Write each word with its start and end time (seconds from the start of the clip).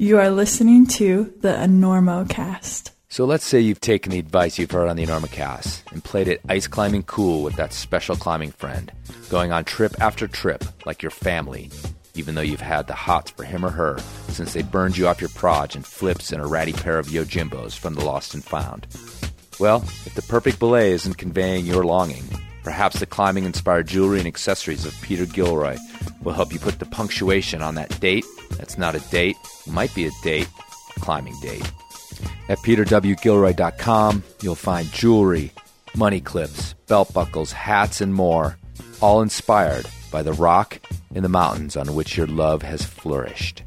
You 0.00 0.16
are 0.16 0.30
listening 0.30 0.86
to 0.96 1.30
the 1.42 1.52
Enormocast. 1.52 2.92
So 3.10 3.26
let's 3.26 3.44
say 3.44 3.60
you've 3.60 3.82
taken 3.82 4.12
the 4.12 4.18
advice 4.18 4.58
you've 4.58 4.70
heard 4.70 4.88
on 4.88 4.96
the 4.96 5.04
Enormocast 5.04 5.92
and 5.92 6.02
played 6.02 6.26
it 6.26 6.40
ice 6.48 6.66
climbing 6.66 7.02
cool 7.02 7.42
with 7.42 7.56
that 7.56 7.74
special 7.74 8.16
climbing 8.16 8.52
friend, 8.52 8.90
going 9.28 9.52
on 9.52 9.66
trip 9.66 9.94
after 10.00 10.26
trip 10.26 10.64
like 10.86 11.02
your 11.02 11.10
family, 11.10 11.68
even 12.14 12.34
though 12.34 12.40
you've 12.40 12.62
had 12.62 12.86
the 12.86 12.94
hots 12.94 13.32
for 13.32 13.44
him 13.44 13.62
or 13.62 13.68
her 13.68 13.98
since 14.28 14.54
they 14.54 14.62
burned 14.62 14.96
you 14.96 15.06
off 15.06 15.20
your 15.20 15.28
proj 15.28 15.76
and 15.76 15.84
flips 15.84 16.32
in 16.32 16.40
a 16.40 16.46
ratty 16.46 16.72
pair 16.72 16.98
of 16.98 17.08
Yojimbos 17.08 17.76
from 17.76 17.92
the 17.92 18.02
Lost 18.02 18.32
and 18.32 18.42
Found. 18.44 18.86
Well, 19.58 19.82
if 20.06 20.14
the 20.14 20.22
perfect 20.22 20.58
belay 20.58 20.92
isn't 20.92 21.18
conveying 21.18 21.66
your 21.66 21.84
longing, 21.84 22.24
perhaps 22.64 23.00
the 23.00 23.04
climbing 23.04 23.44
inspired 23.44 23.88
jewelry 23.88 24.16
and 24.20 24.26
accessories 24.26 24.86
of 24.86 24.98
Peter 25.02 25.26
Gilroy 25.26 25.76
will 26.22 26.32
help 26.32 26.54
you 26.54 26.58
put 26.58 26.78
the 26.78 26.86
punctuation 26.86 27.60
on 27.60 27.74
that 27.74 28.00
date 28.00 28.24
that's 28.60 28.76
not 28.76 28.94
a 28.94 29.00
date, 29.10 29.36
might 29.66 29.94
be 29.94 30.06
a 30.06 30.10
date, 30.22 30.48
climbing 31.00 31.34
date. 31.40 31.72
At 32.50 32.58
peterwgilroy.com, 32.58 34.22
you'll 34.42 34.54
find 34.54 34.92
jewelry, 34.92 35.50
money 35.94 36.20
clips, 36.20 36.74
belt 36.86 37.12
buckles, 37.14 37.52
hats, 37.52 38.02
and 38.02 38.12
more, 38.12 38.58
all 39.00 39.22
inspired 39.22 39.86
by 40.10 40.22
the 40.22 40.34
rock 40.34 40.78
in 41.14 41.22
the 41.22 41.28
mountains 41.28 41.74
on 41.74 41.94
which 41.94 42.18
your 42.18 42.26
love 42.26 42.60
has 42.60 42.84
flourished. 42.84 43.62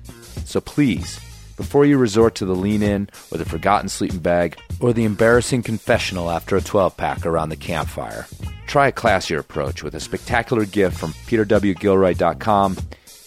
So 0.46 0.62
please, 0.62 1.20
before 1.58 1.86
you 1.86 1.98
resort 1.98 2.36
to 2.36 2.46
the 2.46 2.56
lean 2.56 2.84
in 2.84 3.10
or 3.32 3.40
the 3.40 3.46
forgotten 3.46 3.90
sleeping 3.90 4.20
bag 4.20 4.60
or 4.80 4.94
the 4.94 5.06
embarrassing 5.06 5.64
confessional 5.64 6.30
after 6.30 6.56
a 6.56 6.62
12 6.62 6.96
pack 6.98 7.26
around 7.26 7.50
the 7.50 7.56
campfire, 7.56 8.28
try 8.68 8.90
a 8.90 8.92
classier 8.92 9.40
approach 9.40 9.82
with 9.82 9.96
a 9.96 10.00
spectacular 10.00 10.66
gift 10.66 10.98
from 10.98 11.14
peterwgilroy.com. 11.14 12.78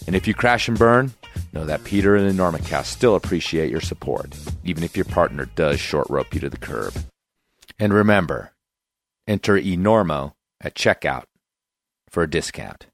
And 0.06 0.14
if 0.14 0.28
you 0.28 0.34
crash 0.34 0.68
and 0.68 0.78
burn, 0.78 1.12
know 1.52 1.64
that 1.64 1.84
Peter 1.84 2.16
and 2.16 2.30
Enormocast 2.30 2.86
still 2.86 3.14
appreciate 3.14 3.70
your 3.70 3.80
support, 3.80 4.34
even 4.64 4.82
if 4.82 4.96
your 4.96 5.04
partner 5.04 5.46
does 5.54 5.80
short 5.80 6.08
rope 6.10 6.34
you 6.34 6.40
to 6.40 6.50
the 6.50 6.56
curb. 6.56 6.94
And 7.78 7.92
remember, 7.92 8.52
enter 9.26 9.54
Enormo 9.58 10.32
at 10.60 10.74
checkout 10.74 11.24
for 12.08 12.22
a 12.22 12.30
discount, 12.30 12.86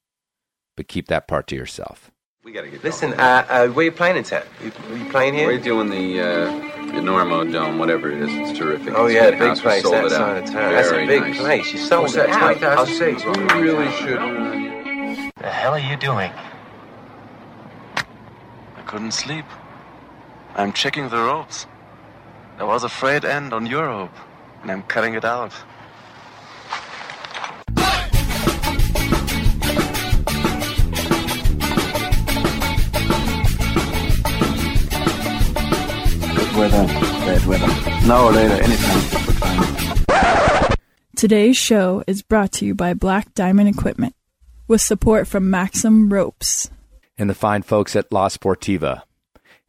but 0.77 0.89
keep 0.89 1.09
that 1.09 1.29
part 1.29 1.47
to 1.49 1.57
yourself. 1.57 2.11
We 2.45 2.51
gotta 2.51 2.69
get 2.69 2.83
Listen, 2.83 3.13
uh, 3.15 3.47
uh, 3.49 3.69
where 3.69 3.85
you 3.85 3.93
playing 3.93 4.17
in 4.17 4.25
town? 4.25 4.43
You, 4.65 4.73
you 4.97 5.05
playing 5.11 5.35
here? 5.35 5.47
We're 5.47 5.59
doing 5.61 5.91
the 5.91 6.21
uh, 6.21 6.51
Enormo 6.93 7.51
Dome, 7.53 7.79
whatever 7.79 8.11
it 8.11 8.21
is. 8.21 8.31
It's 8.51 8.59
terrific. 8.59 8.95
Oh 8.97 9.07
It's 9.07 9.15
yeah, 9.15 9.31
big 9.31 9.39
big 9.39 9.49
house. 9.51 9.61
Place 9.61 9.83
sold 9.83 9.95
that 9.95 10.05
it 10.07 10.13
out. 10.13 10.19
side 10.19 10.37
of 10.43 10.51
town. 10.51 10.73
That's 10.73 10.91
a 10.91 11.07
big 11.07 11.21
nice. 11.23 11.39
place. 11.39 11.73
You 11.73 11.79
sold 11.79 12.03
What's 12.03 12.15
it 12.15 12.27
that, 12.27 12.31
out. 12.31 12.87
20,000 12.89 12.95
seats? 12.97 13.25
We 13.25 13.61
really 13.61 13.91
should. 13.93 14.19
The 15.37 15.49
hell 15.51 15.75
are 15.75 15.79
you 15.79 15.97
doing? 15.97 16.33
I 18.83 18.85
couldn't 18.85 19.13
sleep. 19.13 19.45
I'm 20.57 20.73
checking 20.73 21.09
the 21.09 21.23
ropes. 21.23 21.67
There 22.57 22.67
was 22.67 22.83
a 22.83 22.89
frayed 22.89 23.25
end 23.25 23.53
on 23.53 23.65
your 23.65 23.87
rope, 23.87 24.11
and 24.61 24.73
I'm 24.73 24.83
cutting 24.83 25.15
it 25.15 25.25
out. 25.25 25.53
Good 36.35 36.57
weather, 36.57 36.87
bad 37.23 37.47
weather. 37.47 37.69
Now 38.09 38.27
or 38.27 38.33
later, 38.33 38.61
anytime. 38.65 39.01
for. 39.01 40.77
Today's 41.17 41.57
show 41.57 42.03
is 42.09 42.23
brought 42.23 42.51
to 42.55 42.67
you 42.67 42.75
by 42.75 42.95
Black 42.95 43.33
Diamond 43.35 43.69
Equipment 43.69 44.17
with 44.67 44.81
support 44.81 45.29
from 45.29 45.51
Maxim 45.51 46.13
Ropes. 46.13 46.69
And 47.23 47.31
the 47.31 47.35
fine 47.35 47.63
folks 47.63 47.95
at 47.95 48.11
La 48.11 48.29
Sportiva. 48.29 49.03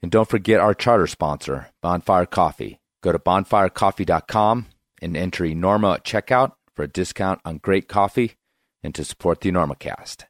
And 0.02 0.12
don't 0.12 0.28
forget 0.28 0.60
our 0.60 0.74
charter 0.74 1.06
sponsor, 1.06 1.70
Bonfire 1.84 2.26
Coffee. 2.26 2.80
Go 3.04 3.12
to 3.12 3.20
bonfirecoffee.com 3.20 4.66
and 5.04 5.16
enter 5.16 5.44
Enormo 5.44 5.94
at 5.94 6.04
checkout 6.04 6.54
for 6.76 6.82
a 6.82 6.88
discount 6.88 7.42
on 7.46 7.60
great 7.60 7.88
coffee 7.88 8.38
and 8.82 8.96
to 8.96 9.06
support 9.06 9.42
the 9.42 9.52
Enormocast. 9.52 10.24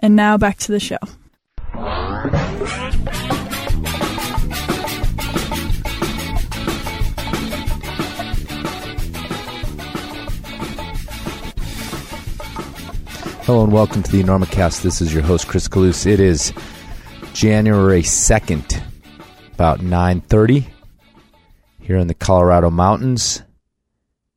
And 0.00 0.16
now 0.16 0.36
back 0.38 0.58
to 0.58 0.72
the 0.72 0.80
show. 0.80 0.98
Hello 13.50 13.64
and 13.64 13.72
welcome 13.72 14.00
to 14.00 14.12
the 14.12 14.22
Enormocast. 14.22 14.82
This 14.82 15.00
is 15.00 15.12
your 15.12 15.24
host 15.24 15.48
Chris 15.48 15.66
Kalous. 15.66 16.06
It 16.06 16.20
is 16.20 16.52
January 17.32 18.02
2nd, 18.02 18.80
about 19.54 19.80
9:30 19.80 20.68
here 21.80 21.96
in 21.96 22.06
the 22.06 22.14
Colorado 22.14 22.70
mountains. 22.70 23.42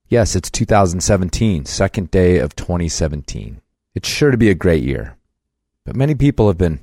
Yes, 0.07 0.35
it's 0.35 0.49
2017, 0.49 1.65
second 1.65 2.09
day 2.09 2.39
of 2.39 2.55
2017. 2.55 3.61
It's 3.93 4.09
sure 4.09 4.31
to 4.31 4.37
be 4.37 4.49
a 4.49 4.55
great 4.55 4.83
year. 4.83 5.15
But 5.85 5.95
many 5.95 6.15
people 6.15 6.47
have 6.47 6.57
been 6.57 6.79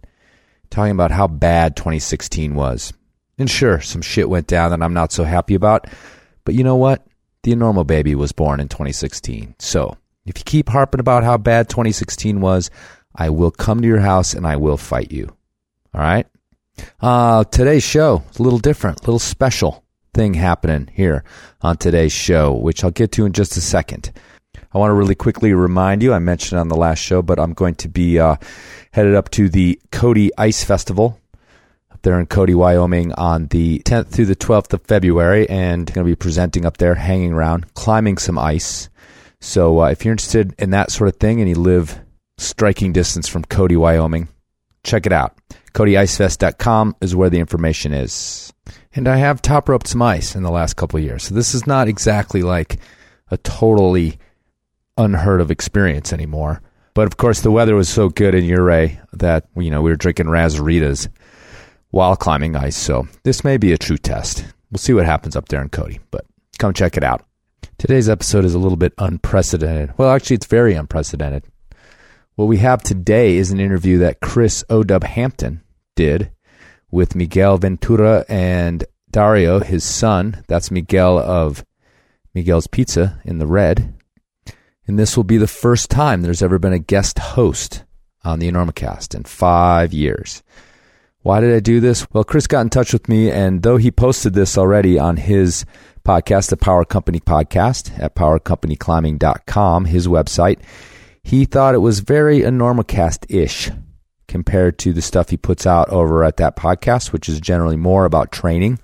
talking 0.70 0.92
about 0.92 1.10
how 1.10 1.26
bad 1.26 1.74
2016 1.74 2.54
was. 2.54 2.92
And 3.38 3.50
sure, 3.50 3.80
some 3.80 4.02
shit 4.02 4.28
went 4.28 4.46
down 4.46 4.70
that 4.70 4.84
I'm 4.84 4.94
not 4.94 5.10
so 5.10 5.24
happy 5.24 5.56
about. 5.56 5.88
But 6.44 6.54
you 6.54 6.62
know 6.62 6.76
what? 6.76 7.04
The 7.42 7.52
Enormo 7.52 7.84
baby 7.84 8.14
was 8.14 8.30
born 8.30 8.60
in 8.60 8.68
2016. 8.68 9.56
So, 9.58 9.96
if 10.30 10.38
you 10.38 10.44
keep 10.44 10.68
harping 10.68 11.00
about 11.00 11.24
how 11.24 11.36
bad 11.36 11.68
2016 11.68 12.40
was, 12.40 12.70
I 13.16 13.30
will 13.30 13.50
come 13.50 13.82
to 13.82 13.88
your 13.88 13.98
house 13.98 14.32
and 14.32 14.46
I 14.46 14.56
will 14.56 14.76
fight 14.76 15.10
you. 15.10 15.34
All 15.92 16.00
right? 16.00 16.26
Uh, 17.00 17.42
today's 17.44 17.82
show 17.82 18.22
is 18.30 18.38
a 18.38 18.42
little 18.42 18.60
different, 18.60 19.00
a 19.00 19.02
little 19.02 19.18
special 19.18 19.84
thing 20.14 20.34
happening 20.34 20.88
here 20.94 21.24
on 21.62 21.76
today's 21.76 22.12
show, 22.12 22.52
which 22.52 22.84
I'll 22.84 22.92
get 22.92 23.10
to 23.12 23.26
in 23.26 23.32
just 23.32 23.56
a 23.56 23.60
second. 23.60 24.12
I 24.72 24.78
want 24.78 24.90
to 24.90 24.94
really 24.94 25.16
quickly 25.16 25.52
remind 25.52 26.00
you, 26.00 26.12
I 26.12 26.20
mentioned 26.20 26.60
on 26.60 26.68
the 26.68 26.76
last 26.76 27.00
show, 27.00 27.22
but 27.22 27.40
I'm 27.40 27.52
going 27.52 27.74
to 27.76 27.88
be 27.88 28.20
uh, 28.20 28.36
headed 28.92 29.16
up 29.16 29.30
to 29.32 29.48
the 29.48 29.80
Cody 29.90 30.30
Ice 30.38 30.62
Festival 30.62 31.18
up 31.90 32.02
there 32.02 32.20
in 32.20 32.26
Cody, 32.26 32.54
Wyoming 32.54 33.12
on 33.14 33.48
the 33.48 33.80
10th 33.80 34.10
through 34.10 34.26
the 34.26 34.36
12th 34.36 34.72
of 34.74 34.82
February 34.84 35.50
and 35.50 35.92
going 35.92 36.06
to 36.06 36.10
be 36.10 36.14
presenting 36.14 36.64
up 36.64 36.76
there, 36.76 36.94
hanging 36.94 37.32
around, 37.32 37.74
climbing 37.74 38.16
some 38.16 38.38
ice. 38.38 38.88
So 39.40 39.80
uh, 39.80 39.86
if 39.86 40.04
you're 40.04 40.12
interested 40.12 40.54
in 40.58 40.70
that 40.70 40.90
sort 40.90 41.08
of 41.08 41.16
thing 41.16 41.40
and 41.40 41.48
you 41.48 41.56
live 41.56 42.00
striking 42.38 42.92
distance 42.92 43.28
from 43.28 43.44
Cody, 43.44 43.76
Wyoming, 43.76 44.28
check 44.84 45.06
it 45.06 45.12
out. 45.12 45.36
CodyIcefest.com 45.74 46.96
is 47.00 47.14
where 47.14 47.30
the 47.30 47.38
information 47.38 47.92
is. 47.92 48.52
And 48.92 49.06
I 49.06 49.16
have 49.16 49.40
top 49.40 49.68
roped 49.68 49.86
some 49.86 50.02
ice 50.02 50.34
in 50.34 50.42
the 50.42 50.50
last 50.50 50.74
couple 50.74 50.98
years. 50.98 51.24
So 51.24 51.34
this 51.34 51.54
is 51.54 51.66
not 51.66 51.88
exactly 51.88 52.42
like 52.42 52.78
a 53.30 53.36
totally 53.38 54.18
unheard 54.96 55.40
of 55.40 55.50
experience 55.50 56.12
anymore. 56.12 56.60
But 56.94 57.06
of 57.06 57.16
course, 57.16 57.40
the 57.40 57.52
weather 57.52 57.76
was 57.76 57.88
so 57.88 58.08
good 58.08 58.34
in 58.34 58.50
Ouray 58.50 58.98
that 59.12 59.46
you 59.56 59.70
know 59.70 59.80
we 59.80 59.90
were 59.90 59.96
drinking 59.96 60.26
Razaritas 60.26 61.08
while 61.90 62.16
climbing 62.16 62.56
ice. 62.56 62.76
So 62.76 63.06
this 63.22 63.44
may 63.44 63.56
be 63.56 63.72
a 63.72 63.78
true 63.78 63.96
test. 63.96 64.44
We'll 64.70 64.78
see 64.78 64.92
what 64.92 65.06
happens 65.06 65.36
up 65.36 65.48
there 65.48 65.62
in 65.62 65.68
Cody. 65.68 66.00
But 66.10 66.26
come 66.58 66.74
check 66.74 66.96
it 66.96 67.04
out. 67.04 67.24
Today's 67.80 68.10
episode 68.10 68.44
is 68.44 68.52
a 68.52 68.58
little 68.58 68.76
bit 68.76 68.92
unprecedented. 68.98 69.94
Well, 69.96 70.10
actually, 70.10 70.36
it's 70.36 70.44
very 70.44 70.74
unprecedented. 70.74 71.44
What 72.34 72.44
we 72.44 72.58
have 72.58 72.82
today 72.82 73.38
is 73.38 73.50
an 73.50 73.58
interview 73.58 73.96
that 74.00 74.20
Kris 74.20 74.62
O'Dub 74.68 75.02
Hampton 75.02 75.62
did 75.96 76.30
with 76.90 77.14
Miguel 77.14 77.56
Ventura 77.56 78.26
and 78.28 78.84
Dario, 79.10 79.60
his 79.60 79.82
son. 79.82 80.44
That's 80.46 80.70
Miguel 80.70 81.18
of 81.18 81.64
Miguel's 82.34 82.66
Pizza 82.66 83.18
in 83.24 83.38
the 83.38 83.46
red. 83.46 83.94
And 84.86 84.98
this 84.98 85.16
will 85.16 85.24
be 85.24 85.38
the 85.38 85.46
first 85.46 85.88
time 85.88 86.20
there's 86.20 86.42
ever 86.42 86.58
been 86.58 86.74
a 86.74 86.78
guest 86.78 87.18
host 87.18 87.84
on 88.22 88.40
the 88.40 88.50
Enormocast 88.50 89.14
in 89.14 89.24
five 89.24 89.94
years. 89.94 90.42
Why 91.22 91.40
did 91.40 91.54
I 91.54 91.60
do 91.60 91.80
this? 91.80 92.06
Well, 92.12 92.24
Kris 92.24 92.46
got 92.46 92.62
in 92.62 92.70
touch 92.70 92.94
with 92.94 93.08
me, 93.08 93.30
and 93.30 93.62
though 93.62 93.76
he 93.76 93.90
posted 93.90 94.32
this 94.32 94.56
already 94.56 94.98
on 94.98 95.18
his 95.18 95.66
podcast, 96.02 96.48
the 96.48 96.56
Power 96.56 96.86
Company 96.86 97.20
Podcast 97.20 97.98
at 97.98 98.14
powercompanyclimbing.com, 98.14 99.84
his 99.84 100.08
website, 100.08 100.60
he 101.22 101.44
thought 101.44 101.74
it 101.74 101.78
was 101.78 102.00
very 102.00 102.40
Enormocast 102.40 103.26
ish 103.28 103.70
compared 104.28 104.78
to 104.78 104.94
the 104.94 105.02
stuff 105.02 105.28
he 105.28 105.36
puts 105.36 105.66
out 105.66 105.90
over 105.90 106.24
at 106.24 106.38
that 106.38 106.56
podcast, 106.56 107.12
which 107.12 107.28
is 107.28 107.38
generally 107.38 107.76
more 107.76 108.06
about 108.06 108.32
training, 108.32 108.78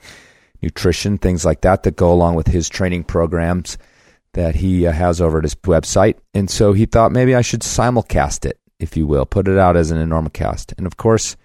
nutrition, 0.61 1.17
things 1.17 1.45
like 1.47 1.63
that 1.63 1.85
that 1.85 1.97
go 1.97 2.13
along 2.13 2.35
with 2.35 2.49
his 2.49 2.69
training 2.69 3.05
programs 3.05 3.79
that 4.35 4.57
he 4.57 4.87
uh, 4.87 4.93
has 4.93 5.23
over 5.23 5.39
at 5.39 5.45
his 5.45 5.55
website. 5.55 6.17
And 6.35 6.51
so 6.51 6.75
he 6.75 6.85
thought 6.85 7.13
maybe 7.13 7.35
I 7.35 7.41
should 7.41 7.63
simulcast 7.63 8.45
it, 8.45 8.61
if 8.79 8.95
you 8.95 9.07
will, 9.07 9.25
put 9.25 9.49
it 9.49 9.57
out 9.57 9.77
as 9.77 9.91
an 9.91 10.07
Enormocast. 10.07 10.75
And 10.77 10.87
of 10.87 10.99
course, 10.99 11.37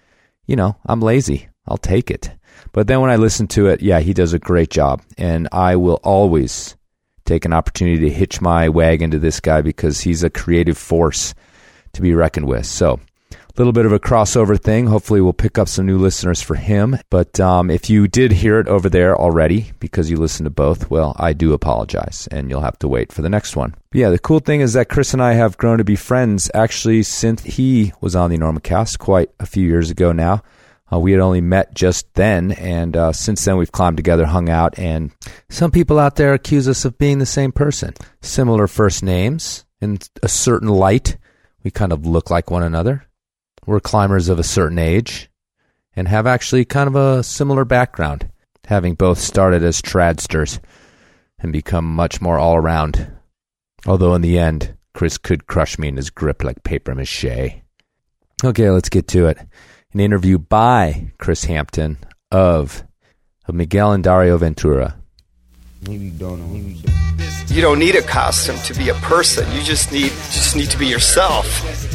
you 0.46 0.56
know, 0.56 0.76
I'm 0.86 1.00
lazy. 1.00 1.48
I'll 1.66 1.78
take 1.78 2.10
it. 2.10 2.30
But 2.72 2.86
then 2.86 3.00
when 3.00 3.10
I 3.10 3.16
listen 3.16 3.46
to 3.48 3.66
it, 3.68 3.82
yeah, 3.82 4.00
he 4.00 4.12
does 4.12 4.32
a 4.32 4.38
great 4.38 4.70
job. 4.70 5.02
And 5.16 5.48
I 5.52 5.76
will 5.76 6.00
always 6.02 6.76
take 7.24 7.44
an 7.44 7.52
opportunity 7.52 8.00
to 8.00 8.10
hitch 8.10 8.40
my 8.40 8.68
wagon 8.68 9.10
to 9.12 9.18
this 9.18 9.40
guy 9.40 9.62
because 9.62 10.00
he's 10.00 10.22
a 10.22 10.30
creative 10.30 10.78
force 10.78 11.34
to 11.92 12.02
be 12.02 12.14
reckoned 12.14 12.46
with. 12.46 12.66
So 12.66 13.00
little 13.56 13.72
bit 13.72 13.86
of 13.86 13.92
a 13.92 14.00
crossover 14.00 14.60
thing. 14.60 14.86
Hopefully, 14.86 15.20
we'll 15.20 15.32
pick 15.32 15.58
up 15.58 15.68
some 15.68 15.86
new 15.86 15.98
listeners 15.98 16.40
for 16.40 16.54
him. 16.54 16.98
But 17.10 17.38
um, 17.40 17.70
if 17.70 17.90
you 17.90 18.08
did 18.08 18.32
hear 18.32 18.58
it 18.58 18.68
over 18.68 18.88
there 18.88 19.16
already 19.16 19.72
because 19.80 20.10
you 20.10 20.16
listened 20.16 20.46
to 20.46 20.50
both, 20.50 20.90
well, 20.90 21.14
I 21.18 21.32
do 21.32 21.52
apologize, 21.52 22.28
and 22.30 22.48
you'll 22.50 22.62
have 22.62 22.78
to 22.80 22.88
wait 22.88 23.12
for 23.12 23.22
the 23.22 23.28
next 23.28 23.56
one. 23.56 23.74
But 23.90 23.98
yeah, 23.98 24.10
the 24.10 24.18
cool 24.18 24.40
thing 24.40 24.60
is 24.60 24.72
that 24.72 24.88
Kris 24.88 25.12
and 25.12 25.22
I 25.22 25.34
have 25.34 25.58
grown 25.58 25.78
to 25.78 25.84
be 25.84 25.96
friends 25.96 26.50
actually 26.54 27.02
since 27.02 27.42
he 27.42 27.92
was 28.00 28.16
on 28.16 28.30
the 28.30 28.38
Enormocast 28.38 28.98
quite 28.98 29.30
a 29.38 29.46
few 29.46 29.66
years 29.66 29.90
ago 29.90 30.12
now. 30.12 30.42
Uh, 30.92 30.98
we 30.98 31.12
had 31.12 31.20
only 31.20 31.40
met 31.40 31.72
just 31.72 32.12
then, 32.14 32.52
and 32.52 32.96
uh, 32.96 33.12
since 33.12 33.44
then 33.44 33.56
we've 33.56 33.72
climbed 33.72 33.96
together, 33.96 34.26
hung 34.26 34.50
out, 34.50 34.78
and 34.78 35.10
some 35.48 35.70
people 35.70 35.98
out 35.98 36.16
there 36.16 36.34
accuse 36.34 36.68
us 36.68 36.84
of 36.84 36.98
being 36.98 37.18
the 37.18 37.24
same 37.24 37.50
person. 37.50 37.94
Similar 38.20 38.66
first 38.66 39.02
names 39.02 39.64
in 39.80 39.98
a 40.22 40.28
certain 40.28 40.68
light. 40.68 41.16
We 41.62 41.70
kind 41.70 41.92
of 41.92 42.06
look 42.06 42.30
like 42.30 42.50
one 42.50 42.62
another. 42.62 43.06
We're 43.66 43.80
climbers 43.80 44.28
of 44.28 44.38
a 44.38 44.44
certain 44.44 44.78
age 44.78 45.30
and 45.94 46.08
have 46.08 46.26
actually 46.26 46.64
kind 46.64 46.88
of 46.88 46.96
a 46.96 47.22
similar 47.22 47.64
background, 47.64 48.30
having 48.64 48.94
both 48.94 49.18
started 49.18 49.62
as 49.62 49.80
tradsters 49.80 50.60
and 51.38 51.52
become 51.52 51.84
much 51.84 52.20
more 52.20 52.38
all 52.38 52.56
around. 52.56 53.12
Although 53.86 54.14
in 54.14 54.22
the 54.22 54.38
end, 54.38 54.76
Kris 54.94 55.18
could 55.18 55.46
crush 55.46 55.78
me 55.78 55.88
in 55.88 55.96
his 55.96 56.10
grip 56.10 56.42
like 56.42 56.64
paper 56.64 56.94
mache. 56.94 57.62
Okay, 58.44 58.70
let's 58.70 58.88
get 58.88 59.08
to 59.08 59.26
it 59.26 59.38
an 59.92 60.00
interview 60.00 60.38
by 60.38 61.12
Kris 61.18 61.44
Hampton 61.44 61.98
of, 62.30 62.84
of 63.46 63.54
Miguel 63.54 63.92
and 63.92 64.02
Dario 64.02 64.38
Ventura. 64.38 65.01
You 65.84 67.60
don't 67.60 67.78
need 67.80 67.96
a 67.96 68.02
costume 68.02 68.56
to 68.58 68.74
be 68.74 68.88
a 68.88 68.94
person. 68.94 69.50
You 69.52 69.62
just 69.62 69.90
need 69.90 70.12
just 70.30 70.54
need 70.54 70.70
to 70.70 70.78
be 70.78 70.86
yourself. 70.86 71.46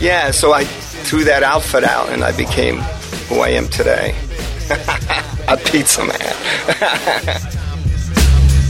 Yeah, 0.02 0.32
so 0.32 0.52
I 0.52 0.66
threw 0.66 1.24
that 1.24 1.42
outfit 1.42 1.86
out 1.86 2.10
and 2.10 2.22
I 2.22 2.36
became 2.36 2.80
who 3.30 3.40
I 3.40 3.50
am 3.50 3.70
today. 3.70 4.14
a 5.48 5.56
pizza 5.56 6.04
man. 6.04 6.12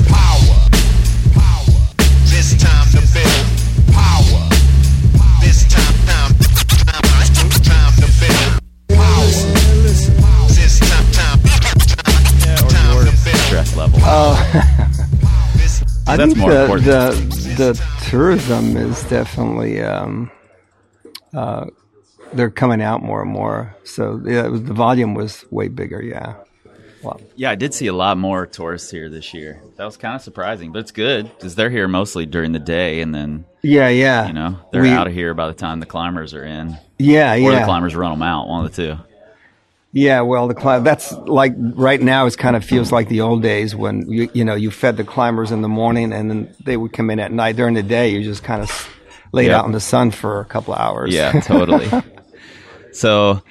Power, 0.08 0.69
power. 1.34 1.80
This 2.30 2.54
time 2.62 2.88
to 2.92 3.02
build 3.10 3.46
power. 3.92 4.50
This 5.42 5.66
time, 5.66 5.96
time, 6.06 6.34
time, 6.86 7.50
time 7.66 7.94
to 7.98 8.08
build 8.22 8.62
power. 8.94 9.34
This 10.54 10.78
time, 10.80 11.06
time, 11.12 11.40
time, 11.42 12.69
time 12.69 13.06
to 13.08 13.12
build. 13.25 13.38
stress 13.48 13.75
level. 13.75 14.00
I 16.07 16.15
think 16.15 16.36
the, 16.36 16.44
the 16.83 17.54
the 17.57 17.83
tourism 18.09 18.77
is 18.77 19.04
definitely 19.06 19.81
um, 19.81 20.31
uh, 21.33 21.65
they're 22.33 22.50
coming 22.50 22.81
out 22.81 23.04
more 23.04 23.21
and 23.21 23.31
more. 23.31 23.75
So 23.83 24.21
yeah, 24.25 24.45
it 24.45 24.51
was, 24.51 24.63
the 24.63 24.74
volume 24.74 25.13
was 25.15 25.44
way 25.51 25.68
bigger. 25.68 26.01
Yeah. 26.01 26.36
Wow. 27.04 27.19
yeah, 27.36 27.51
I 27.51 27.56
did 27.56 27.74
see 27.75 27.86
a 27.88 27.94
lot 27.94 28.18
more 28.18 28.48
tourists 28.48 28.89
here 28.89 29.07
this 29.07 29.31
year. 29.33 29.62
That 29.75 29.86
was 29.86 29.98
kind 29.98 30.15
of 30.15 30.21
surprising, 30.21 30.71
but 30.71 30.80
it's 30.80 30.92
good 30.92 31.25
because 31.36 31.54
they're 31.54 31.69
here 31.69 31.88
mostly 31.88 32.25
during 32.25 32.54
the 32.54 32.59
day, 32.59 33.01
and 33.01 33.13
then 33.13 33.45
Yeah, 33.62 33.88
yeah. 33.89 34.27
you 34.27 34.33
know 34.33 34.59
they're 34.71 34.81
We- 34.81 34.89
out 34.89 35.06
of 35.07 35.13
here 35.13 35.33
by 35.36 35.48
the 35.48 35.54
time 35.54 35.80
the 35.80 35.86
climbers 35.86 36.33
are 36.33 36.44
in, 36.44 36.75
Yeah, 36.98 37.36
yeah. 37.36 37.48
or 37.48 37.51
the 37.51 37.65
climbers 37.65 37.95
run 37.95 38.12
them 38.12 38.24
out. 38.24 38.48
One 38.48 38.65
of 38.65 38.75
the 38.75 38.83
two. 38.95 39.00
Yeah, 39.98 40.22
well, 40.22 40.48
the 40.48 40.54
climb 40.54 40.84
that's 40.84 41.12
like 41.12 41.54
right 41.58 42.00
now. 42.00 42.28
It 42.28 42.38
kind 42.38 42.56
of 42.56 42.64
feels 42.64 42.92
like 42.92 43.10
the 43.10 43.22
old 43.22 43.42
days 43.42 43.76
when 43.76 44.08
you 44.08 44.30
you 44.32 44.46
know 44.46 44.54
you 44.54 44.70
fed 44.70 44.96
the 44.96 45.04
climbers 45.04 45.52
in 45.52 45.62
the 45.64 45.68
morning 45.68 46.14
and 46.14 46.30
then 46.30 46.56
they 46.64 46.78
would 46.78 46.94
come 46.94 47.10
in 47.10 47.20
at 47.20 47.32
night. 47.32 47.56
During 47.56 47.74
the 47.74 47.82
day, 47.82 48.10
you 48.10 48.24
just 48.24 48.44
kind 48.44 48.62
of 48.62 48.70
laid 49.32 49.48
Yeah. 49.48 49.58
out 49.60 49.66
in 49.66 49.72
the 49.72 49.80
sun 49.80 50.12
for 50.12 50.40
a 50.40 50.46
couple 50.46 50.76
hours. 50.76 51.14
Yeah, 51.16 51.40
totally. 51.42 51.90
so 52.92 53.42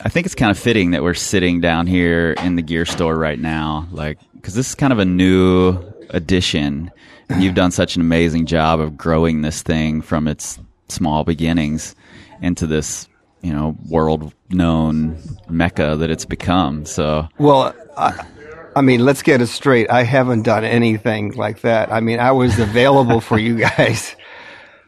I 0.00 0.08
think 0.08 0.26
it's 0.26 0.34
kind 0.34 0.50
of 0.50 0.58
fitting 0.58 0.90
that 0.90 1.02
we're 1.04 1.14
sitting 1.14 1.60
down 1.60 1.86
here 1.86 2.32
in 2.42 2.56
the 2.56 2.62
gear 2.62 2.84
store 2.86 3.14
right 3.16 3.38
now, 3.38 3.86
like 3.92 4.18
because 4.34 4.54
this 4.54 4.70
is 4.70 4.74
kind 4.74 4.92
of 4.92 4.98
a 4.98 5.04
new 5.04 5.78
addition. 6.10 6.90
And 7.28 7.40
you've 7.42 7.54
done 7.54 7.70
such 7.70 7.94
an 7.94 8.02
amazing 8.02 8.46
job 8.46 8.80
of 8.80 8.96
growing 8.96 9.42
this 9.42 9.62
thing 9.62 10.02
from 10.02 10.26
its 10.28 10.58
small 10.88 11.22
beginnings 11.24 11.94
into 12.42 12.66
this, 12.66 13.08
you 13.44 13.52
know, 13.52 13.76
world 13.88 14.32
known 14.48 15.18
mecca 15.50 15.96
that 15.96 16.10
it's 16.10 16.24
become. 16.24 16.86
So 16.86 17.28
Well, 17.38 17.74
I, 17.96 18.26
I 18.74 18.80
mean, 18.80 19.04
let's 19.04 19.22
get 19.22 19.42
it 19.42 19.48
straight. 19.48 19.90
I 19.90 20.02
haven't 20.02 20.42
done 20.42 20.64
anything 20.64 21.32
like 21.32 21.60
that. 21.60 21.92
I 21.92 22.00
mean, 22.00 22.18
I 22.20 22.32
was 22.32 22.58
available 22.58 23.20
for 23.20 23.38
you 23.38 23.58
guys. 23.76 24.16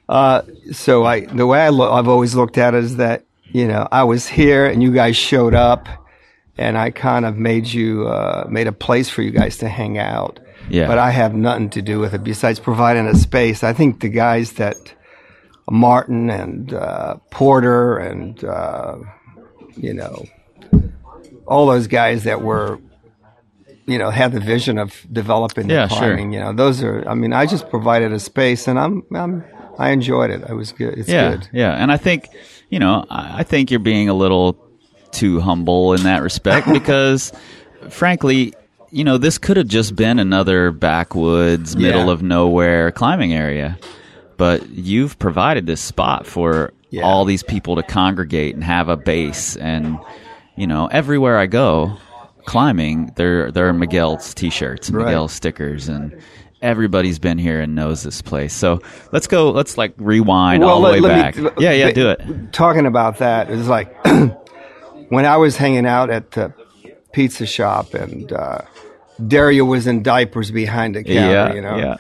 Uh, 0.09 0.43
so 0.73 1.05
I, 1.05 1.27
the 1.27 1.47
way 1.47 1.61
I 1.61 1.69
look, 1.69 1.93
I've 1.93 2.09
always 2.09 2.35
looked 2.35 2.57
at 2.57 2.75
it 2.75 2.83
is 2.83 2.97
that, 2.97 3.27
you 3.45 3.69
know, 3.69 3.87
I 3.93 4.05
was 4.05 4.27
here 4.27 4.65
and 4.65 4.83
you 4.83 4.93
guys 4.93 5.17
showed 5.17 5.53
up 5.53 5.87
and 6.57 6.79
I 6.79 6.91
kind 6.91 7.27
of 7.27 7.37
made 7.37 7.67
you, 7.67 8.09
uh, 8.09 8.47
made 8.49 8.69
a 8.69 8.73
place 8.73 9.11
for 9.11 9.21
you 9.21 9.33
guys 9.33 9.59
to 9.59 9.69
hang 9.69 9.99
out. 9.99 10.41
Yeah. 10.71 10.87
But 10.87 10.97
I 10.99 11.11
have 11.11 11.35
nothing 11.35 11.69
to 11.71 11.83
do 11.83 12.01
with 12.01 12.15
it 12.15 12.25
besides 12.25 12.59
providing 12.59 13.07
a 13.07 13.15
space. 13.15 13.63
I 13.63 13.75
think 13.75 14.01
the 14.01 14.09
guys 14.09 14.53
that, 14.53 14.95
Martin 15.71 16.31
and, 16.31 16.73
uh, 16.73 17.17
Porter 17.31 17.97
and, 17.99 18.43
uh, 18.45 18.97
you 19.77 19.93
know, 19.95 20.25
all 21.47 21.67
those 21.67 21.87
guys 21.87 22.25
that 22.25 22.43
were, 22.43 22.79
you 23.87 23.99
know, 23.99 24.11
had 24.11 24.33
the 24.33 24.41
vision 24.41 24.79
of 24.79 24.95
developing 25.13 25.69
Yeah, 25.71 25.87
the 25.87 25.89
sure. 25.95 25.99
climbing. 25.99 26.33
You 26.33 26.41
know, 26.41 26.53
those 26.53 26.83
are. 26.83 27.09
I 27.09 27.15
mean, 27.15 27.33
I 27.33 27.47
just 27.47 27.69
provided 27.71 28.13
a 28.13 28.19
space, 28.19 28.67
and 28.69 28.79
I'm, 28.79 29.03
I'm, 29.15 29.45
I 29.79 29.91
enjoyed 29.91 30.31
it. 30.31 30.43
It 30.49 30.55
was 30.55 30.73
good. 30.73 30.99
It's 30.99 31.09
yeah, 31.09 31.31
good. 31.37 31.49
yeah, 31.53 31.73
and 31.73 31.93
I 31.93 31.97
think 31.97 32.29
you 32.71 32.79
know, 32.81 33.05
I 33.11 33.41
I 33.41 33.43
think 33.45 33.71
you're 33.71 33.79
being 33.79 34.09
a 34.09 34.15
little 34.15 34.57
too 35.13 35.41
humble 35.41 35.93
in 35.95 36.03
that 36.03 36.23
respect 36.23 36.67
because, 36.73 37.33
frankly, 37.91 38.55
you 38.91 39.05
know, 39.05 39.19
this 39.19 39.39
could 39.39 39.57
have 39.57 39.69
just 39.69 39.95
been 39.95 40.19
another 40.19 40.71
backwoods, 40.73 41.77
middle 41.77 42.07
Yeah. 42.07 42.13
of 42.13 42.23
nowhere 42.23 42.91
climbing 42.91 43.33
area, 43.35 43.79
but 44.37 44.69
you've 44.71 45.19
provided 45.19 45.67
this 45.67 45.81
spot 45.81 46.27
for 46.27 46.73
Yeah. 46.91 47.03
all 47.03 47.25
these 47.25 47.43
people 47.43 47.77
to 47.77 47.83
congregate 47.83 48.55
and 48.55 48.63
have 48.65 48.89
a 48.89 48.97
base, 48.97 49.57
and 49.57 49.99
you 50.57 50.67
know, 50.67 50.87
everywhere 50.87 51.39
I 51.39 51.47
go. 51.47 51.93
Climbing, 52.47 53.11
there 53.17 53.51
there 53.51 53.67
are 53.69 53.73
Miguel's 53.73 54.33
t-shirts, 54.33 54.89
and 54.89 54.97
Right. 54.97 55.07
Miguel's 55.07 55.33
stickers, 55.33 55.89
and 55.89 56.17
everybody's 56.63 57.19
been 57.19 57.39
here 57.39 57.61
and 57.61 57.75
knows 57.75 58.05
this 58.05 58.23
place. 58.23 58.53
So 58.55 58.81
let's 59.11 59.27
go. 59.27 59.51
Let's 59.51 59.77
like 59.77 59.95
rewind 59.99 60.63
all 60.63 60.81
the 60.81 60.93
way 60.93 61.01
back. 61.01 61.35
yeah, 61.59 61.73
yeah, 61.73 61.91
do 61.91 62.09
it. 62.11 62.53
Talking 62.53 62.87
about 62.87 63.19
that 63.19 63.51
is 63.51 63.69
like 63.69 63.93
when 65.09 65.27
I 65.27 65.37
was 65.39 65.57
hanging 65.57 65.87
out 65.87 66.09
at 66.09 66.31
the 66.31 66.53
pizza 67.13 67.47
shop, 67.47 67.95
and 67.95 68.33
uh, 68.33 68.59
Dario 69.27 69.65
was 69.65 69.89
in 69.89 70.05
diapers 70.05 70.53
behind 70.53 70.95
the 70.95 71.03
counter. 71.03 71.13
Yeah, 71.13 71.53
you 71.53 71.61
know, 71.63 71.99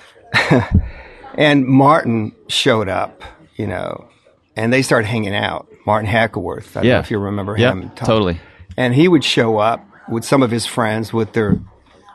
yeah, 0.50 0.70
and 1.36 1.66
Martin 1.66 2.32
showed 2.48 2.88
up. 2.88 3.22
You 3.56 3.66
know, 3.66 4.08
and 4.54 4.72
they 4.72 4.82
started 4.82 5.06
hanging 5.06 5.34
out. 5.34 5.66
Martin 5.86 6.10
Hackworth. 6.10 6.76
I 6.76 6.80
don't 6.80 6.88
yeah. 6.88 6.94
know 6.94 7.00
if 7.00 7.10
you 7.10 7.18
remember 7.18 7.56
yeah, 7.56 7.72
him. 7.72 7.90
Tom. 7.90 8.06
totally. 8.06 8.40
and 8.76 8.94
he 8.94 9.08
would 9.08 9.24
show 9.24 9.58
up 9.58 9.86
with 10.08 10.24
some 10.24 10.42
of 10.42 10.50
his 10.50 10.66
friends 10.66 11.12
with 11.12 11.32
their 11.32 11.58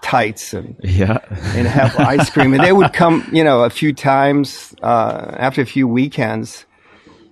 tights 0.02 0.54
and 0.54 0.76
Yeah, 0.84 1.20
and 1.56 1.68
have 1.68 1.96
ice 2.00 2.30
cream 2.30 2.54
and 2.54 2.64
they 2.64 2.74
would 2.74 2.94
come 2.94 3.28
you 3.32 3.44
know 3.44 3.64
a 3.64 3.70
few 3.70 3.94
times 3.94 4.76
uh, 4.82 5.36
after 5.38 5.62
a 5.62 5.66
few 5.66 5.88
weekends 5.88 6.66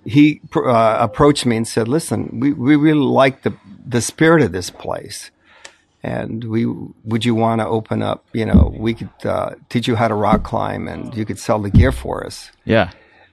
he 0.04 0.40
uh, 0.56 0.96
approached 1.00 1.44
me 1.44 1.56
and 1.56 1.68
said 1.68 1.88
listen 1.88 2.40
we, 2.40 2.52
we 2.52 2.76
really 2.76 3.00
like 3.00 3.42
the 3.42 3.54
the 3.84 4.00
spirit 4.00 4.42
of 4.42 4.52
this 4.52 4.70
place 4.70 5.30
and 6.02 6.44
we 6.44 6.66
would 7.04 7.24
you 7.24 7.34
want 7.34 7.60
to 7.60 7.66
open 7.66 8.02
up 8.02 8.24
you 8.32 8.44
know 8.44 8.74
we 8.78 8.94
could 8.94 9.10
uh, 9.24 9.54
teach 9.68 9.86
you 9.86 9.96
how 9.96 10.08
to 10.08 10.14
rock 10.14 10.42
climb 10.42 10.88
and 10.88 11.14
you 11.16 11.24
could 11.24 11.38
sell 11.38 11.58
the 11.58 11.70
gear 11.70 11.92
for 11.92 12.24
us 12.24 12.50
yeah, 12.64 12.90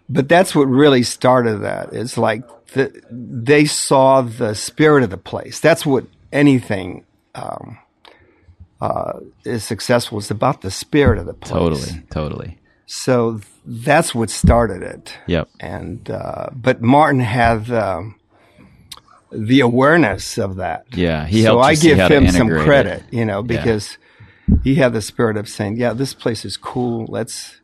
but 0.09 0.29
that's 0.29 0.55
what 0.55 0.65
really 0.65 1.03
started 1.03 1.57
that. 1.59 1.93
It's 1.93 2.17
like 2.17 2.43
the, 2.67 2.93
they 3.11 3.65
saw 3.65 4.21
the 4.21 4.55
spirit 4.55 5.03
of 5.03 5.09
the 5.09 5.17
place. 5.17 5.59
That's 5.59 5.85
what 5.85 6.05
anything 6.31 7.05
um, 7.35 7.77
uh, 8.79 9.19
is 9.43 9.63
successful. 9.63 10.19
It's 10.19 10.31
about 10.31 10.61
the 10.61 10.71
spirit 10.71 11.19
of 11.19 11.25
the 11.25 11.33
place. 11.33 11.51
totally, 11.51 12.03
totally. 12.09 12.57
So 12.85 13.41
that's 13.65 14.15
what 14.15 14.29
started 14.29 14.81
it. 14.81 15.13
Yep. 15.27 15.49
And 15.59 16.09
uh, 16.09 16.49
but 16.53 16.81
Martin 16.81 17.19
had 17.19 17.69
um, 17.69 18.15
the 19.31 19.59
awareness 19.61 20.37
of 20.37 20.55
that. 20.57 20.85
Yeah, 20.93 21.25
he 21.25 21.43
so 21.43 21.59
I 21.59 21.75
give 21.75 21.97
him 21.97 22.27
some 22.29 22.47
integrate 22.47 22.61
it. 22.61 22.63
credit, 22.65 23.03
you 23.11 23.25
know, 23.25 23.43
because 23.43 23.97
he 24.63 24.75
had 24.75 24.93
the 24.93 25.01
spirit 25.01 25.37
of 25.37 25.47
saying, 25.49 25.77
"Yeah, 25.77 25.93
this 25.93 26.13
place 26.13 26.45
is 26.45 26.57
cool. 26.57 27.05
Let's." 27.09 27.55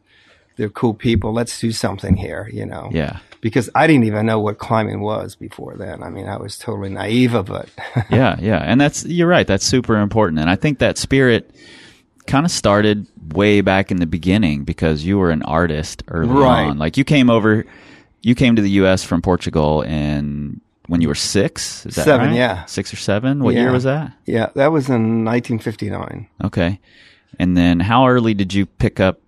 They're 0.56 0.70
cool 0.70 0.94
people. 0.94 1.34
Let's 1.34 1.60
do 1.60 1.72
something 1.72 2.16
here, 2.16 2.48
you 2.54 2.64
know 2.68 2.90
Yeah, 2.92 3.18
because 3.42 3.72
I 3.74 3.88
didn't 3.88 4.04
even 4.04 4.28
know 4.28 4.40
what 4.40 4.60
climbing 4.60 5.02
was 5.02 5.34
before 5.36 5.76
then. 5.78 6.04
I 6.04 6.12
mean, 6.12 6.28
I 6.28 6.38
was 6.38 6.60
totally 6.60 6.90
naive 6.90 7.34
of 7.34 7.50
it. 7.50 7.70
yeah, 8.12 8.38
yeah. 8.40 8.60
And 8.60 8.80
that's 8.80 9.04
you're 9.04 9.28
right. 9.28 9.48
That's 9.48 9.66
super 9.66 9.98
important. 9.98 10.38
And 10.38 10.52
I 10.52 10.56
think 10.56 10.78
that 10.78 11.00
spirit 11.00 11.50
kind 12.28 12.46
of 12.46 12.52
started 12.52 13.08
way 13.34 13.62
back 13.62 13.90
in 13.90 13.98
the 13.98 14.06
beginning 14.06 14.64
because 14.64 15.04
you 15.04 15.18
were 15.18 15.32
an 15.32 15.42
artist 15.42 16.04
early 16.08 16.30
Right. 16.32 16.66
on. 16.68 16.78
Like 16.78 16.98
you 16.98 17.04
came 17.04 17.32
over, 17.32 17.66
you 18.22 18.36
came 18.36 18.56
to 18.56 18.62
the 18.62 18.70
U.S. 18.72 19.04
from 19.04 19.24
Portugal 19.24 19.82
in 19.82 20.62
when 20.88 21.02
you 21.02 21.08
were 21.08 21.16
six. 21.16 21.86
Is 21.86 21.96
that 21.96 22.06
Seven, 22.06 22.28
right? 22.30 22.36
yeah. 22.36 22.66
six 22.66 22.94
or 22.94 22.98
seven. 22.98 23.44
What 23.44 23.54
Yeah. 23.56 23.62
year 23.62 23.72
was 23.72 23.84
that? 23.84 24.14
Yeah, 24.26 24.50
that 24.56 24.72
was 24.72 24.88
in 24.90 25.24
1959. 25.26 26.28
Okay, 26.44 26.80
and 27.40 27.56
then 27.58 27.80
how 27.82 28.08
early 28.08 28.34
did 28.34 28.54
you 28.54 28.66
pick 28.66 29.00
up 29.00 29.20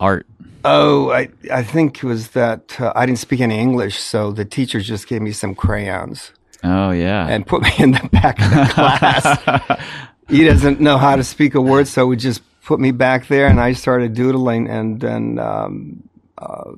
art? 0.00 0.26
Oh, 0.64 1.10
I 1.10 1.28
I 1.52 1.62
think 1.64 1.96
it 1.98 2.04
was 2.04 2.28
that 2.30 2.80
uh, 2.80 2.92
I 2.94 3.04
didn't 3.06 3.18
speak 3.18 3.40
any 3.40 3.58
English, 3.58 3.98
so 3.98 4.30
the 4.32 4.44
teacher 4.44 4.80
just 4.80 5.08
gave 5.08 5.20
me 5.20 5.32
some 5.32 5.54
crayons 5.54 6.32
Oh 6.64 6.92
yeah, 6.92 7.26
and 7.28 7.44
put 7.46 7.62
me 7.62 7.70
in 7.78 7.90
the 7.92 8.08
back 8.12 8.40
of 8.40 8.50
the 8.50 8.66
class. 8.72 9.80
he 10.28 10.44
doesn't 10.44 10.80
know 10.80 10.98
how 10.98 11.16
to 11.16 11.24
speak 11.24 11.54
a 11.56 11.60
word, 11.60 11.88
so 11.88 12.08
he 12.10 12.16
just 12.16 12.40
put 12.64 12.78
me 12.78 12.92
back 12.92 13.26
there, 13.26 13.48
and 13.48 13.58
I 13.60 13.72
started 13.74 14.14
doodling, 14.14 14.68
and 14.70 15.00
then 15.00 15.38
um, 15.40 16.08
uh, 16.38 16.70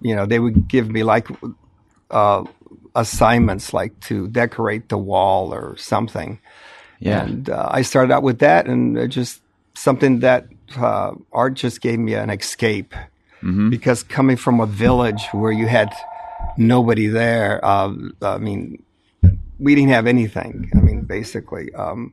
you 0.00 0.14
know 0.14 0.24
they 0.26 0.38
would 0.38 0.68
give 0.68 0.88
me 0.88 1.02
like 1.02 1.26
uh, 2.12 2.44
assignments, 2.96 3.72
like 3.72 3.98
to 4.00 4.26
decorate 4.28 4.88
the 4.88 4.98
wall 4.98 5.54
or 5.54 5.76
something. 5.76 6.40
yeah, 6.98 7.24
And 7.24 7.48
uh, 7.50 7.68
I 7.70 7.82
started 7.82 8.12
out 8.12 8.22
with 8.24 8.40
that, 8.40 8.66
and 8.66 8.96
it 8.98 9.08
just 9.08 9.40
something 9.74 10.20
that 10.20 10.46
uh, 10.76 11.12
art 11.32 11.54
just 11.54 11.80
gave 11.80 11.98
me 12.00 12.14
an 12.14 12.30
escape. 12.30 12.94
Because 13.70 14.02
coming 14.02 14.36
from 14.36 14.58
a 14.58 14.66
village 14.66 15.22
where 15.30 15.52
you 15.52 15.68
had 15.68 15.92
nobody 16.56 17.06
there, 17.06 17.64
uh, 17.64 17.92
I 18.22 18.38
mean, 18.38 18.82
we 19.60 19.74
didn't 19.76 19.90
have 19.90 20.08
anything. 20.08 20.68
I 20.74 20.80
mean, 20.80 21.02
basically. 21.02 21.72
Um, 21.74 22.12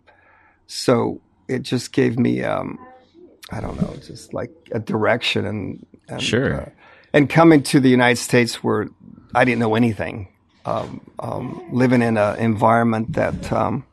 so 0.67 1.21
it 1.47 1.63
just 1.63 1.91
gave 1.91 2.19
me, 2.19 2.43
um, 2.43 2.77
I 3.51 3.61
don't 3.61 3.81
know, 3.81 3.95
just 4.05 4.33
like 4.35 4.51
a 4.73 4.79
direction 4.79 5.45
and, 5.45 5.85
and 6.07 6.21
Sure. 6.21 6.53
uh, 6.61 6.69
and 7.13 7.27
coming 7.29 7.63
to 7.63 7.79
the 7.79 7.89
United 7.89 8.17
States 8.21 8.63
where 8.63 8.89
I 9.33 9.43
didn't 9.43 9.59
know 9.59 9.73
anything, 9.73 10.27
um, 10.65 11.01
um, 11.19 11.61
living 11.71 12.01
in 12.01 12.17
an 12.17 12.37
environment 12.39 13.13
that 13.13 13.51
um, 13.51 13.85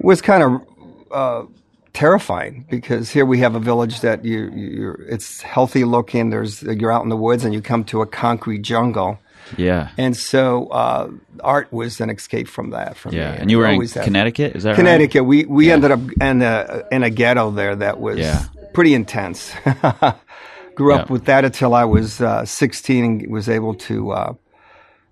was 0.00 0.20
kind 0.20 0.42
of 0.42 0.62
uh, 1.10 1.46
terrifying 1.92 2.66
because 2.70 3.10
here 3.10 3.26
we 3.26 3.38
have 3.38 3.54
a 3.54 3.60
village 3.60 4.00
that 4.00 4.24
you 4.24 4.50
you 4.50 4.96
it's 5.08 5.42
healthy 5.42 5.84
looking. 5.84 6.30
There's 6.30 6.62
you're 6.62 6.92
out 6.92 7.02
in 7.02 7.08
the 7.08 7.16
woods 7.16 7.44
and 7.44 7.52
you 7.52 7.60
come 7.60 7.84
to 7.84 8.00
a 8.02 8.06
concrete 8.06 8.62
jungle, 8.62 9.18
yeah, 9.56 9.90
and 9.98 10.16
so 10.16 10.68
uh, 10.68 11.10
art 11.42 11.72
was 11.72 12.00
an 12.00 12.10
escape 12.10 12.48
from 12.48 12.70
that. 12.70 12.96
For 12.96 13.12
yeah. 13.12 13.32
me. 13.32 13.38
And 13.38 13.50
you 13.50 13.58
were 13.58 13.66
in 13.66 13.86
Connecticut, 13.88 14.56
is 14.56 14.62
that 14.62 14.70
right? 14.70 14.76
Connecticut. 14.76 15.24
We 15.24 15.44
we 15.44 15.66
Yeah. 15.68 15.74
ended 15.74 15.90
up 15.90 16.00
in 16.20 16.42
a 16.42 16.84
in 16.92 17.02
a 17.02 17.10
ghetto 17.10 17.50
there 17.50 17.74
that 17.76 18.00
was 18.00 18.18
Yeah. 18.18 18.44
pretty 18.72 18.94
intense. 18.94 19.52
Grew 20.76 20.94
up 20.94 21.10
with 21.10 21.26
that 21.26 21.44
until 21.44 21.74
I 21.74 21.84
was 21.84 22.22
uh, 22.22 22.46
16 22.46 23.04
and 23.04 23.30
was 23.30 23.48
able 23.50 23.74
to 23.74 24.12
uh, 24.12 24.32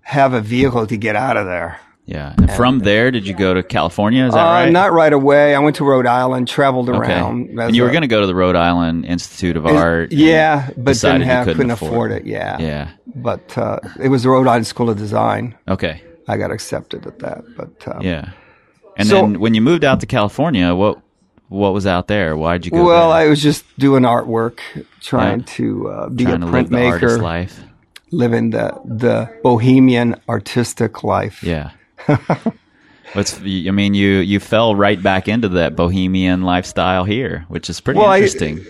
have 0.01 0.33
a 0.33 0.41
vehicle 0.41 0.87
to 0.87 0.97
get 0.97 1.15
out 1.15 1.37
of 1.37 1.45
there. 1.45 1.79
Yeah. 2.05 2.33
And 2.37 2.51
from 2.51 2.79
there, 2.79 3.11
did 3.11 3.27
you 3.27 3.35
go 3.35 3.53
to 3.53 3.61
California? 3.61 4.25
Is 4.25 4.33
that 4.33 4.39
Uh, 4.39 4.51
right? 4.63 4.71
Not 4.71 4.91
right 4.91 5.13
away. 5.13 5.53
I 5.53 5.59
went 5.59 5.75
to 5.75 5.85
Rhode 5.85 6.07
Island, 6.07 6.47
traveled 6.47 6.89
around. 6.89 7.59
as 7.59 7.67
And 7.67 7.75
you 7.75 7.83
were 7.83 7.91
going 7.91 8.01
to 8.01 8.07
go 8.07 8.19
to 8.21 8.25
the 8.25 8.33
Rhode 8.33 8.55
Island 8.55 9.05
Institute 9.05 9.55
of 9.55 9.67
Art. 9.67 10.11
Yeah, 10.11 10.69
but 10.75 10.99
didn't 10.99 11.21
have, 11.21 11.45
couldn't 11.45 11.57
couldn't, 11.57 11.71
afford 11.71 11.91
afford, 11.91 12.11
it. 12.13 12.21
it. 12.23 12.25
Yeah. 12.27 12.57
Yeah. 12.59 12.87
But 13.15 13.55
uh, 13.55 13.79
it 13.99 14.09
was 14.09 14.23
the 14.23 14.29
Rhode 14.29 14.47
Island 14.47 14.65
School 14.65 14.89
of 14.89 14.97
Design. 14.97 15.53
Okay. 15.67 16.01
I 16.27 16.37
got 16.37 16.49
accepted 16.49 17.05
at 17.05 17.19
that. 17.19 17.43
But 17.55 17.87
um, 17.87 18.01
Yeah. 18.01 18.29
And 18.97 19.07
So- 19.07 19.15
then 19.21 19.39
when 19.39 19.53
you 19.53 19.61
moved 19.61 19.83
out 19.83 19.99
to 19.99 20.07
California, 20.07 20.73
what 20.73 20.99
what 21.49 21.73
was 21.73 21.87
out 21.87 22.07
there? 22.07 22.35
Why'd 22.37 22.65
you 22.65 22.71
go? 22.71 22.83
well, 22.85 23.09
there? 23.09 23.17
I 23.25 23.27
was 23.27 23.41
just 23.41 23.65
doing 23.79 24.03
artwork, 24.03 24.59
trying 25.01 25.39
Yeah. 25.39 25.45
to 25.47 25.89
uh, 25.89 26.09
be 26.09 26.23
trying 26.25 26.35
a 26.43 26.45
to 26.45 26.51
live 26.51 26.69
the 26.69 26.75
printmaker, 26.75 26.91
artist 26.91 27.19
life. 27.19 27.63
Living 28.11 28.51
the 28.51 28.79
the 28.85 29.29
bohemian 29.43 30.15
artistic 30.27 31.03
life. 31.03 31.43
Yeah. 31.43 31.71
What's 33.13 33.39
I 33.39 33.71
mean, 33.71 33.93
you 33.95 34.17
you 34.17 34.39
fell 34.39 34.75
right 34.75 35.01
back 35.01 35.27
into 35.27 35.49
that 35.49 35.75
bohemian 35.75 36.43
lifestyle 36.43 37.03
here, 37.05 37.45
which 37.47 37.69
is 37.69 37.79
pretty 37.81 37.99
Well, 37.99 38.09
I- 38.09 38.17
interesting. 38.17 38.65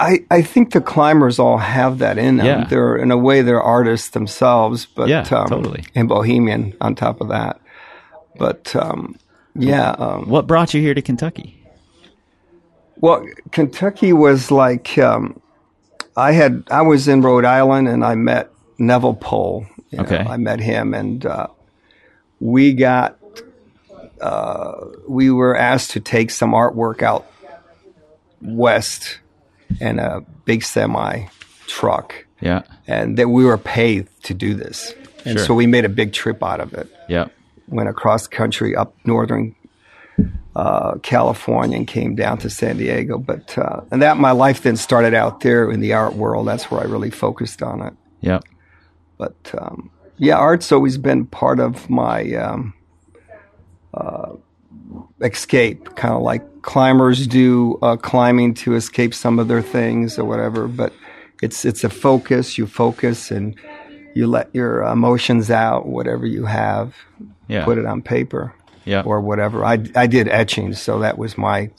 I, 0.00 0.18
I 0.28 0.42
think 0.42 0.72
the 0.72 0.80
climbers 0.80 1.38
all 1.38 1.56
have 1.56 1.98
that 1.98 2.18
in 2.18 2.38
them. 2.38 2.46
Yeah. 2.46 2.64
They're 2.64 2.96
in 2.96 3.12
a 3.12 3.16
way 3.16 3.42
they're 3.42 3.62
artists 3.62 4.10
themselves, 4.10 4.86
but 4.86 5.08
Yeah, 5.08 5.20
um, 5.30 5.46
totally. 5.48 5.84
and 5.94 6.08
bohemian 6.08 6.74
on 6.80 6.96
top 6.96 7.20
of 7.20 7.28
that. 7.28 7.60
But 8.36 8.74
um, 8.74 9.14
yeah, 9.54 9.90
um, 9.92 10.28
what 10.28 10.48
brought 10.48 10.74
you 10.74 10.80
here 10.80 10.94
to 10.94 11.00
Kentucky? 11.02 11.60
well, 12.96 13.24
Kentucky 13.52 14.12
was 14.12 14.50
like 14.50 14.98
um, 14.98 15.40
I 16.16 16.32
had 16.32 16.64
I 16.72 16.82
was 16.82 17.06
in 17.06 17.22
Rhode 17.22 17.44
Island 17.44 17.86
and 17.88 18.04
I 18.04 18.16
met 18.16 18.50
Neville 18.78 19.14
Pohl. 19.14 19.66
you 19.90 19.98
know, 19.98 20.04
Okay. 20.04 20.18
I 20.28 20.36
met 20.36 20.60
him 20.60 20.94
and 20.94 21.24
uh, 21.24 21.46
we 22.40 22.72
got 22.74 23.18
uh, 24.20 24.86
we 25.08 25.30
were 25.30 25.56
asked 25.56 25.90
to 25.92 26.00
take 26.00 26.30
some 26.30 26.52
artwork 26.52 27.02
out 27.02 27.26
west 28.40 29.18
in 29.80 29.98
a 29.98 30.20
big 30.44 30.62
semi 30.62 31.26
truck. 31.66 32.14
Yeah. 32.40 32.62
and 32.86 33.16
that 33.16 33.28
we 33.28 33.44
were 33.46 33.56
paid 33.56 34.06
to 34.24 34.34
do 34.34 34.52
this. 34.54 34.92
And 35.24 35.38
Sure. 35.38 35.46
so 35.46 35.54
we 35.54 35.66
made 35.66 35.86
a 35.86 35.88
big 35.88 36.12
trip 36.12 36.42
out 36.42 36.60
of 36.60 36.74
it. 36.74 36.88
Yeah. 37.08 37.28
Went 37.68 37.88
across 37.88 38.26
country 38.26 38.76
up 38.76 38.94
northern 39.06 39.54
uh, 40.54 40.96
California 41.02 41.78
and 41.78 41.86
came 41.86 42.14
down 42.14 42.36
to 42.38 42.50
San 42.50 42.76
Diego. 42.76 43.16
But 43.18 43.56
uh, 43.56 43.80
and 43.90 44.02
that 44.02 44.18
my 44.18 44.32
life 44.32 44.62
then 44.62 44.76
started 44.76 45.14
out 45.14 45.40
there 45.40 45.70
in 45.70 45.80
the 45.80 45.94
art 45.94 46.14
world. 46.14 46.46
That's 46.46 46.70
where 46.70 46.80
I 46.80 46.84
really 46.84 47.10
focused 47.10 47.62
on 47.62 47.80
it. 47.80 47.94
Yeah. 48.20 48.40
But 49.18 49.34
um, 49.58 49.90
yeah, 50.18 50.36
art's 50.36 50.72
always 50.72 50.98
been 50.98 51.26
part 51.26 51.60
of 51.60 51.88
my 51.90 52.32
um, 52.34 52.74
uh, 53.92 54.32
escape, 55.20 55.94
kind 55.96 56.14
of 56.14 56.22
like 56.22 56.62
climbers 56.62 57.26
do 57.26 57.78
uh, 57.82 57.96
climbing 57.96 58.54
to 58.54 58.74
escape 58.74 59.14
some 59.14 59.38
of 59.38 59.48
their 59.48 59.62
things 59.62 60.18
or 60.18 60.24
whatever. 60.24 60.66
But 60.68 60.92
it's 61.42 61.64
it's 61.64 61.84
a 61.84 61.88
focus. 61.90 62.58
You 62.58 62.66
focus 62.66 63.30
and 63.30 63.54
you 64.14 64.26
let 64.26 64.48
your 64.54 64.82
emotions 64.82 65.50
out, 65.50 65.86
whatever 65.86 66.26
you 66.26 66.44
have, 66.44 66.94
Yeah. 67.48 67.64
put 67.64 67.78
it 67.78 67.86
on 67.86 68.00
paper 68.02 68.54
Yeah. 68.84 69.02
or 69.04 69.20
whatever. 69.20 69.64
I 69.64 69.74
I 69.96 70.06
did 70.06 70.28
etching, 70.28 70.72
so 70.74 70.98
that 71.00 71.18
was 71.18 71.36
my 71.38 71.70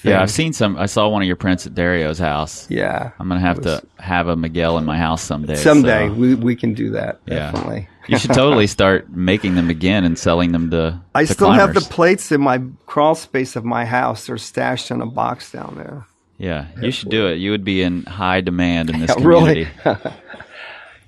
thing. 0.00 0.12
Yeah, 0.12 0.22
I've 0.22 0.30
seen 0.30 0.52
some. 0.52 0.76
I 0.76 0.86
saw 0.86 1.08
one 1.08 1.22
of 1.22 1.26
your 1.26 1.36
prints 1.36 1.66
at 1.66 1.74
Dario's 1.74 2.18
house. 2.18 2.66
Yeah, 2.70 3.10
I'm 3.18 3.28
gonna 3.28 3.40
have 3.40 3.58
was- 3.58 3.80
to 3.80 4.02
have 4.02 4.28
a 4.28 4.36
Miguel 4.36 4.78
in 4.78 4.84
my 4.84 4.96
house 4.98 5.22
someday. 5.22 5.56
someday 5.56 6.08
so- 6.08 6.14
we 6.14 6.34
we 6.34 6.56
can 6.56 6.74
do 6.74 6.90
that. 6.92 7.20
yeah, 7.26 7.50
Definitely. 7.52 7.88
you 8.08 8.18
should 8.18 8.32
totally 8.34 8.66
start 8.66 9.10
making 9.10 9.54
them 9.54 9.70
again 9.70 10.04
and 10.04 10.18
selling 10.18 10.52
them 10.52 10.70
to. 10.70 11.00
I 11.14 11.24
to 11.24 11.32
still 11.32 11.52
have 11.52 11.74
the 11.74 11.80
plates 11.80 12.32
in 12.32 12.40
my 12.40 12.62
crawl 12.86 13.14
space 13.14 13.56
of 13.56 13.64
my 13.64 13.84
house. 13.84 14.26
They're 14.26 14.38
stashed 14.38 14.90
in 14.90 15.00
a 15.00 15.06
box 15.06 15.52
down 15.52 15.74
there. 15.76 16.06
Yeah, 16.38 16.66
you 16.80 16.90
should 16.90 17.10
do 17.10 17.26
it. 17.26 17.34
You 17.36 17.50
would 17.50 17.64
be 17.64 17.82
in 17.82 18.04
high 18.04 18.40
demand 18.40 18.88
in 18.90 19.00
this 19.00 19.10
Yeah, 19.16 19.24
really? 19.26 19.66
community. 19.82 20.10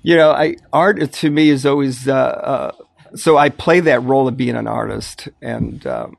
You 0.05 0.17
know, 0.17 0.31
I 0.31 0.57
art 0.73 1.13
to 1.13 1.29
me 1.29 1.47
is 1.49 1.65
always 1.65 2.09
uh, 2.09 2.13
uh, 2.13 2.71
so. 3.15 3.37
I 3.37 3.47
play 3.47 3.79
that 3.79 4.03
role 4.03 4.27
of 4.27 4.35
being 4.35 4.55
an 4.57 4.67
artist 4.67 5.29
and 5.41 5.87
um, 5.87 6.17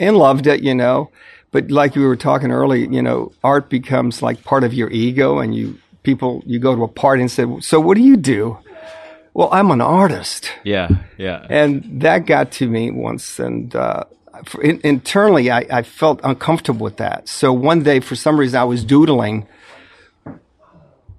and 0.00 0.16
loved 0.16 0.48
it. 0.48 0.64
You 0.64 0.74
know, 0.74 1.10
but 1.52 1.70
like 1.70 1.94
we 1.94 2.04
were 2.04 2.16
talking 2.16 2.50
earlier, 2.50 2.90
you 2.90 3.02
know, 3.02 3.32
art 3.42 3.68
becomes 3.68 4.22
like 4.22 4.44
part 4.44 4.64
of 4.64 4.74
your 4.74 4.90
ego, 4.90 5.38
and 5.38 5.54
you 5.54 5.78
people 6.02 6.42
you 6.46 6.58
go 6.58 6.74
to 6.74 6.82
a 6.82 6.88
party 6.88 7.22
and 7.22 7.30
say, 7.30 7.44
"So 7.60 7.80
what 7.80 7.96
do 7.96 8.02
you 8.02 8.16
do?" 8.16 8.58
Well, 9.34 9.50
I'm 9.52 9.70
an 9.70 9.82
artist. 9.82 10.50
yeah, 10.64 10.88
yeah, 11.18 11.46
and 11.50 12.00
that 12.00 12.24
got 12.24 12.52
to 12.52 12.68
me 12.68 12.90
once 12.90 13.38
and 13.38 13.74
uh, 13.76 14.04
for, 14.44 14.62
in, 14.62 14.80
internally 14.84 15.50
I, 15.50 15.66
I 15.70 15.82
felt 15.82 16.20
uncomfortable 16.22 16.84
with 16.84 16.98
that 16.98 17.28
so 17.28 17.52
one 17.52 17.82
day 17.82 18.00
for 18.00 18.16
some 18.16 18.38
reason 18.38 18.60
i 18.60 18.64
was 18.64 18.84
doodling 18.84 19.46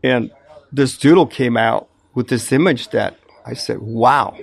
and 0.03 0.31
this 0.71 0.97
doodle 0.97 1.25
came 1.25 1.57
out 1.57 1.89
with 2.13 2.27
this 2.27 2.51
image 2.51 2.89
that 2.89 3.17
i 3.45 3.53
said 3.53 3.79
wow 3.79 4.37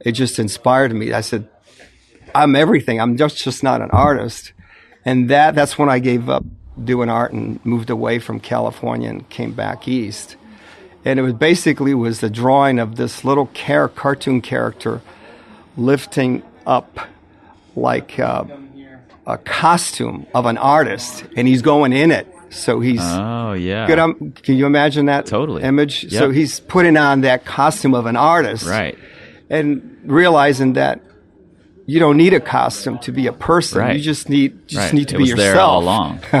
it 0.00 0.12
just 0.12 0.38
inspired 0.38 0.94
me 0.94 1.12
i 1.12 1.20
said 1.20 1.48
i'm 2.34 2.54
everything 2.56 3.00
i'm 3.00 3.16
just 3.16 3.42
just 3.42 3.62
not 3.62 3.80
an 3.80 3.90
artist 3.90 4.52
and 5.04 5.30
that 5.30 5.54
that's 5.54 5.78
when 5.78 5.88
i 5.88 5.98
gave 5.98 6.28
up 6.28 6.44
doing 6.82 7.08
art 7.08 7.32
and 7.32 7.64
moved 7.64 7.90
away 7.90 8.18
from 8.18 8.40
california 8.40 9.08
and 9.10 9.28
came 9.28 9.52
back 9.52 9.86
east 9.88 10.36
and 11.04 11.18
it 11.18 11.22
was 11.22 11.32
basically 11.32 11.94
was 11.94 12.20
the 12.20 12.30
drawing 12.30 12.78
of 12.78 12.96
this 12.96 13.24
little 13.24 13.46
car- 13.54 13.88
cartoon 13.88 14.40
character 14.40 15.00
lifting 15.76 16.42
up 16.66 17.00
like 17.76 18.18
uh, 18.18 18.44
a 19.26 19.38
costume 19.38 20.26
of 20.34 20.46
an 20.46 20.58
artist, 20.58 21.24
and 21.36 21.46
he's 21.46 21.62
going 21.62 21.92
in 21.92 22.10
it. 22.10 22.26
So 22.50 22.80
he's 22.80 23.00
Oh 23.02 23.52
yeah, 23.52 23.86
good. 23.86 23.98
Um, 23.98 24.32
can 24.32 24.56
you 24.56 24.66
imagine 24.66 25.06
that 25.06 25.26
Totally. 25.26 25.62
image? 25.62 26.10
So 26.10 26.30
he's 26.30 26.58
putting 26.60 26.96
on 26.96 27.20
that 27.20 27.44
costume 27.44 27.94
of 27.94 28.06
an 28.06 28.16
artist, 28.16 28.66
right, 28.66 28.98
And 29.48 30.00
realizing 30.04 30.72
that 30.74 31.00
you 31.90 31.98
don't 31.98 32.16
need 32.16 32.32
a 32.34 32.40
costume 32.40 32.98
to 33.00 33.10
be 33.10 33.26
a 33.26 33.32
person. 33.32 33.80
Right. 33.80 33.96
You 33.96 34.02
just 34.02 34.28
need 34.28 34.68
just 34.68 34.78
right. 34.80 34.92
need 34.94 35.08
to 35.08 35.16
it 35.16 35.18
be 35.18 35.22
was 35.22 35.30
yourself 35.30 35.54
there 35.54 35.60
all 35.60 35.80
along. 35.82 36.20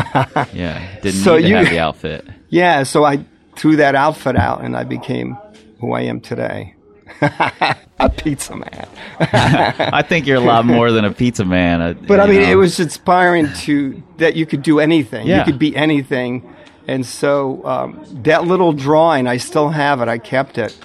yeah, 0.52 1.00
didn't 1.02 1.20
So 1.20 1.36
need 1.36 1.42
to 1.42 1.48
you- 1.48 1.56
have 1.56 1.70
the 1.70 1.78
outfit. 1.80 2.24
Yeah, 2.52 2.82
so 2.82 3.04
I 3.04 3.24
threw 3.54 3.76
that 3.76 3.94
outfit 3.94 4.34
out 4.34 4.64
and 4.64 4.76
I 4.76 4.82
became 4.82 5.38
who 5.80 5.92
I 5.92 6.00
am 6.02 6.20
today. 6.20 6.74
a 7.20 8.08
pizza 8.16 8.56
man. 8.56 8.88
I 9.20 10.02
think 10.02 10.26
you're 10.26 10.38
a 10.38 10.40
lot 10.54 10.64
more 10.66 10.90
than 10.90 11.04
a 11.04 11.12
pizza 11.12 11.44
man. 11.44 11.80
uh, 11.80 11.94
But 11.94 12.18
I 12.18 12.26
mean, 12.26 12.42
know. 12.42 12.50
it 12.50 12.56
was 12.56 12.80
inspiring 12.80 13.52
to 13.66 14.02
that 14.18 14.34
you 14.34 14.46
could 14.46 14.62
do 14.64 14.80
anything. 14.80 15.28
Yeah. 15.28 15.38
You 15.38 15.44
could 15.44 15.60
be 15.60 15.76
anything. 15.76 16.42
And 16.88 17.06
so 17.06 17.64
um, 17.64 18.04
that 18.24 18.46
little 18.46 18.72
drawing, 18.72 19.28
I 19.28 19.36
still 19.36 19.68
have 19.68 20.00
it. 20.00 20.08
I 20.08 20.18
kept 20.18 20.58
it. 20.58 20.76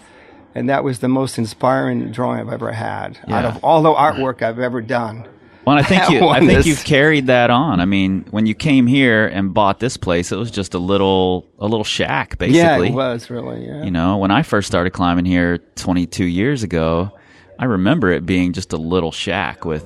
And 0.56 0.70
that 0.70 0.84
was 0.86 1.00
the 1.00 1.10
most 1.10 1.38
inspiring 1.38 2.12
drawing 2.12 2.40
I've 2.40 2.54
ever 2.54 2.72
had 2.72 3.20
out 3.28 3.44
of 3.46 3.64
all 3.64 3.82
the 3.82 3.94
artwork 3.94 4.42
I've 4.42 4.58
ever 4.60 4.82
done. 4.82 5.28
Well, 5.66 5.78
I 5.78 5.82
think 5.84 6.10
you, 6.12 6.28
I 6.28 6.40
think 6.46 6.66
you've 6.66 6.84
carried 6.84 7.28
that 7.28 7.50
on. 7.50 7.82
I 7.82 7.86
mean, 7.86 8.26
when 8.30 8.46
you 8.46 8.54
came 8.54 8.86
here 8.86 9.26
and 9.28 9.54
bought 9.54 9.80
this 9.80 9.98
place, 9.98 10.32
it 10.32 10.38
was 10.38 10.52
just 10.52 10.76
a 10.76 10.80
little 10.80 11.46
a 11.60 11.68
little 11.68 11.84
shack, 11.84 12.38
basically. 12.38 12.60
Yeah, 12.60 12.78
it 12.84 12.94
was 12.94 13.30
really. 13.30 13.66
Yeah. 13.66 13.84
You 13.84 13.92
know, 13.92 14.18
when 14.18 14.30
I 14.32 14.44
first 14.44 14.68
started 14.68 14.92
climbing 14.92 15.26
here 15.26 15.58
22 15.76 16.24
years 16.24 16.62
ago, 16.64 17.12
I 17.60 17.66
remember 17.66 18.12
it 18.12 18.26
being 18.28 18.54
just 18.54 18.74
a 18.74 18.78
little 18.78 19.12
shack 19.12 19.66
with, 19.66 19.84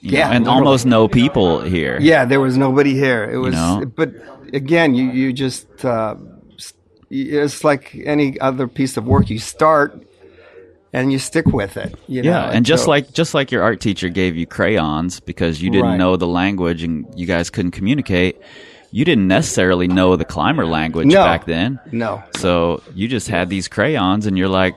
you 0.00 0.10
Yeah, 0.18 0.28
know, 0.28 0.32
and 0.36 0.44
literally. 0.44 0.66
almost 0.66 0.86
no 0.86 1.08
people 1.08 1.62
here. 1.62 1.98
Yeah, 2.00 2.26
there 2.26 2.40
was 2.40 2.58
nobody 2.58 2.92
here. 2.92 3.24
It 3.24 3.38
was, 3.38 3.54
you 3.54 3.60
know? 3.60 3.86
but 3.86 4.10
again, 4.52 4.94
you 4.94 5.10
you 5.10 5.32
just 5.32 5.82
uh, 5.82 6.14
it's 7.10 7.64
like 7.64 7.94
any 8.04 8.38
other 8.38 8.68
piece 8.68 8.96
of 8.98 9.06
work. 9.06 9.30
You 9.30 9.38
start 9.38 10.06
and 10.92 11.12
you 11.12 11.18
stick 11.18 11.46
with 11.46 11.76
it. 11.76 11.94
You 12.08 12.22
Yeah, 12.22 12.50
and 12.50 12.64
just 12.66 12.84
so- 12.84 12.90
like 12.90 13.12
just 13.12 13.34
like 13.34 13.50
your 13.50 13.62
art 13.62 13.80
teacher 13.80 14.08
gave 14.08 14.36
you 14.36 14.46
crayons 14.46 15.20
because 15.20 15.62
you 15.62 15.70
didn't 15.70 15.86
Right. 15.90 15.96
know 15.98 16.16
the 16.16 16.26
language 16.26 16.82
and 16.82 17.06
you 17.16 17.26
guys 17.26 17.50
couldn't 17.50 17.70
communicate, 17.72 18.40
you 18.90 19.04
didn't 19.04 19.26
necessarily 19.28 19.88
know 19.88 20.16
the 20.16 20.24
climber 20.24 20.66
language 20.66 21.06
No. 21.08 21.24
back 21.24 21.46
then. 21.46 21.80
no, 21.92 22.22
So 22.36 22.82
you 22.94 23.08
just 23.08 23.28
had 23.28 23.48
these 23.48 23.68
crayons 23.68 24.26
and 24.26 24.36
you're 24.36 24.48
like, 24.48 24.74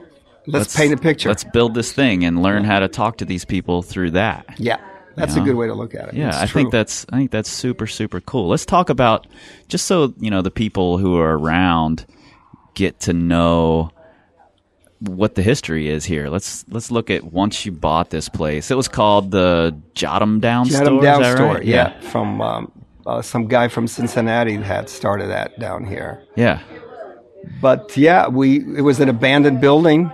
Let's 0.48 0.76
paint 0.76 0.94
a 0.94 0.96
picture. 0.96 1.28
Let's 1.28 1.42
build 1.44 1.74
this 1.74 1.92
thing 1.92 2.24
and 2.24 2.40
learn 2.42 2.62
how 2.64 2.78
to 2.78 2.86
talk 2.88 3.18
to 3.18 3.24
these 3.24 3.44
people 3.44 3.82
through 3.82 4.12
that. 4.12 4.46
yeah, 4.58 4.76
that's 5.16 5.34
You 5.34 5.42
a 5.42 5.44
good 5.44 5.56
way 5.56 5.66
to 5.66 5.74
look 5.74 5.94
at 5.94 6.08
it. 6.08 6.14
Yeah, 6.14 6.28
It's 6.28 6.36
I 6.38 6.46
think 6.46 6.70
that's 6.70 7.04
I 7.12 7.16
think 7.16 7.30
that's 7.32 7.50
super 7.50 7.86
super 7.88 8.20
cool. 8.20 8.48
Let's 8.48 8.64
talk 8.64 8.88
about 8.88 9.26
just 9.68 9.86
so 9.86 10.14
you 10.20 10.30
know 10.30 10.42
the 10.42 10.52
people 10.52 10.98
who 10.98 11.18
are 11.18 11.36
around 11.36 12.06
get 12.74 13.00
to 13.00 13.12
know 13.12 13.90
what 15.00 15.34
the 15.34 15.42
history 15.42 15.88
is 15.88 16.04
here. 16.04 16.28
Let's 16.28 16.64
let's 16.68 16.90
look 16.90 17.10
at 17.10 17.24
once 17.24 17.66
you 17.66 17.72
bought 17.72 18.10
this 18.10 18.28
place. 18.28 18.70
It 18.70 18.76
was 18.76 18.88
called 18.88 19.30
the 19.30 19.76
Jot 19.94 20.22
'Em 20.22 20.40
Down 20.40 20.68
Got 20.68 20.84
store. 20.86 21.02
down 21.02 21.24
store. 21.36 21.54
right? 21.54 21.64
Yeah, 21.64 22.00
from 22.00 22.40
um, 22.40 22.72
uh, 23.06 23.22
some 23.22 23.46
guy 23.48 23.68
from 23.68 23.86
Cincinnati 23.88 24.56
had 24.56 24.88
started 24.88 25.28
that 25.28 25.58
down 25.58 25.84
here. 25.84 26.22
yeah, 26.34 26.60
But 27.60 27.96
yeah, 27.96 28.28
we 28.28 28.58
it 28.76 28.82
was 28.82 29.00
an 29.00 29.08
abandoned 29.08 29.60
building. 29.60 30.10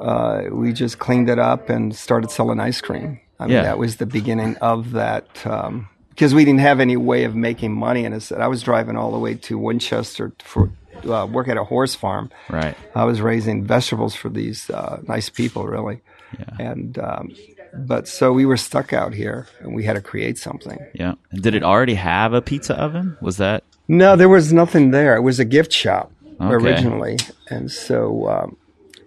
Uh, 0.00 0.44
we 0.50 0.72
just 0.72 0.98
cleaned 0.98 1.30
it 1.30 1.38
up 1.38 1.70
and 1.70 1.94
started 1.94 2.30
selling 2.30 2.60
ice 2.60 2.80
cream. 2.80 3.20
I 3.38 3.44
mean, 3.46 3.54
Yeah. 3.56 3.62
that 3.62 3.78
was 3.78 3.96
the 3.96 4.06
beginning 4.06 4.56
of 4.56 4.92
that 4.92 5.26
um, 5.46 5.88
because 6.10 6.34
we 6.34 6.44
didn't 6.44 6.60
have 6.60 6.80
any 6.80 6.96
way 6.96 7.24
of 7.24 7.34
making 7.34 7.72
money. 7.74 8.04
And 8.04 8.14
I 8.38 8.46
was 8.48 8.62
driving 8.62 8.96
all 8.96 9.10
the 9.12 9.18
way 9.18 9.34
to 9.34 9.58
Winchester 9.58 10.32
for 10.42 10.70
uh, 11.06 11.26
work 11.26 11.48
at 11.48 11.56
a 11.56 11.64
horse 11.64 11.94
farm. 11.94 12.30
right. 12.50 12.76
I 12.94 13.04
was 13.04 13.20
raising 13.20 13.64
vegetables 13.64 14.14
for 14.14 14.28
these 14.28 14.70
uh, 14.70 15.00
nice 15.08 15.28
people, 15.28 15.66
really. 15.66 16.00
Yeah. 16.38 16.70
And 16.70 16.98
um, 16.98 17.30
but 17.76 18.08
so 18.08 18.32
we 18.32 18.44
were 18.46 18.56
stuck 18.56 18.92
out 18.92 19.14
here, 19.14 19.46
and 19.60 19.74
we 19.74 19.84
had 19.84 19.94
to 19.94 20.00
create 20.00 20.38
something. 20.38 20.78
Yeah. 20.94 21.14
And 21.30 21.42
did 21.42 21.54
it 21.54 21.62
already 21.62 21.94
have 21.94 22.32
a 22.32 22.42
pizza 22.42 22.74
oven? 22.80 23.16
Was 23.20 23.36
that 23.38 23.62
No, 23.88 24.16
there 24.16 24.28
was 24.28 24.52
nothing 24.52 24.90
there. 24.90 25.16
It 25.16 25.22
was 25.22 25.38
a 25.40 25.44
gift 25.44 25.72
shop 25.72 26.10
Okay. 26.40 26.52
originally, 26.54 27.16
and 27.48 27.70
so 27.70 28.28
um, 28.28 28.56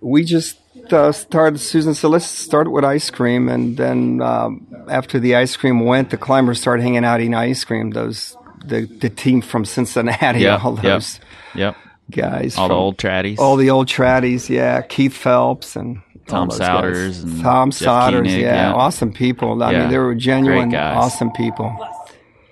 we 0.01 0.23
just 0.23 0.57
uh, 0.93 1.11
started. 1.11 1.59
Susan 1.59 1.93
said, 1.93 2.07
"Let's 2.07 2.25
start 2.25 2.71
with 2.71 2.85
ice 2.85 3.09
cream," 3.09 3.49
and 3.49 3.75
then 3.75 4.21
um, 4.21 4.65
after 4.89 5.19
the 5.19 5.35
ice 5.35 5.57
cream 5.57 5.81
went, 5.85 6.09
the 6.09 6.17
climbers 6.17 6.61
started 6.61 6.83
hanging 6.83 7.03
out 7.03 7.19
eating 7.19 7.33
ice 7.35 7.65
cream. 7.65 7.91
Those 7.91 8.37
the 8.65 8.85
the 8.85 9.09
team 9.09 9.41
from 9.41 9.65
Cincinnati, 9.65 10.39
Yep, 10.47 10.63
all 10.63 10.75
those 10.77 11.19
Yep. 11.55 11.75
Guys, 12.11 12.57
All 12.57 12.67
the 12.67 12.73
old 12.75 12.97
traddies. 12.97 13.37
all 13.39 13.55
the 13.55 13.69
old 13.69 13.87
traddies, 13.87 14.49
yeah, 14.49 14.81
Keith 14.81 15.13
Phelps 15.15 15.75
and 15.75 16.01
Tom 16.27 16.49
Souders 16.49 17.23
and 17.23 17.41
Tom 17.41 17.71
Jeff 17.71 17.79
Souders, 17.87 18.27
Koenig, 18.27 18.41
yeah, 18.41 18.69
yeah. 18.69 18.73
awesome 18.73 19.13
people. 19.13 19.63
I 19.63 19.71
Yeah, 19.71 19.79
mean, 19.81 19.89
they 19.89 19.97
were 19.97 20.15
genuine, 20.15 20.73
awesome 20.75 21.31
people. 21.31 21.75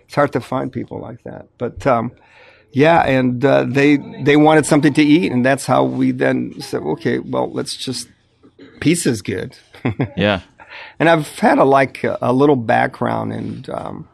It's 0.05 0.15
hard 0.15 0.31
to 0.33 0.39
find 0.41 0.71
people 0.71 0.99
like 0.99 1.23
that, 1.23 1.47
but 1.57 1.85
um, 1.85 2.11
yeah, 2.71 3.01
and 3.05 3.43
uh, 3.43 3.63
they 3.65 3.97
they 4.23 4.37
wanted 4.37 4.65
something 4.65 4.93
to 4.93 5.01
eat, 5.03 5.31
and 5.31 5.45
that's 5.45 5.65
how 5.65 5.83
we 5.83 6.11
then 6.11 6.59
said, 6.61 6.81
okay, 6.83 7.19
well, 7.19 7.51
let's 7.51 7.75
just 7.75 8.07
pizza's 8.79 9.21
good. 9.21 9.57
yeah. 10.17 10.41
and 10.99 11.09
I've 11.09 11.27
had 11.39 11.57
a 11.57 11.63
like 11.65 12.03
a, 12.03 12.17
a 12.21 12.31
little 12.33 12.55
background 12.55 13.33
in 13.33 13.65
um, 13.73 14.07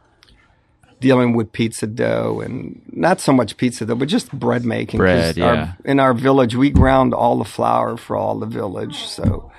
dealing 1.01 1.33
with 1.35 1.51
pizza 1.51 1.85
dough 1.87 2.41
and 2.45 2.81
not 2.93 3.19
so 3.19 3.33
much 3.33 3.57
pizza 3.57 3.85
dough, 3.85 3.95
but 3.95 4.07
just 4.07 4.31
bread 4.31 4.63
making. 4.63 4.99
Bread, 4.99 5.37
our- 5.39 5.53
yeah. 5.55 5.73
in 5.83 5.99
our 5.99 6.13
village, 6.13 6.55
we 6.55 6.69
ground 6.69 7.13
all 7.13 7.37
the 7.37 7.43
flour 7.57 7.97
for 7.97 8.15
all 8.15 8.39
the 8.39 8.45
village, 8.45 8.95
so 9.03 9.51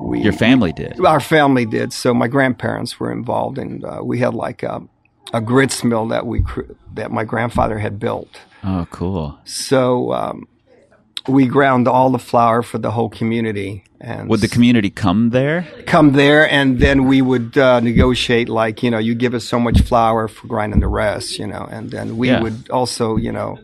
we 0.00 0.20
Your 0.20 0.32
family 0.32 0.72
did. 0.72 1.04
our 1.04 1.18
family 1.20 1.66
did. 1.66 1.92
So 1.92 2.14
my 2.14 2.28
grandparents 2.28 3.00
were 3.00 3.10
involved, 3.10 3.58
and 3.58 3.84
uh, 3.84 4.00
we 4.04 4.20
had 4.20 4.34
like 4.34 4.62
a, 4.62 4.82
a 5.32 5.40
grits 5.40 5.82
mill 5.82 6.06
that 6.08 6.24
we 6.26 6.44
that 6.94 7.10
my 7.10 7.24
grandfather 7.24 7.78
had 7.78 7.98
built. 7.98 8.28
Oh, 8.62 8.86
cool. 8.90 9.38
So 9.44 10.12
um, 10.12 10.46
we 11.26 11.46
ground 11.46 11.88
all 11.88 12.10
the 12.10 12.18
flour 12.18 12.62
for 12.62 12.78
the 12.78 12.90
whole 12.90 13.08
community. 13.08 13.84
And 14.00 14.28
Would 14.28 14.40
the 14.40 14.48
community 14.48 14.90
come 14.90 15.30
there? 15.30 15.66
come 15.86 16.12
there, 16.12 16.48
and 16.48 16.78
then 16.78 17.06
we 17.06 17.20
would 17.22 17.58
uh, 17.58 17.80
negotiate. 17.80 18.48
Like 18.48 18.82
you 18.82 18.90
know, 18.90 18.98
you 18.98 19.14
give 19.14 19.34
us 19.34 19.44
so 19.44 19.58
much 19.58 19.80
flour 19.82 20.28
for 20.28 20.46
grinding 20.46 20.80
the 20.80 20.86
rest. 20.88 21.38
You 21.38 21.46
know, 21.48 21.66
and 21.70 21.90
then 21.90 22.16
we 22.16 22.28
Yeah. 22.28 22.42
would 22.42 22.70
also 22.70 23.16
you 23.16 23.32
know 23.32 23.58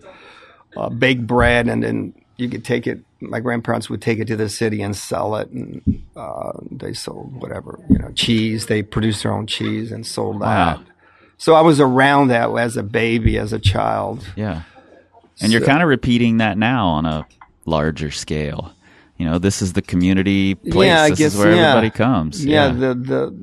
uh, 0.76 0.88
bake 0.88 1.20
bread, 1.26 1.68
and 1.68 1.82
then 1.84 2.14
you 2.36 2.48
could 2.48 2.64
take 2.64 2.86
it. 2.88 3.00
My 3.20 3.38
grandparents 3.40 3.88
would 3.88 4.02
take 4.02 4.18
it 4.18 4.26
to 4.26 4.36
the 4.36 4.48
city 4.48 4.82
and 4.82 4.96
sell 4.96 5.36
it, 5.36 5.48
and 5.50 6.02
uh, 6.16 6.52
they 6.70 6.92
sold 6.94 7.40
whatever 7.40 7.78
you 7.88 7.98
know 7.98 8.10
cheese. 8.12 8.66
They 8.66 8.82
produced 8.82 9.22
their 9.22 9.32
own 9.32 9.46
cheese 9.46 9.92
and 9.92 10.04
sold 10.04 10.40
that. 10.42 10.78
Wow. 10.78 10.84
So 11.38 11.54
I 11.54 11.60
was 11.60 11.78
around 11.80 12.28
that 12.28 12.50
as 12.50 12.76
a 12.76 12.82
baby, 12.82 13.38
as 13.38 13.52
a 13.52 13.58
child. 13.60 14.26
Yeah. 14.34 14.62
And 15.40 15.52
you're 15.52 15.60
kind 15.64 15.82
of 15.82 15.88
repeating 15.88 16.38
that 16.38 16.56
now 16.58 16.86
on 16.88 17.06
a 17.06 17.26
larger 17.66 18.10
scale. 18.10 18.72
You 19.18 19.26
know, 19.26 19.38
this 19.38 19.62
is 19.62 19.74
the 19.74 19.82
community 19.82 20.56
place. 20.56 20.88
Yeah, 20.88 21.02
I 21.02 21.10
this 21.10 21.18
guess 21.18 21.34
is 21.34 21.38
where 21.38 21.54
yeah. 21.54 21.68
everybody 21.70 21.90
comes. 21.90 22.44
Yeah, 22.44 22.68
the 22.72 22.94
the 22.94 23.34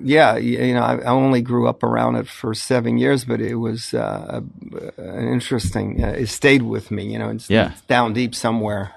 yeah, 0.00 0.36
you 0.36 0.74
know, 0.74 0.80
I, 0.82 0.98
I 0.98 1.10
only 1.10 1.42
grew 1.42 1.66
up 1.68 1.82
around 1.82 2.14
it 2.16 2.28
for 2.28 2.54
seven 2.54 2.98
years, 2.98 3.24
but 3.24 3.40
it 3.40 3.56
was 3.56 3.94
uh, 3.94 4.40
an 4.96 5.28
interesting. 5.28 6.02
Uh, 6.04 6.08
it 6.10 6.28
stayed 6.28 6.62
with 6.62 6.92
me, 6.92 7.12
you 7.12 7.18
know. 7.18 7.30
It's, 7.30 7.50
Yeah. 7.50 7.72
it's 7.72 7.80
down 7.82 8.12
deep 8.12 8.32
somewhere, 8.34 8.92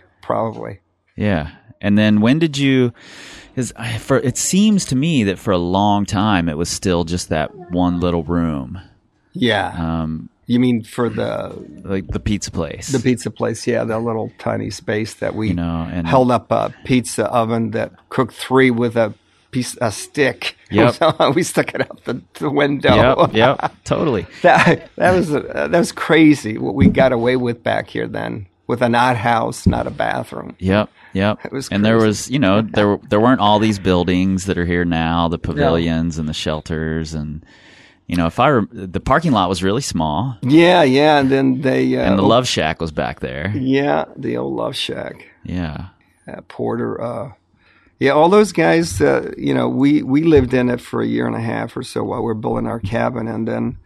probably. 0.22 0.80
Yeah. 1.16 1.50
And 1.80 1.98
then 1.98 2.20
when 2.20 2.38
did 2.38 2.56
you? 2.56 2.92
Because 3.54 3.72
for 3.98 4.18
it 4.18 4.38
seems 4.38 4.84
to 4.86 4.96
me 4.96 5.24
that 5.24 5.38
for 5.38 5.50
a 5.50 5.58
long 5.58 6.06
time 6.06 6.48
it 6.48 6.56
was 6.56 6.68
still 6.68 7.02
just 7.04 7.28
that 7.30 7.54
one 7.72 7.98
little 7.98 8.22
room, 8.22 8.80
Yeah. 9.32 9.72
um, 9.76 10.28
you 10.52 10.58
mean 10.58 10.82
for 10.82 11.08
the 11.08 11.54
like 11.84 12.08
the 12.08 12.18
pizza 12.20 12.50
place. 12.50 12.88
the 12.88 12.98
pizza 12.98 13.30
place? 13.30 13.66
Yeah, 13.66 13.84
that 13.84 14.00
little 14.00 14.32
tiny 14.38 14.70
space 14.70 15.14
that 15.14 15.34
we 15.34 15.48
You 15.48 15.54
know, 15.54 15.88
and- 15.90 16.06
held 16.06 16.30
up 16.30 16.50
a 16.50 16.74
pizza 16.84 17.26
oven 17.26 17.70
that 17.70 17.92
cooked 18.08 18.34
three 18.34 18.70
with 18.70 18.96
a 18.96 19.14
piece 19.52 19.76
a 19.80 19.90
stick. 19.92 20.56
Yep. 20.70 20.96
We 21.34 21.42
stuck 21.42 21.74
it 21.74 21.80
out 21.82 22.04
the, 22.04 22.20
the 22.34 22.50
window. 22.50 22.94
Yep. 22.94 23.32
Yep. 23.34 23.72
totally. 23.84 24.26
that 24.42 24.88
that 24.96 25.12
was 25.14 25.30
that 25.30 25.70
was 25.70 25.92
crazy 25.92 26.58
what 26.58 26.74
we 26.74 26.88
got 26.88 27.12
away 27.12 27.36
with 27.36 27.62
back 27.62 27.88
here 27.88 28.08
then 28.08 28.46
with 28.66 28.82
an 28.82 28.94
odd 28.94 29.16
house, 29.16 29.66
not 29.66 29.86
a 29.86 29.90
bathroom. 29.90 30.54
Yep. 30.60 30.90
Yep. 31.12 31.44
It 31.44 31.52
was 31.52 31.68
and 31.70 31.84
there 31.84 31.96
was, 31.98 32.30
you 32.30 32.38
know, 32.38 32.62
there 32.62 32.98
there 33.08 33.20
weren't 33.20 33.40
all 33.40 33.58
these 33.58 33.78
buildings 33.80 34.46
that 34.46 34.56
are 34.58 34.66
here 34.66 34.84
now, 34.84 35.28
the 35.28 35.38
pavilions 35.38 36.18
and 36.18 36.28
the 36.28 36.32
shelters, 36.34 37.14
and 37.14 37.44
you 38.10 38.16
know, 38.16 38.26
if 38.26 38.38
I 38.40 38.48
rem- 38.50 38.68
the 38.72 39.00
parking 39.00 39.32
lot 39.32 39.48
was 39.48 39.62
really 39.62 39.82
small, 39.82 40.36
Yeah, 40.42 40.82
yeah, 40.82 41.18
and 41.20 41.30
then 41.30 41.60
they 41.62 41.96
uh, 41.96 42.02
and 42.10 42.18
the 42.18 42.22
Love 42.22 42.46
Shack 42.48 42.80
was 42.80 42.90
back 42.92 43.20
there. 43.20 43.52
Yeah, 43.56 44.04
the 44.16 44.36
old 44.36 44.54
Love 44.56 44.74
Shack, 44.76 45.26
Yeah. 45.44 45.86
uh, 46.26 46.40
Porter. 46.48 47.00
Uh, 47.00 47.32
yeah, 48.00 48.12
all 48.12 48.28
those 48.28 48.52
guys. 48.52 49.00
Uh, 49.00 49.30
you 49.38 49.54
know, 49.54 49.68
we 49.68 50.02
we 50.02 50.22
lived 50.24 50.52
in 50.54 50.68
it 50.70 50.80
for 50.80 51.00
a 51.02 51.06
year 51.06 51.26
and 51.26 51.36
a 51.36 51.40
half 51.40 51.76
or 51.76 51.82
so 51.82 52.02
while 52.02 52.20
we 52.20 52.24
were 52.26 52.34
building 52.34 52.66
our 52.66 52.80
cabin, 52.80 53.28
and 53.28 53.46
then 53.46 53.76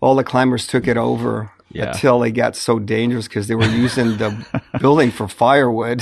all 0.00 0.14
the 0.16 0.24
climbers 0.24 0.66
took 0.66 0.86
it 0.86 0.96
over. 0.98 1.50
Yeah. 1.72 1.88
Until 1.92 2.20
they 2.20 2.30
got 2.30 2.54
so 2.56 2.78
dangerous 2.78 3.26
because 3.28 3.48
they 3.48 3.56
were 3.56 3.66
using 3.66 4.16
the 4.18 4.30
building 4.80 5.10
for 5.10 5.26
firewood 5.28 5.98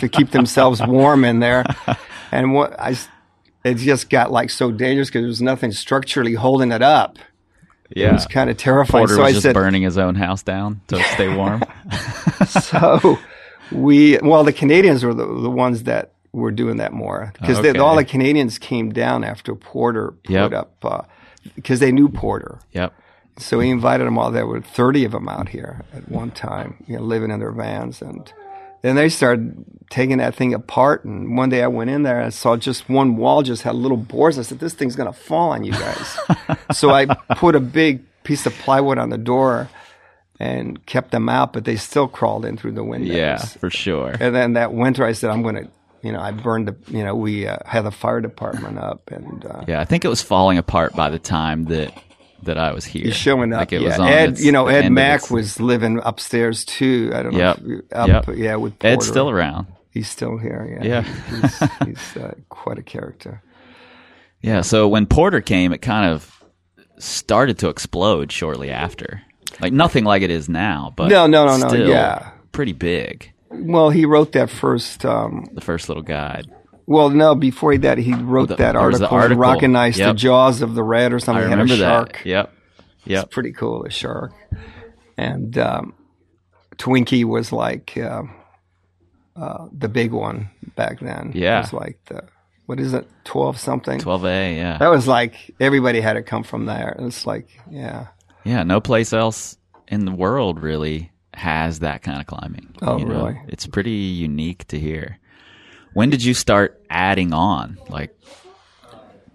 to 0.00 0.08
keep 0.08 0.30
themselves 0.30 0.80
warm 0.84 1.24
in 1.26 1.40
there, 1.40 1.64
and 2.32 2.54
what 2.54 2.72
I, 2.80 2.96
it 3.64 3.74
just 3.74 4.08
got 4.10 4.30
like 4.30 4.50
so 4.50 4.70
dangerous 4.70 5.08
because 5.08 5.22
there 5.22 5.28
was 5.28 5.42
nothing 5.42 5.72
structurally 5.72 6.34
holding 6.34 6.72
it 6.72 6.82
up. 6.82 7.18
Yeah. 7.94 8.10
It 8.10 8.12
was 8.12 8.26
kind 8.26 8.50
of 8.50 8.56
terrifying. 8.58 9.02
Porter 9.06 9.14
so 9.14 9.22
was 9.22 9.28
I 9.30 9.32
just 9.32 9.42
said, 9.42 9.54
burning 9.54 9.82
his 9.82 9.96
own 9.98 10.14
house 10.14 10.42
down 10.42 10.80
to 10.88 11.02
stay 11.14 11.34
warm. 11.34 11.62
so 12.48 13.18
we 13.72 14.18
well, 14.22 14.44
the 14.44 14.52
Canadians 14.52 15.04
were 15.04 15.14
the, 15.14 15.26
the 15.26 15.50
ones 15.50 15.84
that 15.84 16.12
were 16.32 16.50
doing 16.50 16.76
that 16.76 16.92
more 16.92 17.32
because 17.40 17.58
Okay. 17.58 17.78
all 17.78 17.96
the 17.96 18.04
Canadians 18.04 18.58
came 18.58 18.90
down 18.92 19.24
after 19.24 19.54
Porter 19.54 20.12
put 20.24 20.30
Yep. 20.32 20.52
up 20.52 20.84
uh, 20.84 21.02
because 21.54 21.80
they 21.80 21.90
knew 21.92 22.08
Porter. 22.08 22.58
Yep. 22.72 22.92
So 23.38 23.60
he 23.60 23.70
invited 23.70 24.04
them 24.06 24.18
all. 24.18 24.30
There 24.32 24.46
were 24.46 24.60
30 24.60 25.04
of 25.04 25.12
them 25.12 25.28
out 25.28 25.48
here 25.48 25.82
at 25.94 26.08
one 26.08 26.30
time, 26.32 26.82
you 26.86 26.96
know, 26.96 27.02
living 27.02 27.30
in 27.30 27.38
their 27.40 27.52
vans. 27.52 28.02
And 28.02 28.30
then 28.82 28.96
they 28.96 29.08
started 29.08 29.64
taking 29.90 30.18
that 30.18 30.34
thing 30.34 30.54
apart. 30.54 31.04
And 31.04 31.36
one 31.36 31.48
day 31.48 31.62
I 31.62 31.66
went 31.66 31.90
in 31.90 32.02
there 32.02 32.18
and 32.18 32.26
I 32.26 32.30
saw 32.30 32.56
just 32.56 32.88
one 32.88 33.16
wall 33.16 33.42
just 33.42 33.62
had 33.62 33.74
little 33.74 33.96
boards. 33.96 34.38
I 34.38 34.42
said, 34.42 34.58
this 34.58 34.74
thing's 34.74 34.96
going 34.96 35.12
to 35.12 35.18
fall 35.18 35.50
on 35.50 35.64
you 35.64 35.72
guys. 35.72 36.18
so 36.72 36.90
I 36.90 37.06
put 37.06 37.54
a 37.54 37.60
big 37.60 38.04
piece 38.24 38.46
of 38.46 38.52
plywood 38.54 38.98
on 38.98 39.10
the 39.10 39.18
door 39.18 39.68
and 40.38 40.84
kept 40.86 41.10
them 41.10 41.28
out, 41.28 41.52
but 41.52 41.64
they 41.64 41.76
still 41.76 42.06
crawled 42.06 42.44
in 42.44 42.56
through 42.56 42.72
the 42.72 42.84
windows. 42.84 43.16
Yeah, 43.16 43.38
for 43.38 43.70
sure. 43.70 44.14
And 44.20 44.34
then 44.34 44.52
that 44.52 44.72
winter 44.72 45.04
I 45.04 45.12
said, 45.12 45.30
I'm 45.30 45.42
going 45.42 45.56
to, 45.56 45.68
you 46.02 46.12
know, 46.12 46.20
I 46.20 46.30
burned 46.30 46.68
the, 46.68 46.76
you 46.96 47.02
know, 47.02 47.16
we 47.16 47.48
uh, 47.48 47.56
had 47.66 47.82
the 47.82 47.90
fire 47.90 48.20
department 48.20 48.78
up 48.78 49.10
and, 49.10 49.44
uh, 49.44 49.64
Yeah, 49.66 49.80
I 49.80 49.84
think 49.84 50.04
it 50.04 50.08
was 50.08 50.22
falling 50.22 50.58
apart 50.58 50.94
by 50.94 51.10
the 51.10 51.18
time 51.18 51.64
that 51.66 51.92
that 52.42 52.58
I 52.58 52.72
was 52.72 52.84
here. 52.84 53.04
He's 53.04 53.16
showing 53.16 53.52
up. 53.52 53.60
Like 53.60 53.72
it 53.72 53.80
yeah. 53.80 53.88
was 53.88 53.98
on 53.98 54.08
Ed, 54.08 54.38
you 54.38 54.52
know, 54.52 54.66
Ed 54.68 54.90
Mack 54.90 55.30
was 55.30 55.60
living 55.60 56.00
upstairs 56.02 56.64
too. 56.64 57.10
I 57.14 57.22
don't 57.22 57.32
know. 57.32 57.38
Yep. 57.38 57.58
If 57.58 57.92
up, 57.92 58.26
Yep. 58.26 58.36
Yeah, 58.36 58.56
with 58.56 58.84
Ed's 58.84 59.06
still 59.06 59.30
around. 59.30 59.66
He's 59.90 60.08
still 60.08 60.36
here. 60.38 60.78
Yeah. 60.82 61.04
Yeah. 61.04 61.40
He's, 61.40 61.70
he's 61.86 62.16
uh, 62.22 62.34
quite 62.48 62.78
a 62.78 62.82
character. 62.82 63.42
Yeah, 64.40 64.60
so 64.60 64.86
when 64.86 65.06
Porter 65.06 65.40
came, 65.40 65.72
it 65.72 65.82
kind 65.82 66.12
of 66.12 66.44
started 66.98 67.58
to 67.58 67.68
explode 67.68 68.30
shortly 68.30 68.70
after. 68.70 69.22
Like 69.60 69.72
nothing 69.72 70.04
like 70.04 70.22
it 70.22 70.30
is 70.30 70.48
now, 70.48 70.92
but 70.96 71.08
No, 71.08 71.26
no, 71.26 71.44
no, 71.46 71.56
no, 71.56 71.74
yeah. 71.74 72.30
pretty 72.52 72.72
big. 72.72 73.32
Well, 73.50 73.90
he 73.90 74.04
wrote 74.04 74.32
that 74.32 74.50
first. 74.50 75.04
Um, 75.04 75.48
The 75.52 75.60
first 75.60 75.88
little 75.88 76.02
guide. 76.02 76.46
Well, 76.88 77.10
no, 77.10 77.34
before 77.34 77.76
that, 77.78 77.98
he 77.98 78.14
wrote 78.14 78.48
the- 78.48 78.56
that 78.56 78.72
there 78.72 78.86
was 78.86 78.98
the 78.98 79.04
article, 79.08 79.16
article. 79.18 79.40
"Rockin' 79.42 79.76
Ice, 79.76 79.98
the 79.98 80.14
Jaws 80.14 80.62
of 80.62 80.74
the 80.74 80.82
Red" 80.82 81.12
or 81.12 81.18
something. 81.20 81.42
I 81.42 81.46
He 81.46 81.50
had 81.50 81.58
a 81.58 81.62
remember 81.62 81.84
shark. 81.84 82.12
that. 82.14 82.26
Yep. 82.26 82.52
Yep. 83.04 83.24
It's 83.24 83.34
pretty 83.34 83.52
cool, 83.52 83.82
the 83.84 83.90
shark. 83.90 84.32
And 85.16 85.56
um, 85.58 85.94
Twinkie 86.76 87.24
was 87.24 87.52
like 87.52 87.96
uh, 87.96 88.22
uh, 89.36 89.68
the 89.72 89.88
big 89.88 90.12
one 90.12 90.50
back 90.76 91.00
then. 91.00 91.32
Yeah. 91.34 91.58
It 91.58 91.62
was 91.62 91.72
like 91.72 91.98
the, 92.06 92.24
what 92.66 92.78
is 92.80 92.92
it, 92.94 93.08
12 93.24 93.58
something? 93.58 93.98
12A, 94.00 94.56
yeah. 94.56 94.78
That 94.78 94.88
was 94.88 95.06
like, 95.08 95.54
everybody 95.60 96.00
had 96.00 96.14
to 96.14 96.22
come 96.22 96.42
from 96.42 96.66
there. 96.66 96.96
It's 97.00 97.26
like, 97.26 97.48
yeah. 97.70 98.08
Yeah, 98.44 98.62
no 98.62 98.80
place 98.80 99.12
else 99.12 99.56
in 99.88 100.04
the 100.04 100.12
world 100.12 100.60
really 100.60 101.10
has 101.34 101.80
that 101.80 102.02
kind 102.02 102.20
of 102.20 102.26
climbing. 102.26 102.74
Oh, 102.82 102.98
you 102.98 103.04
know? 103.06 103.14
really? 103.26 103.40
It's 103.48 103.66
pretty 103.66 103.90
unique 103.90 104.66
to 104.68 104.78
hear. 104.78 105.18
When 105.98 106.10
did 106.10 106.22
you 106.22 106.32
start 106.32 106.80
adding 106.88 107.32
on? 107.32 107.76
Like, 107.88 108.16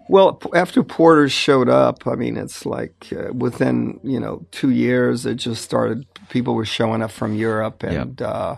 Well, 0.08 0.40
after 0.54 0.82
Porter 0.82 1.28
showed 1.28 1.68
up, 1.68 2.06
I 2.06 2.14
mean, 2.14 2.38
it's 2.38 2.64
like 2.64 3.12
uh, 3.12 3.34
within, 3.34 4.00
you 4.02 4.18
know, 4.18 4.46
two 4.50 4.70
years, 4.70 5.26
it 5.26 5.34
just 5.34 5.62
started, 5.62 6.06
people 6.30 6.54
were 6.54 6.64
showing 6.64 7.02
up 7.02 7.10
from 7.10 7.34
Europe 7.34 7.82
and, 7.82 8.22
uh, 8.22 8.56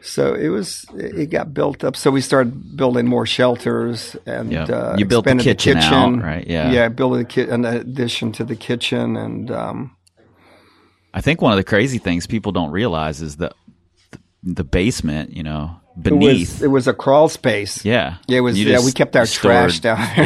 so 0.00 0.34
it 0.34 0.48
was, 0.48 0.86
it 0.92 1.30
got 1.30 1.54
built 1.54 1.84
up. 1.84 1.94
So 1.94 2.10
we 2.10 2.20
started 2.20 2.76
building 2.76 3.06
more 3.06 3.26
shelters 3.26 4.16
and 4.26 4.50
Yep. 4.50 4.70
uh, 4.70 4.94
You 4.98 5.06
built 5.06 5.24
the 5.26 5.30
expanded 5.30 5.58
kitchen 5.60 5.76
out, 5.76 6.20
right? 6.20 6.44
Yeah. 6.44 6.72
yeah, 6.72 6.88
built 6.88 7.20
a 7.20 7.24
ki- 7.24 7.48
an 7.48 7.64
addition 7.64 8.32
to 8.32 8.44
the 8.44 8.56
kitchen, 8.56 9.16
and 9.16 9.52
um, 9.52 9.96
I 11.14 11.20
think 11.20 11.40
one 11.40 11.52
of 11.52 11.58
the 11.58 11.64
crazy 11.64 11.98
things 11.98 12.26
people 12.26 12.50
don't 12.50 12.72
realize 12.72 13.22
is 13.22 13.36
that 13.36 13.52
the 14.42 14.64
basement, 14.64 15.30
you 15.30 15.44
know, 15.44 15.80
it 16.04 16.12
was 16.12 16.62
it 16.62 16.66
was 16.68 16.86
a 16.88 16.94
crawl 16.94 17.28
space. 17.28 17.84
yeah. 17.84 18.16
Yeah, 18.26 18.38
it 18.38 18.40
was. 18.40 18.60
Yeah, 18.60 18.80
we 18.84 18.92
kept 18.92 19.14
our 19.16 19.26
trash 19.26 19.80
down 19.80 19.98
there. 20.16 20.24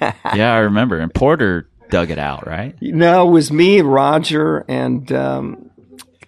yeah. 0.00 0.12
Yeah, 0.34 0.52
I 0.54 0.58
remember. 0.58 0.98
And 0.98 1.12
Porter 1.12 1.68
dug 1.90 2.10
it 2.10 2.18
out, 2.18 2.46
right? 2.46 2.76
No, 2.80 3.28
it 3.28 3.30
was 3.32 3.50
me, 3.50 3.80
Roger, 3.80 4.64
and 4.68 5.10
um, 5.12 5.70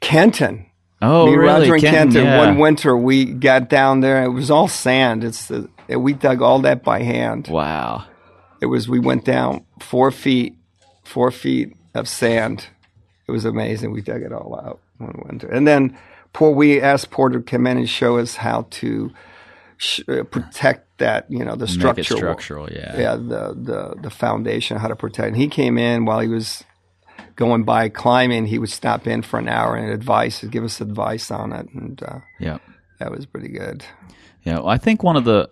Kenton. 0.01 0.67
Oh, 1.03 1.27
me, 1.27 1.35
really? 1.37 1.71
Roger, 1.71 1.75
and 1.75 1.83
Kenton, 1.83 2.13
Kenton. 2.13 2.25
yeah. 2.25 2.39
One 2.39 2.59
winter, 2.59 2.97
we 2.97 3.25
got 3.27 3.69
down 3.69 4.01
there. 4.01 4.23
It 4.25 4.29
was 4.31 4.51
all 4.51 4.69
sand. 4.69 5.25
It's 5.25 5.51
uh, 5.51 5.67
we 5.89 6.13
dug 6.13 6.43
all 6.43 6.59
that 6.61 6.83
by 6.83 7.03
hand. 7.03 7.49
Wow. 7.49 8.05
It 8.61 8.67
was. 8.67 8.89
We 8.89 8.99
went 8.99 9.25
down 9.25 9.65
four 9.81 10.11
feet, 10.11 10.57
four 11.05 11.31
feet 11.31 11.75
of 11.95 12.09
sand. 12.09 12.67
It 13.29 13.33
was 13.33 13.45
amazing. 13.45 13.93
We 13.93 14.03
dug 14.03 14.23
it 14.23 14.33
all 14.33 14.61
out 14.63 14.81
one 14.99 15.23
winter, 15.27 15.49
and 15.49 15.67
then 15.67 15.97
poor. 16.33 16.51
We 16.53 16.81
asked 16.81 17.11
Porter 17.11 17.39
to 17.41 17.45
come 17.45 17.67
in 17.67 17.77
and 17.79 17.89
show 17.89 18.19
us 18.19 18.37
how 18.37 18.67
to 18.71 19.13
sh- 19.77 20.01
uh, 20.09 20.23
protect 20.25 20.99
that. 20.99 21.27
You 21.31 21.45
know, 21.45 21.55
the 21.57 21.67
structure. 21.69 22.17
structural, 22.17 22.71
yeah. 22.71 22.99
yeah, 22.99 23.15
the 23.17 23.55
the 23.55 23.95
the 24.03 24.11
foundation, 24.11 24.79
how 24.79 24.89
to 24.89 24.97
protect. 24.97 25.29
And 25.29 25.37
he 25.37 25.49
came 25.49 25.79
in 25.79 26.05
while 26.05 26.21
he 26.21 26.29
was 26.29 26.65
going 27.37 27.65
by 27.65 27.89
climbing. 27.89 28.47
He 28.47 28.59
would 28.59 28.71
stop 28.71 29.07
in 29.07 29.23
for 29.23 29.39
an 29.39 29.49
hour 29.49 29.77
and 29.77 29.91
advice, 29.91 30.43
give 30.45 30.65
us 30.65 30.81
advice 30.81 31.31
on 31.31 31.53
it, 31.53 31.69
and 31.75 32.03
uh, 32.03 32.19
Yeah. 32.39 32.59
that 32.99 33.11
was 33.11 33.25
pretty 33.27 33.49
good. 33.49 33.85
Yeah, 34.45 34.57
well, 34.57 34.69
I 34.69 34.79
think 34.79 35.03
one 35.03 35.17
of 35.17 35.25
the 35.25 35.51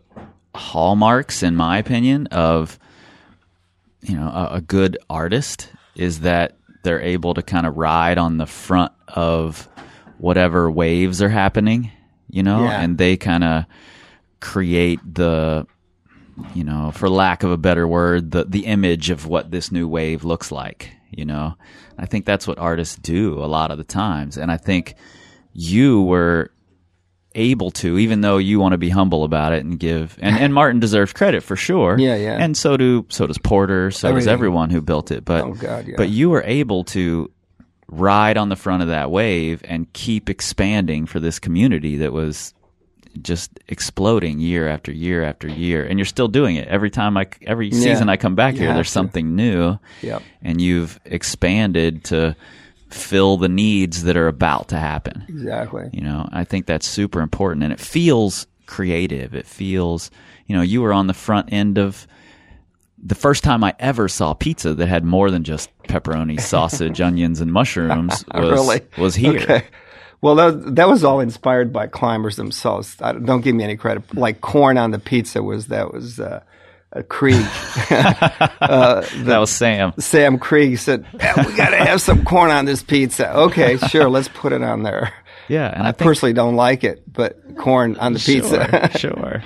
hallmarks, 0.55 1.43
in 1.43 1.55
my 1.57 1.79
opinion, 1.79 2.27
of 2.29 2.79
you 4.01 4.17
know 4.17 4.29
a, 4.29 4.57
a 4.57 4.61
good 4.61 4.97
artist 5.11 5.71
is 5.95 6.21
that 6.21 6.57
they're 6.85 7.01
able 7.01 7.35
to 7.35 7.43
kind 7.43 7.67
of 7.67 7.77
ride 7.77 8.19
on 8.19 8.39
the 8.39 8.47
front 8.47 8.93
of 9.09 9.69
whatever 10.19 10.71
waves 10.71 11.21
are 11.23 11.29
happening, 11.29 11.91
you 12.31 12.43
know, 12.43 12.65
Yeah. 12.65 12.81
and 12.81 12.99
they 12.99 13.17
kind 13.17 13.45
of 13.45 13.65
create 14.41 15.01
the 15.15 15.67
you 16.55 16.63
know, 16.63 16.93
for 16.95 17.09
lack 17.11 17.43
of 17.43 17.51
a 17.51 17.57
better 17.57 17.87
word, 17.89 18.31
the 18.31 18.45
the 18.45 18.67
image 18.67 19.11
of 19.11 19.27
what 19.27 19.51
this 19.51 19.73
new 19.73 19.89
wave 19.89 20.23
looks 20.23 20.53
like, 20.53 20.93
you 21.11 21.25
know. 21.25 21.55
I 21.99 22.07
think 22.07 22.25
that's 22.27 22.47
what 22.47 22.59
artists 22.61 22.95
do 22.95 23.43
a 23.43 23.47
lot 23.47 23.73
of 23.73 23.79
the 23.79 23.83
times, 23.83 24.37
and 24.37 24.53
I 24.53 24.57
think 24.57 24.95
you 25.53 26.03
were 26.03 26.53
able 27.35 27.73
to, 27.73 27.99
even 27.99 28.21
though 28.21 28.39
you 28.39 28.61
want 28.61 28.73
to 28.73 28.79
be 28.79 28.89
humble 28.89 29.25
about 29.25 29.53
it 29.53 29.65
and 29.65 29.81
give, 29.81 30.17
and, 30.21 30.37
and 30.39 30.55
Martin 30.61 30.79
deserves 30.79 31.13
credit 31.13 31.43
for 31.43 31.57
sure. 31.57 31.97
Yeah, 31.99 32.15
yeah. 32.15 32.37
And 32.39 32.57
so 32.57 32.77
do 32.77 33.05
so 33.09 33.27
does 33.27 33.39
Porter, 33.39 33.91
so 33.91 34.13
does 34.15 34.29
everyone 34.29 34.71
who 34.71 34.81
built 34.81 35.11
it. 35.11 35.25
But 35.25 35.45
Oh, 35.45 35.55
God, 35.55 35.89
yeah. 35.89 35.95
but 35.97 36.09
you 36.09 36.31
were 36.31 36.45
able 36.45 36.85
to 36.85 37.33
ride 37.91 38.37
on 38.37 38.49
the 38.49 38.57
front 38.57 38.83
of 38.83 38.89
that 38.89 39.11
wave 39.11 39.63
and 39.65 39.91
keep 39.93 40.29
expanding 40.29 41.07
for 41.07 41.21
this 41.21 41.39
community 41.39 41.97
that 41.97 42.13
was 42.13 42.53
just 43.23 43.51
exploding 43.69 44.39
year 44.39 44.69
after 44.69 44.93
year 44.93 45.25
after 45.25 45.49
year 45.49 45.83
and 45.85 45.99
you're 45.99 46.05
still 46.07 46.29
doing 46.29 46.55
it 46.57 46.69
every 46.69 46.91
time 46.91 47.17
i 47.17 47.27
every 47.47 47.69
Yeah. 47.69 47.81
season 47.81 48.09
i 48.09 48.17
come 48.17 48.35
back 48.37 48.55
You 48.55 48.61
here 48.61 48.75
there's 48.75 48.89
to. 48.89 48.93
something 48.93 49.35
new 49.35 49.79
Yep. 50.03 50.23
and 50.43 50.61
you've 50.61 51.01
expanded 51.07 52.05
to 52.05 52.37
fill 52.91 53.37
the 53.39 53.49
needs 53.49 54.05
that 54.05 54.17
are 54.17 54.29
about 54.29 54.69
to 54.69 54.77
happen 54.77 55.25
Exactly. 55.29 55.89
you 55.93 56.03
know 56.03 56.29
i 56.31 56.45
think 56.45 56.67
that's 56.67 56.87
super 56.87 57.21
important 57.23 57.65
and 57.65 57.73
it 57.73 57.81
feels 57.81 58.47
creative 58.67 59.35
it 59.35 59.47
feels 59.47 60.11
you 60.47 60.55
know 60.55 60.63
you 60.63 60.83
were 60.83 60.93
on 60.93 61.07
the 61.07 61.15
front 61.15 61.51
end 61.53 61.79
of 61.79 62.07
the 63.03 63.15
first 63.15 63.45
time 63.45 63.63
i 63.63 63.75
ever 63.79 64.09
saw 64.09 64.35
pizza 64.35 64.75
that 64.75 64.87
had 64.89 65.05
more 65.05 65.31
than 65.31 65.45
just 65.45 65.71
pepperoni 65.85 66.41
sausage 66.55 67.01
onions 67.01 67.41
and 67.41 67.53
mushrooms 67.53 68.25
was 68.35 68.51
really? 68.51 68.81
was 68.99 69.15
here 69.15 69.39
Okay. 69.41 69.65
Well, 70.21 70.35
that, 70.35 70.75
that 70.75 70.89
was 70.89 71.05
all 71.05 71.21
inspired 71.21 71.73
by 71.73 71.87
climbers 71.87 72.35
themselves. 72.35 72.97
I, 73.01 73.13
don't- 73.13 73.25
don't 73.25 73.41
give 73.41 73.55
me 73.55 73.63
any 73.63 73.77
credit. 73.77 74.17
Like 74.17 74.41
corn 74.41 74.77
on 74.77 74.91
the 74.91 74.99
pizza 74.99 75.45
was 75.45 75.69
that 75.69 75.93
was 75.95 76.19
uh, 76.19 76.43
a 76.91 77.05
Krieg. 77.05 77.37
that 77.89 79.37
was 79.39 79.51
sam 79.51 79.93
Sam 80.01 80.39
Krieg 80.41 80.77
said, 80.79 81.07
"Yeah, 81.21 81.47
"We 81.47 81.55
got 81.57 81.71
to 81.71 81.77
have 81.77 82.01
some 82.03 82.25
corn 82.25 82.51
on 82.51 82.65
this 82.65 82.83
pizza." 82.83 83.33
Okay, 83.33 83.77
sure, 83.77 84.09
let's 84.09 84.27
put 84.27 84.53
it 84.53 84.61
on 84.61 84.83
there. 84.83 85.13
yeah 85.47 85.69
and 85.73 85.85
i, 85.85 85.91
I 85.91 85.93
think 85.93 85.99
personally 86.09 86.33
don't 86.33 86.57
like 86.57 86.83
it, 86.83 87.05
but 87.13 87.57
corn 87.57 87.95
on 87.97 88.13
the 88.13 88.19
pizza. 88.19 88.91
Sure, 88.99 89.13
sure. 89.13 89.43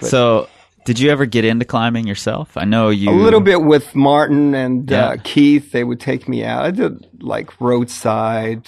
so, 0.00 0.48
did 0.84 0.98
you 0.98 1.10
ever 1.10 1.26
get 1.26 1.44
into 1.44 1.64
climbing 1.64 2.06
yourself? 2.06 2.56
I 2.56 2.64
know 2.64 2.88
you 2.90 3.10
A 3.10 3.12
little 3.12 3.40
bit 3.40 3.62
with 3.62 3.94
Martin 3.94 4.54
and 4.54 4.90
Yeah. 4.90 5.06
uh, 5.10 5.16
Keith. 5.22 5.72
They 5.72 5.84
would 5.84 6.00
take 6.00 6.28
me 6.28 6.44
out. 6.44 6.64
I 6.64 6.70
did 6.70 7.06
like 7.20 7.50
roadside, 7.60 8.66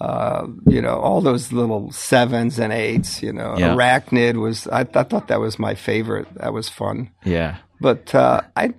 uh, 0.00 0.46
you 0.66 0.80
know, 0.82 0.96
all 0.98 1.20
those 1.20 1.52
little 1.52 1.90
sevens 1.92 2.58
and 2.58 2.72
eights. 2.72 3.22
You 3.22 3.32
know, 3.32 3.54
Yeah. 3.58 3.74
arachnid 3.74 4.36
was. 4.36 4.66
I, 4.68 4.80
I 4.80 5.02
thought 5.04 5.28
that 5.28 5.40
was 5.40 5.58
my 5.58 5.74
favorite. 5.74 6.26
That 6.36 6.52
was 6.52 6.68
fun. 6.68 7.10
Yeah, 7.24 7.56
But 7.80 8.14
uh, 8.14 8.40
I, 8.56 8.74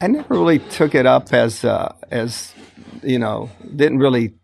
I 0.00 0.06
never 0.08 0.34
really 0.34 0.58
took 0.58 0.94
it 0.94 1.06
up 1.06 1.32
as 1.32 1.64
uh, 1.64 1.92
as 2.10 2.52
you 3.02 3.18
know, 3.18 3.50
didn't 3.74 3.98
really 3.98 4.34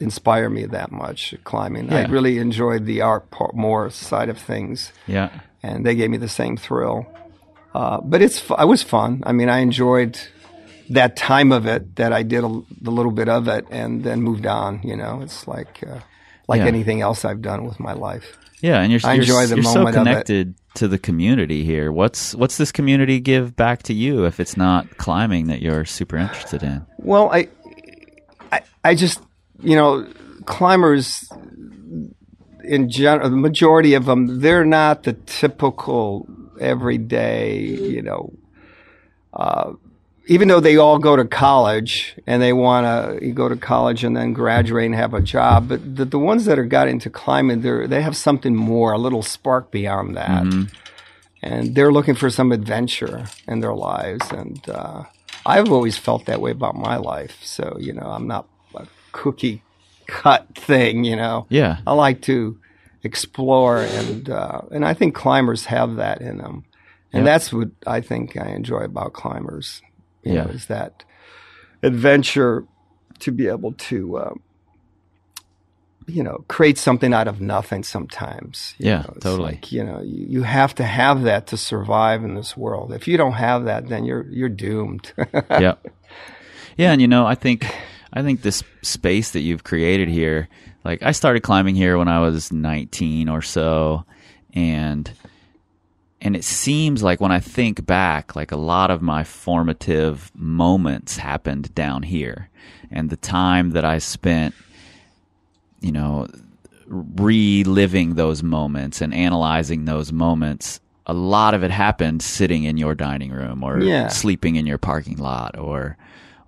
inspire 0.00 0.48
me 0.50 0.64
that 0.66 0.90
much 0.90 1.34
climbing. 1.44 1.92
I 1.92 2.06
really 2.06 2.38
enjoyed 2.38 2.86
the 2.86 3.02
art 3.02 3.30
part 3.30 3.54
more 3.54 3.90
side 3.90 4.28
of 4.28 4.36
things 4.38 4.92
yeah, 5.06 5.28
and 5.62 5.84
they 5.86 5.94
gave 5.94 6.10
me 6.10 6.16
the 6.16 6.28
same 6.28 6.56
thrill. 6.56 7.06
Uh, 7.74 8.00
but 8.02 8.20
it's 8.22 8.42
it 8.50 8.66
was 8.68 8.82
fun. 8.82 9.22
I 9.24 9.32
mean, 9.32 9.48
I 9.48 9.58
enjoyed 9.58 10.18
that 10.90 11.16
time 11.16 11.52
of 11.52 11.66
it 11.66 11.96
that 11.96 12.12
I 12.12 12.22
did 12.22 12.44
a, 12.44 12.60
the 12.80 12.90
little 12.90 13.12
bit 13.12 13.28
of 13.28 13.48
it 13.48 13.66
and 13.70 14.04
then 14.04 14.20
moved 14.22 14.46
on. 14.46 14.80
You 14.84 14.96
know, 14.96 15.20
it's 15.22 15.46
like 15.48 15.82
uh, 15.86 16.00
like 16.48 16.60
Yeah. 16.60 16.66
anything 16.66 17.00
else 17.00 17.24
I've 17.24 17.40
done 17.40 17.64
with 17.64 17.80
my 17.80 17.94
life. 17.94 18.36
Yeah, 18.60 18.80
and 18.80 18.92
you're, 18.92 19.00
I 19.04 19.14
you're, 19.14 19.22
enjoy 19.22 19.46
the 19.46 19.56
you're 19.56 19.64
so 19.64 19.78
moment 19.80 19.96
it. 19.96 19.98
connected 20.00 20.54
to 20.74 20.86
the 20.86 20.98
community 20.98 21.64
here. 21.64 21.90
What's 21.90 22.34
what's 22.34 22.58
this 22.58 22.70
community 22.72 23.18
give 23.20 23.56
back 23.56 23.82
to 23.84 23.94
you 23.94 24.24
if 24.26 24.38
it's 24.38 24.56
not 24.56 24.98
climbing 24.98 25.46
that 25.48 25.62
you're 25.62 25.84
super 25.84 26.16
interested 26.16 26.62
in? 26.62 26.86
Well, 26.98 27.30
I, 27.32 27.48
I, 28.52 28.60
I 28.84 28.94
just, 28.94 29.20
you 29.60 29.74
know, 29.74 30.06
climbers 30.44 31.28
in 32.64 32.90
general, 32.90 33.30
the 33.30 33.36
majority 33.36 33.94
of 33.94 34.06
them, 34.06 34.40
they're 34.40 34.64
not 34.64 35.02
the 35.02 35.14
typical 35.14 36.26
everyday, 36.60 37.58
you 37.58 38.02
know, 38.02 38.32
uh, 39.32 39.72
even 40.26 40.46
though 40.48 40.60
they 40.60 40.76
all 40.76 40.98
go 40.98 41.16
to 41.16 41.24
college 41.24 42.14
and 42.26 42.40
they 42.40 42.52
want 42.52 43.20
to 43.20 43.30
go 43.32 43.48
to 43.48 43.56
college 43.56 44.04
and 44.04 44.16
then 44.16 44.32
graduate 44.32 44.86
and 44.86 44.94
have 44.94 45.14
a 45.14 45.20
job, 45.20 45.68
but 45.68 45.96
the, 45.96 46.04
the 46.04 46.18
ones 46.18 46.44
that 46.44 46.58
are 46.58 46.64
got 46.64 46.86
into 46.86 47.10
climbing, 47.10 47.62
they 47.62 47.86
they 47.86 48.02
have 48.02 48.16
something 48.16 48.54
more, 48.54 48.92
a 48.92 48.98
little 48.98 49.22
spark 49.22 49.70
beyond 49.72 50.16
that. 50.16 50.42
And 51.42 51.74
they're 51.74 51.92
looking 51.92 52.14
for 52.14 52.30
some 52.30 52.52
adventure 52.52 53.24
in 53.48 53.60
their 53.60 53.74
lives. 53.74 54.30
And 54.30 54.62
uh, 54.68 55.04
I've 55.44 55.72
always 55.72 55.98
felt 55.98 56.26
that 56.26 56.40
way 56.40 56.52
about 56.52 56.76
my 56.76 56.96
life. 56.96 57.38
So, 57.42 57.76
you 57.80 57.92
know, 57.92 58.06
I'm 58.06 58.28
not 58.28 58.46
a 58.76 58.86
cookie 59.10 59.62
cut 60.06 60.54
thing, 60.56 61.04
you 61.04 61.16
know. 61.16 61.46
Yeah. 61.48 61.78
I 61.86 61.92
like 61.94 62.22
to 62.22 62.58
explore 63.02 63.78
and 63.82 64.28
uh, 64.30 64.60
and 64.70 64.84
I 64.84 64.94
think 64.94 65.14
climbers 65.14 65.66
have 65.66 65.96
that 65.96 66.20
in 66.20 66.38
them. 66.38 66.64
And 67.12 67.24
Yeah. 67.26 67.32
that's 67.32 67.52
what 67.52 67.68
I 67.86 68.00
think 68.00 68.36
I 68.36 68.48
enjoy 68.50 68.80
about 68.84 69.12
climbers. 69.12 69.82
You 70.22 70.34
Yeah. 70.34 70.44
know, 70.44 70.50
is 70.50 70.66
that 70.66 71.04
adventure 71.82 72.64
to 73.20 73.32
be 73.32 73.48
able 73.48 73.72
to 73.72 74.16
uh, 74.18 74.34
you 76.06 76.22
know 76.22 76.44
create 76.48 76.78
something 76.78 77.12
out 77.14 77.28
of 77.28 77.40
nothing 77.40 77.82
sometimes. 77.84 78.74
Yeah, 78.78 79.02
know, 79.02 79.14
totally. 79.20 79.52
like, 79.52 79.72
you 79.72 79.84
know, 79.84 80.00
you, 80.00 80.26
you 80.28 80.42
have 80.42 80.74
to 80.76 80.84
have 80.84 81.22
that 81.22 81.46
to 81.48 81.56
survive 81.56 82.24
in 82.24 82.34
this 82.34 82.56
world. 82.56 82.92
If 82.92 83.06
you 83.06 83.16
don't 83.16 83.32
have 83.34 83.64
that, 83.66 83.88
then 83.88 84.04
you're 84.04 84.26
you're 84.30 84.48
doomed. 84.48 85.12
yeah. 85.50 85.74
Yeah, 86.76 86.92
and 86.92 87.00
you 87.02 87.08
know, 87.08 87.26
I 87.26 87.34
think 87.34 87.66
I 88.12 88.22
think 88.22 88.42
this 88.42 88.62
space 88.82 89.30
that 89.32 89.40
you've 89.40 89.64
created 89.64 90.08
here, 90.08 90.48
like 90.84 91.02
I 91.02 91.12
started 91.12 91.40
climbing 91.42 91.74
here 91.74 91.96
when 91.98 92.08
I 92.08 92.20
was 92.20 92.52
19 92.52 93.28
or 93.28 93.42
so 93.42 94.04
and 94.54 95.10
and 96.20 96.36
it 96.36 96.44
seems 96.44 97.02
like 97.02 97.20
when 97.20 97.32
I 97.32 97.40
think 97.40 97.84
back, 97.84 98.36
like 98.36 98.52
a 98.52 98.56
lot 98.56 98.92
of 98.92 99.02
my 99.02 99.24
formative 99.24 100.30
moments 100.36 101.16
happened 101.16 101.74
down 101.74 102.04
here. 102.04 102.48
And 102.92 103.10
the 103.10 103.16
time 103.16 103.70
that 103.70 103.84
I 103.84 103.98
spent, 103.98 104.54
you 105.80 105.90
know, 105.90 106.28
reliving 106.86 108.14
those 108.14 108.42
moments 108.42 109.00
and 109.00 109.12
analyzing 109.12 109.84
those 109.84 110.12
moments, 110.12 110.78
a 111.06 111.12
lot 111.12 111.54
of 111.54 111.64
it 111.64 111.70
happened 111.72 112.22
sitting 112.22 112.64
in 112.64 112.76
your 112.76 112.94
dining 112.94 113.32
room 113.32 113.64
or 113.64 113.80
Yeah. 113.80 114.06
sleeping 114.08 114.56
in 114.56 114.66
your 114.66 114.78
parking 114.78 115.16
lot 115.18 115.58
or 115.58 115.96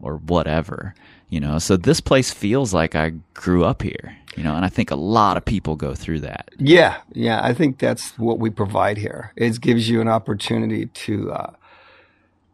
or 0.00 0.18
whatever. 0.18 0.94
You 1.34 1.40
know, 1.40 1.58
so 1.58 1.76
this 1.76 2.00
place 2.00 2.30
feels 2.30 2.72
like 2.72 2.94
I 2.94 3.10
grew 3.34 3.64
up 3.64 3.82
here. 3.82 4.16
You 4.36 4.44
know, 4.44 4.54
and 4.54 4.64
I 4.64 4.68
think 4.68 4.92
a 4.92 4.96
lot 4.96 5.36
of 5.36 5.44
people 5.44 5.74
go 5.74 5.92
through 5.92 6.20
that. 6.20 6.48
Yeah, 6.60 6.98
yeah. 7.12 7.40
I 7.42 7.52
think 7.54 7.78
that's 7.78 8.16
what 8.20 8.38
we 8.38 8.50
provide 8.50 8.98
here. 8.98 9.32
It 9.34 9.60
gives 9.60 9.88
you 9.88 10.00
an 10.00 10.06
opportunity 10.06 10.86
to 10.86 11.32
uh, 11.32 11.50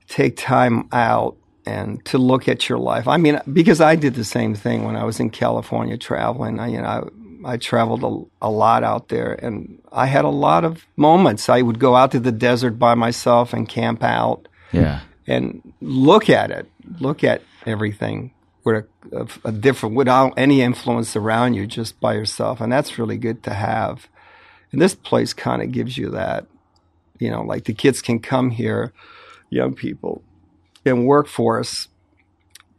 take 0.09 0.39
time 0.39 0.89
out 0.93 1.37
and 1.67 2.03
to 2.07 2.17
look 2.17 2.49
at 2.49 2.71
your 2.71 2.79
life. 2.79 3.07
I 3.07 3.19
mean, 3.19 3.39
because 3.53 3.83
I 3.83 3.97
did 3.97 4.15
the 4.15 4.25
same 4.25 4.55
thing 4.55 4.85
when 4.85 4.97
I 4.97 5.05
was 5.05 5.21
in 5.21 5.29
California 5.29 5.99
traveling. 5.99 6.59
I, 6.59 6.69
you 6.69 6.81
know, 6.81 7.11
I, 7.45 7.53
I 7.53 7.57
traveled 7.59 8.03
a, 8.43 8.47
a 8.47 8.51
lot 8.51 8.83
out 8.83 9.09
there, 9.09 9.35
and 9.35 9.79
I 9.93 10.07
had 10.07 10.25
a 10.25 10.31
lot 10.31 10.65
of 10.65 10.87
moments. 10.97 11.51
I 11.51 11.61
would 11.61 11.79
go 11.79 11.97
out 11.97 12.13
to 12.13 12.21
the 12.21 12.33
desert 12.33 12.79
by 12.79 12.95
myself 12.95 13.53
and 13.53 13.69
camp 13.69 14.03
out 14.03 14.49
Yeah. 14.73 15.01
and 15.27 15.75
look 15.83 16.31
at 16.31 16.51
it, 16.51 16.67
look 16.99 17.23
at 17.25 17.43
everything 17.67 18.33
with 18.65 18.85
a, 19.13 19.17
a, 19.17 19.49
a 19.49 19.53
different, 19.53 19.95
without 19.95 20.35
any 20.37 20.61
influence 20.63 21.17
around 21.17 21.55
you, 21.55 21.67
just 21.67 21.99
by 22.01 22.15
yourself, 22.15 22.61
and 22.61 22.73
that's 22.73 22.99
really 22.99 23.17
good 23.17 23.43
to 23.45 23.55
have. 23.55 24.07
And 24.73 24.81
this 24.81 24.95
place 24.95 25.33
kind 25.33 25.63
of 25.63 25.73
gives 25.73 25.97
you 25.99 26.11
that, 26.11 26.47
you 27.19 27.31
know, 27.31 27.43
like 27.43 27.65
the 27.65 27.75
kids 27.75 28.01
can 28.01 28.21
come 28.21 28.51
here, 28.51 28.93
young 29.51 29.75
people, 29.75 30.23
and 30.85 31.07
work 31.07 31.27
for 31.27 31.59
us, 31.59 31.89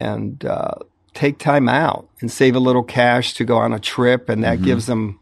and 0.00 0.44
uh, 0.44 0.74
take 1.14 1.38
time 1.38 1.68
out 1.68 2.08
and 2.20 2.30
save 2.30 2.56
a 2.56 2.60
little 2.60 2.82
cash 2.82 3.34
to 3.34 3.44
go 3.44 3.58
on 3.58 3.72
a 3.72 3.78
trip, 3.78 4.28
and 4.28 4.42
that 4.44 4.62
gives 4.62 4.86
them 4.86 5.18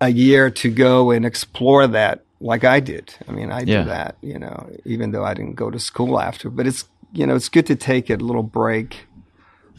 a 0.00 0.10
year 0.10 0.50
to 0.50 0.70
go 0.70 1.10
and 1.10 1.24
explore 1.24 1.86
that 1.86 2.22
like 2.38 2.64
I 2.64 2.80
did. 2.80 3.14
I 3.26 3.32
mean, 3.32 3.50
I 3.50 3.60
Yeah. 3.60 3.82
do 3.82 3.88
that, 3.88 4.16
you 4.20 4.38
know, 4.38 4.68
even 4.84 5.12
though 5.12 5.24
I 5.24 5.32
didn't 5.32 5.54
go 5.54 5.70
to 5.70 5.78
school 5.78 6.20
after, 6.20 6.50
but 6.50 6.66
it's, 6.66 6.84
you 7.12 7.26
know, 7.26 7.34
it's 7.34 7.48
good 7.48 7.64
to 7.66 7.76
take 7.76 8.10
a 8.10 8.16
little 8.16 8.42
break, 8.42 9.05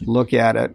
look 0.00 0.32
at 0.32 0.56
it 0.56 0.74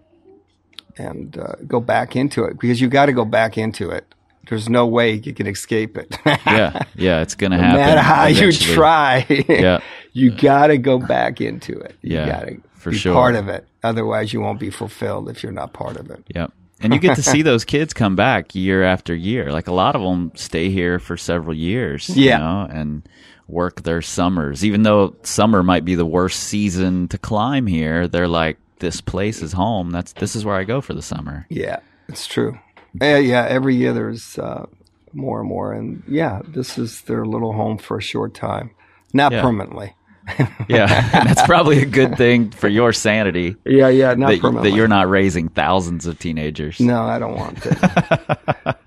and 0.98 1.38
uh, 1.38 1.56
go 1.68 1.80
back 1.80 2.16
into 2.16 2.44
it 2.46 2.60
because 2.60 2.80
you 2.80 2.88
got 2.88 3.08
to 3.08 3.14
go 3.14 3.26
back 3.26 3.58
into 3.58 3.90
it. 3.90 4.06
There's 4.50 4.68
no 4.70 4.86
way 4.86 5.14
you 5.14 5.34
can 5.34 5.48
escape 5.48 5.98
it. 5.98 6.18
Yeah. 6.26 6.84
Yeah. 6.96 7.22
It's 7.22 7.34
going 7.36 7.52
to 7.54 7.58
happen. 7.58 7.80
no 7.80 7.86
matter 7.86 8.02
how 8.02 8.26
you 8.28 8.52
try, 8.52 9.26
Yeah. 9.48 9.80
you 10.12 10.32
got 10.32 10.68
to 10.68 10.78
go 10.78 11.00
back 11.00 11.40
into 11.42 11.80
it. 11.80 11.96
Yeah, 12.02 12.26
you 12.26 12.32
got 12.32 12.42
to 12.48 12.62
for 12.74 12.92
be 12.92 12.98
sure. 12.98 13.14
part 13.14 13.36
of 13.36 13.48
it. 13.48 13.66
Otherwise, 13.84 14.34
you 14.34 14.42
won't 14.42 14.60
be 14.60 14.70
fulfilled 14.70 15.30
if 15.30 15.42
you're 15.44 15.52
not 15.54 15.72
part 15.74 15.96
of 15.98 16.12
it. 16.12 16.24
Yep. 16.36 16.52
And 16.82 16.94
you 16.94 17.00
get 17.00 17.16
to 17.16 17.24
see 17.24 17.42
those 17.42 17.64
kids 17.64 17.94
come 17.94 18.18
back 18.18 18.54
year 18.54 18.84
after 18.84 19.16
year. 19.16 19.54
Like 19.54 19.68
a 19.68 19.74
lot 19.74 19.96
of 19.96 20.02
them 20.02 20.34
stay 20.36 20.70
here 20.70 21.00
for 21.00 21.16
several 21.16 21.56
years, 21.56 22.10
Yeah. 22.10 22.34
you 22.38 22.44
know, 22.44 22.68
and 22.82 23.10
work 23.48 23.84
their 23.84 24.02
summers. 24.02 24.66
Even 24.66 24.84
though 24.84 25.16
summer 25.24 25.64
might 25.64 25.86
be 25.86 25.96
the 25.96 26.06
worst 26.06 26.42
season 26.42 27.08
to 27.08 27.18
climb 27.18 27.68
here, 27.68 28.10
they're 28.10 28.28
like, 28.28 28.58
this 28.84 29.02
place 29.02 29.42
is 29.42 29.54
home. 29.54 29.90
That's 29.90 30.14
this 30.14 30.36
is 30.36 30.46
where 30.46 30.56
I 30.56 30.64
go 30.66 30.82
for 30.82 30.94
the 30.94 31.02
summer. 31.02 31.48
Yeah, 31.50 31.80
it's 32.08 32.28
true. 32.28 32.60
Yeah, 33.02 33.18
yeah. 33.18 33.46
Every 33.50 33.76
year 33.76 33.94
there's 33.94 34.38
uh, 34.38 34.66
more 35.14 35.40
and 35.40 35.50
more, 35.50 35.74
and 35.74 36.04
yeah, 36.08 36.42
this 36.48 36.78
is 36.78 37.02
their 37.04 37.26
little 37.26 37.54
home 37.54 37.78
for 37.80 37.98
a 37.98 38.02
short 38.02 38.34
time, 38.36 38.70
not 39.14 39.32
Yeah. 39.32 39.42
permanently. 39.42 39.96
Yeah, 40.70 41.10
and 41.14 41.28
that's 41.28 41.42
probably 41.46 41.82
a 41.82 41.86
good 41.86 42.16
thing 42.18 42.52
for 42.52 42.70
your 42.70 42.94
sanity 42.94 43.58
Yeah, 43.66 43.90
yeah, 43.90 44.14
not 44.14 44.30
that, 44.30 44.40
permanently. 44.40 44.70
that 44.72 44.78
you're 44.78 44.88
not 44.88 45.10
raising 45.10 45.50
thousands 45.50 46.06
of 46.06 46.18
teenagers. 46.18 46.80
No, 46.80 47.04
I 47.04 47.20
don't 47.20 47.36
want 47.36 47.60
it. 47.66 47.78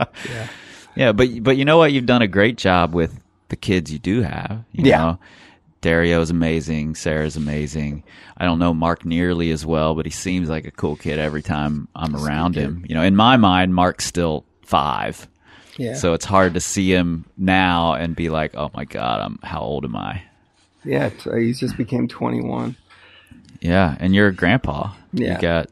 Yeah, 0.97 1.13
but 1.13 1.29
but 1.43 1.59
you 1.59 1.65
know 1.67 1.77
what? 1.77 1.93
You've 1.93 2.07
done 2.07 2.23
a 2.23 2.27
great 2.29 2.57
job 2.57 2.95
with 2.95 3.21
the 3.49 3.57
kids 3.57 3.93
you 3.93 3.99
do 3.99 4.23
have. 4.23 4.65
You 4.73 4.85
Yeah. 4.87 4.99
know, 4.99 5.19
Dario's 5.83 6.31
amazing. 6.31 6.95
Sarah's 6.95 7.37
amazing. 7.37 8.03
I 8.37 8.45
don't 8.45 8.59
know 8.59 8.75
Mark 8.75 9.05
nearly 9.05 9.51
as 9.51 9.65
well, 9.65 9.95
but 9.95 10.05
he 10.07 10.11
seems 10.11 10.49
like 10.49 10.65
a 10.67 10.71
cool 10.71 10.97
kid 10.97 11.19
every 11.19 11.43
time 11.43 11.89
I'm 11.95 12.17
around 12.17 12.57
him. 12.57 12.85
You 12.89 12.95
know, 12.95 13.03
in 13.03 13.15
my 13.17 13.37
mind, 13.37 13.75
Mark's 13.75 14.05
still 14.07 14.45
five. 14.65 15.29
Yeah. 15.77 15.95
So 15.95 16.15
it's 16.15 16.25
hard 16.25 16.55
to 16.55 16.61
see 16.61 16.91
him 16.93 17.27
now 17.37 17.93
and 17.95 18.17
be 18.17 18.31
like, 18.31 18.57
"Oh 18.57 18.71
my 18.75 18.85
God, 18.87 19.21
I'm 19.21 19.39
how 19.43 19.61
old 19.61 19.85
am 19.85 19.95
I?" 19.97 20.23
yeah, 20.85 21.11
t- 21.11 21.31
he 21.47 21.53
just 21.53 21.77
became 21.77 22.07
21. 22.09 22.77
Yeah, 23.61 23.97
and 24.01 24.15
you're 24.15 24.29
a 24.29 24.33
grandpa. 24.35 24.93
Yeah. 25.13 25.35
you 25.35 25.41
got 25.41 25.71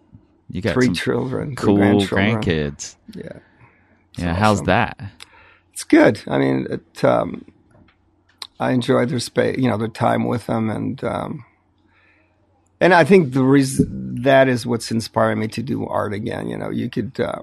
you 0.51 0.61
got 0.61 0.75
Three 0.75 0.87
some 0.87 0.95
children, 0.95 1.57
cool 1.57 1.77
grandchildren. 1.77 2.37
grandkids. 2.43 2.97
Yeah, 3.15 3.39
Yeah, 4.19 4.35
how's 4.35 4.63
that? 4.65 5.01
it's 5.73 5.85
good. 5.85 6.21
I 6.29 6.39
mean, 6.39 6.67
it, 6.71 7.05
um, 7.05 7.45
I 8.61 8.71
enjoy 8.73 9.07
their 9.07 9.21
space, 9.21 9.59
you 9.59 9.69
know, 9.69 9.77
their 9.77 9.89
time 9.89 10.27
with 10.27 10.47
them, 10.47 10.71
and 10.71 11.03
um, 11.05 11.45
and 12.81 12.95
I 12.95 13.05
think 13.05 13.33
the 13.33 13.43
reason 13.43 14.23
that 14.23 14.49
is 14.49 14.67
what's 14.67 14.91
inspiring 14.91 15.39
me 15.39 15.49
to 15.49 15.63
do 15.63 15.87
art 15.87 16.13
again. 16.13 16.49
You 16.49 16.57
know, 16.57 16.71
you 16.71 16.89
could 16.89 17.19
uh, 17.19 17.43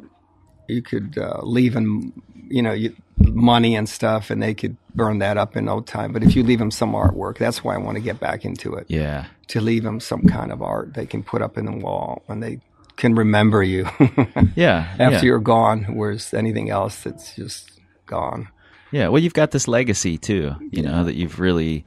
you 0.67 0.81
could 0.81 1.17
uh, 1.17 1.41
leave 1.43 1.73
them, 1.73 2.13
you 2.47 2.61
know, 2.61 2.71
you, 2.71 2.95
money 3.17 3.75
and 3.75 3.87
stuff, 3.87 4.29
and 4.29 4.41
they 4.41 4.53
could 4.53 4.77
burn 4.95 5.19
that 5.19 5.37
up 5.37 5.55
in 5.55 5.65
no 5.65 5.81
time. 5.81 6.13
But 6.13 6.23
if 6.23 6.35
you 6.35 6.43
leave 6.43 6.59
them 6.59 6.71
some 6.71 6.93
artwork, 6.93 7.37
that's 7.37 7.63
why 7.63 7.75
I 7.75 7.77
want 7.77 7.97
to 7.97 8.01
get 8.01 8.19
back 8.19 8.45
into 8.45 8.73
it. 8.75 8.85
Yeah, 8.87 9.27
To 9.49 9.61
leave 9.61 9.83
them 9.83 9.99
some 9.99 10.23
kind 10.23 10.51
of 10.51 10.61
art 10.61 10.93
they 10.93 11.05
can 11.05 11.23
put 11.23 11.41
up 11.41 11.57
in 11.57 11.65
the 11.65 11.71
wall, 11.71 12.23
and 12.27 12.41
they 12.41 12.59
can 12.97 13.15
remember 13.15 13.63
you 13.63 13.87
yeah. 14.55 14.95
after 14.99 15.17
yeah. 15.17 15.21
you're 15.21 15.39
gone. 15.39 15.95
Whereas 15.95 16.33
anything 16.33 16.69
else, 16.69 17.03
that's 17.03 17.35
just 17.35 17.79
gone. 18.05 18.49
Yeah, 18.91 19.07
well, 19.07 19.21
you've 19.21 19.33
got 19.33 19.51
this 19.51 19.67
legacy 19.67 20.17
too, 20.17 20.55
you 20.71 20.81
know, 20.83 21.03
that 21.05 21.15
you've 21.15 21.39
really, 21.39 21.85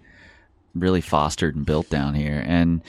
really 0.75 1.01
fostered 1.01 1.55
and 1.55 1.67
built 1.67 1.91
down 1.91 2.15
here. 2.15 2.43
And 2.47 2.81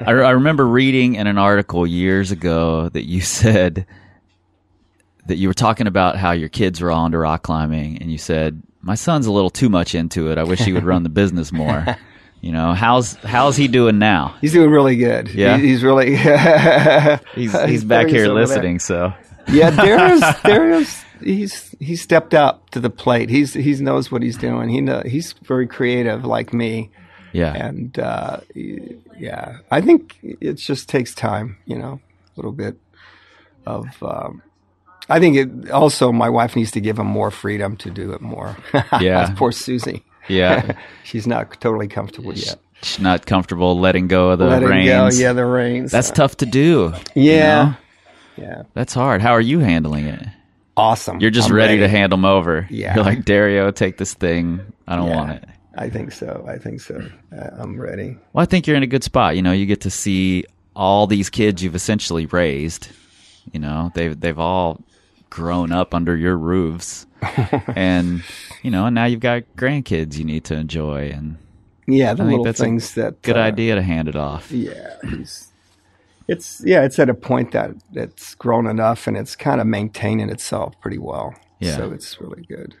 I, 0.00 0.12
I 0.12 0.30
remember 0.30 0.66
reading 0.66 1.16
in 1.16 1.26
an 1.26 1.36
article 1.38 1.86
years 1.86 2.30
ago 2.30 2.88
that 2.90 3.04
you 3.06 3.20
said 3.40 3.86
that 5.26 5.36
you 5.36 5.48
were 5.48 5.54
talking 5.54 5.86
about 5.86 6.16
how 6.16 6.32
your 6.32 6.48
kids 6.48 6.80
were 6.80 6.90
all 6.90 7.06
into 7.06 7.18
rock 7.18 7.42
climbing, 7.42 7.98
and 7.98 8.10
you 8.12 8.18
said, 8.18 8.62
"My 8.82 8.94
son's 8.94 9.26
a 9.26 9.32
little 9.32 9.48
too 9.50 9.68
much 9.70 9.94
into 9.94 10.30
it. 10.30 10.36
I 10.38 10.44
wish 10.44 10.60
he 10.60 10.72
would 10.72 10.84
run 10.84 11.02
the 11.02 11.08
business 11.08 11.52
more." 11.52 11.84
You 12.40 12.52
know, 12.52 12.74
how's 12.74 13.14
how's 13.14 13.56
he 13.56 13.68
doing 13.68 13.98
now? 13.98 14.34
He's 14.42 14.52
doing 14.52 14.68
really 14.68 14.96
good. 14.96 15.30
Yeah? 15.30 15.56
He- 15.56 15.68
he's 15.68 15.82
really. 15.82 16.14
He's 17.34 17.58
he's 17.64 17.84
back 17.84 18.08
here 18.08 18.24
there. 18.24 18.34
listening, 18.34 18.80
so 18.80 19.14
Yeah, 19.48 19.70
Darius, 19.70 20.42
Darius, 20.42 21.03
he's 21.22 21.74
he 21.80 21.96
stepped 21.96 22.34
up 22.34 22.70
to 22.70 22.80
the 22.80 22.90
plate. 22.90 23.30
He's 23.30 23.54
he 23.54 23.74
knows 23.74 24.10
what 24.10 24.22
he's 24.22 24.36
doing. 24.36 24.68
He 24.68 24.80
know, 24.80 25.02
he's 25.04 25.32
very 25.44 25.66
creative, 25.66 26.24
like 26.24 26.52
me, 26.52 26.90
Yeah. 27.32 27.52
and 27.54 27.98
uh, 27.98 28.40
yeah, 28.54 29.58
I 29.70 29.80
think 29.80 30.18
it 30.22 30.54
just 30.54 30.88
takes 30.88 31.14
time. 31.14 31.56
You 31.66 31.78
know, 31.78 32.00
a 32.02 32.32
little 32.36 32.52
bit 32.52 32.76
of. 33.66 33.86
Um, 34.02 34.42
I 35.08 35.20
think 35.20 35.36
it 35.36 35.70
also 35.70 36.12
my 36.12 36.30
wife 36.30 36.56
needs 36.56 36.70
to 36.72 36.80
give 36.80 36.98
him 36.98 37.06
more 37.06 37.30
freedom 37.30 37.76
to 37.78 37.90
do 37.90 38.12
it 38.12 38.20
more. 38.22 38.56
Yeah. 39.00 39.34
poor 39.36 39.52
Susie. 39.52 40.02
Yeah. 40.28 40.78
She's 41.04 41.26
not 41.26 41.60
totally 41.60 41.88
comfortable 41.88 42.32
yet. 42.32 42.56
She's 42.82 43.00
not 43.00 43.26
comfortable 43.26 43.78
letting 43.78 44.08
go 44.08 44.30
of 44.30 44.38
the 44.38 44.46
Let 44.46 44.62
it 44.62 44.66
reins. 44.66 44.88
go. 44.88 45.08
Yeah, 45.22 45.34
the 45.34 45.44
reins. 45.44 45.90
That's 45.92 46.10
tough 46.10 46.38
to 46.38 46.46
do. 46.46 46.94
you 47.14 47.32
Yeah. 47.32 47.64
know? 47.64 47.76
Yeah. 48.44 48.62
That's 48.72 48.94
hard. 48.94 49.20
How 49.20 49.32
are 49.32 49.40
you 49.40 49.58
handling 49.60 50.06
it? 50.06 50.26
Awesome. 50.76 51.20
You're 51.20 51.30
just 51.30 51.50
I'm 51.50 51.56
ready, 51.56 51.78
to 51.78 51.88
hand 51.88 52.10
them 52.12 52.24
over. 52.24 52.66
Yeah. 52.70 52.94
You're 52.96 53.04
like, 53.04 53.24
Dario, 53.24 53.70
take 53.70 53.96
this 53.96 54.14
thing. 54.14 54.60
I 54.88 54.96
don't 54.96 55.08
Yeah. 55.08 55.16
want 55.16 55.30
it. 55.32 55.44
I 55.76 55.88
think 55.88 56.12
so. 56.12 56.44
I 56.48 56.56
think 56.58 56.80
so. 56.80 57.00
Uh, 57.36 57.48
I'm 57.58 57.80
ready. 57.80 58.16
Well, 58.32 58.42
I 58.42 58.46
think 58.46 58.66
you're 58.66 58.76
in 58.76 58.82
a 58.82 58.88
good 58.88 59.02
spot. 59.04 59.36
You 59.36 59.42
know, 59.42 59.52
you 59.52 59.66
get 59.66 59.80
to 59.82 59.90
see 59.90 60.44
all 60.76 61.06
these 61.06 61.30
kids 61.30 61.62
you've 61.62 61.74
essentially 61.74 62.26
raised. 62.26 62.88
You 63.52 63.60
know, 63.60 63.90
they've 63.94 64.18
they've 64.18 64.38
all 64.38 64.80
grown 65.30 65.72
up 65.72 65.92
under 65.94 66.16
your 66.16 66.36
roofs, 66.36 67.06
and 67.74 68.22
you 68.62 68.70
know, 68.70 68.86
and 68.86 68.94
now 68.94 69.04
you've 69.04 69.20
got 69.20 69.42
grandkids 69.56 70.16
you 70.16 70.24
need 70.24 70.44
to 70.44 70.54
enjoy. 70.54 71.10
And 71.10 71.36
Yeah, 71.86 72.14
the 72.14 72.22
I 72.22 72.26
think 72.26 72.30
little 72.30 72.44
that's 72.44 72.60
things 72.60 72.96
a 72.96 73.00
that 73.02 73.22
good 73.22 73.36
uh, 73.36 73.40
idea 73.40 73.74
to 73.74 73.82
hand 73.82 74.08
it 74.08 74.16
off. 74.16 74.50
Yeah, 74.52 74.94
he's, 75.10 75.48
it's 76.26 76.62
yeah, 76.64 76.82
it's 76.82 76.98
at 76.98 77.08
a 77.08 77.14
point 77.14 77.52
that 77.52 77.70
it's 77.92 78.34
grown 78.34 78.66
enough 78.66 79.06
and 79.06 79.16
it's 79.16 79.36
kind 79.36 79.60
of 79.60 79.66
maintaining 79.66 80.30
itself 80.30 80.78
pretty 80.80 80.98
well. 80.98 81.34
Yeah. 81.60 81.76
so 81.76 81.92
it's 81.92 82.20
really 82.20 82.42
good. 82.42 82.74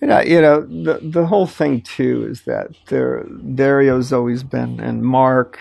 And 0.00 0.12
I, 0.12 0.22
you 0.22 0.40
know, 0.40 0.60
the 0.60 1.00
the 1.02 1.26
whole 1.26 1.46
thing 1.46 1.80
too 1.80 2.26
is 2.28 2.42
that 2.42 2.70
there 2.86 3.24
Dario's 3.24 4.12
always 4.12 4.42
been 4.42 4.80
and 4.80 5.02
Mark. 5.02 5.58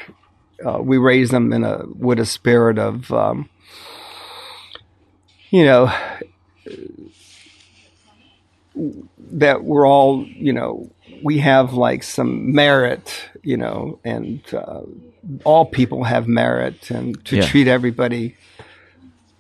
Uh, 0.64 0.80
we 0.82 0.98
raised 0.98 1.32
them 1.32 1.52
in 1.52 1.64
a 1.64 1.86
with 1.88 2.20
a 2.20 2.26
spirit 2.26 2.78
of, 2.78 3.12
um, 3.12 3.50
you 5.50 5.66
know, 5.66 5.94
that 9.32 9.64
we're 9.64 9.88
all, 9.88 10.26
you 10.26 10.54
know, 10.54 10.90
we 11.24 11.40
have 11.40 11.74
like 11.74 12.04
some 12.04 12.54
merit, 12.54 13.30
you 13.44 13.58
know, 13.58 14.00
and 14.06 14.42
uh, 14.54 14.82
all 15.46 15.66
people 15.66 16.04
have 16.06 16.28
merit, 16.28 16.92
and 16.92 17.24
to 17.26 17.38
Yeah. 17.38 17.48
treat 17.48 17.68
everybody 17.68 18.38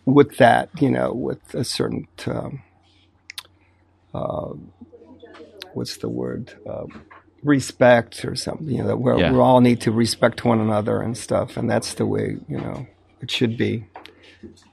with 0.05 0.37
that, 0.37 0.69
you 0.81 0.91
know, 0.91 1.13
with 1.13 1.53
a 1.55 1.63
certain, 1.63 2.07
um, 2.27 2.63
uh, 4.13 4.53
what's 5.73 5.97
the 5.97 6.09
word, 6.09 6.53
uh, 6.69 6.85
respect 7.43 8.25
or 8.25 8.35
something, 8.35 8.69
you 8.69 8.79
know, 8.79 8.87
that 8.87 8.97
we're, 8.97 9.19
Yeah. 9.19 9.31
we 9.33 9.39
all 9.39 9.61
need 9.61 9.81
to 9.81 9.91
respect 9.91 10.45
one 10.45 10.59
another 10.59 11.01
and 11.01 11.17
stuff, 11.17 11.57
and 11.57 11.69
that's 11.69 11.95
the 11.95 12.05
way, 12.05 12.37
you 12.47 12.57
know, 12.59 12.87
it 13.21 13.31
should 13.31 13.57
be. 13.57 13.85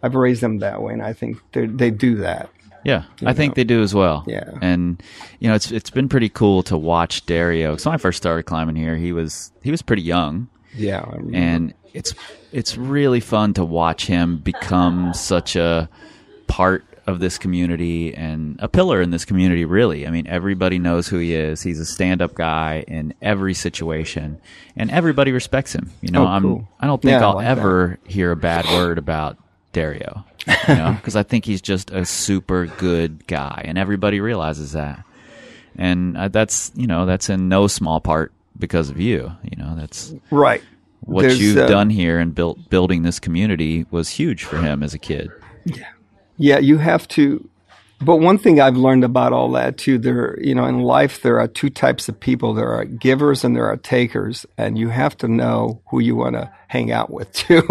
I've 0.02 0.14
raised 0.16 0.42
them 0.42 0.60
that 0.60 0.82
way, 0.82 0.94
and 0.94 1.02
I 1.02 1.12
think 1.14 1.38
they 1.52 1.66
they 1.66 1.90
do 1.90 2.16
that. 2.18 2.50
Yeah, 2.84 3.04
I 3.24 3.32
think 3.34 3.54
they 3.54 3.64
do 3.64 3.82
as 3.82 3.94
well. 3.94 4.24
Yeah. 4.26 4.50
and 4.62 5.02
you 5.38 5.48
know, 5.48 5.54
it's 5.54 5.70
it's 5.70 5.90
been 5.90 6.08
pretty 6.08 6.28
cool 6.28 6.62
to 6.64 6.76
watch 6.78 7.26
Dario. 7.26 7.76
So 7.76 7.90
when 7.90 7.94
I 7.94 7.98
first 7.98 8.16
started 8.16 8.44
climbing 8.44 8.76
here, 8.76 8.96
he 8.96 9.12
was 9.12 9.52
he 9.62 9.70
was 9.70 9.82
pretty 9.82 10.02
young, 10.02 10.48
Yeah, 10.74 11.04
and 11.32 11.74
it's 11.92 12.14
it's 12.52 12.76
really 12.76 13.20
fun 13.20 13.54
to 13.54 13.64
watch 13.64 14.06
him 14.06 14.38
become 14.38 15.12
such 15.14 15.56
a 15.56 15.88
part 16.46 16.84
of 17.06 17.18
this 17.18 17.38
community 17.38 18.14
and 18.14 18.56
a 18.60 18.68
pillar 18.68 19.00
in 19.02 19.10
this 19.10 19.24
community 19.24 19.64
really 19.64 20.06
i 20.06 20.10
mean 20.10 20.26
everybody 20.28 20.78
knows 20.78 21.08
who 21.08 21.18
he 21.18 21.34
is 21.34 21.60
he's 21.62 21.80
a 21.80 21.84
stand-up 21.84 22.34
guy 22.34 22.84
in 22.86 23.12
every 23.22 23.54
situation 23.54 24.38
and 24.76 24.90
everybody 24.92 25.32
respects 25.32 25.72
him 25.74 25.90
you 26.02 26.10
know 26.12 26.24
Oh, 26.24 26.28
i'm 26.28 26.68
i 26.78 26.86
don't 26.86 27.00
think 27.02 27.12
Yeah, 27.12 27.26
i'll 27.26 27.36
like 27.36 27.46
that. 27.46 27.58
ever 27.58 27.98
hear 28.06 28.30
a 28.30 28.36
bad 28.36 28.64
word 28.66 28.98
about 28.98 29.38
dario 29.72 30.24
you 30.46 30.74
know 30.74 30.92
because 30.96 31.16
i 31.16 31.22
think 31.22 31.44
he's 31.44 31.60
just 31.60 31.90
a 31.90 32.04
super 32.04 32.66
good 32.66 33.26
guy 33.26 33.62
and 33.64 33.78
everybody 33.78 34.20
realizes 34.20 34.72
that 34.72 35.04
and 35.76 36.16
uh, 36.16 36.28
that's 36.28 36.72
you 36.74 36.86
know 36.86 37.06
that's 37.06 37.28
in 37.30 37.48
no 37.48 37.66
small 37.66 38.00
part 38.00 38.32
because 38.58 38.90
of 38.90 39.00
you 39.00 39.32
you 39.42 39.56
know 39.56 39.74
that's 39.76 40.14
right. 40.30 40.62
what 41.00 41.22
There's, 41.22 41.40
you've 41.40 41.58
uh, 41.58 41.66
done 41.66 41.90
here 41.90 42.18
and 42.18 42.34
built 42.34 42.68
building 42.68 43.02
this 43.02 43.18
community 43.18 43.86
was 43.90 44.10
huge 44.10 44.44
for 44.44 44.58
him 44.58 44.82
as 44.82 44.94
a 44.94 44.98
kid. 44.98 45.30
Yeah, 45.64 45.88
yeah, 46.36 46.58
you 46.58 46.78
have 46.78 47.08
to. 47.08 47.48
But 48.02 48.16
one 48.16 48.38
thing 48.38 48.60
I've 48.60 48.76
learned 48.78 49.04
about 49.04 49.32
all 49.34 49.50
that 49.52 49.76
too, 49.76 49.98
there, 49.98 50.38
you 50.40 50.54
know, 50.54 50.64
in 50.64 50.80
life 50.80 51.20
there 51.22 51.38
are 51.38 51.46
two 51.46 51.68
types 51.68 52.08
of 52.08 52.18
people. 52.18 52.54
There 52.54 52.72
are 52.72 52.84
givers 52.86 53.44
and 53.44 53.54
there 53.54 53.66
are 53.66 53.76
takers, 53.76 54.46
and 54.56 54.78
you 54.78 54.88
have 54.88 55.16
to 55.18 55.28
know 55.28 55.82
who 55.90 56.00
you 56.00 56.16
want 56.16 56.34
to 56.36 56.50
hang 56.68 56.90
out 56.92 57.10
with 57.10 57.30
too. 57.34 57.62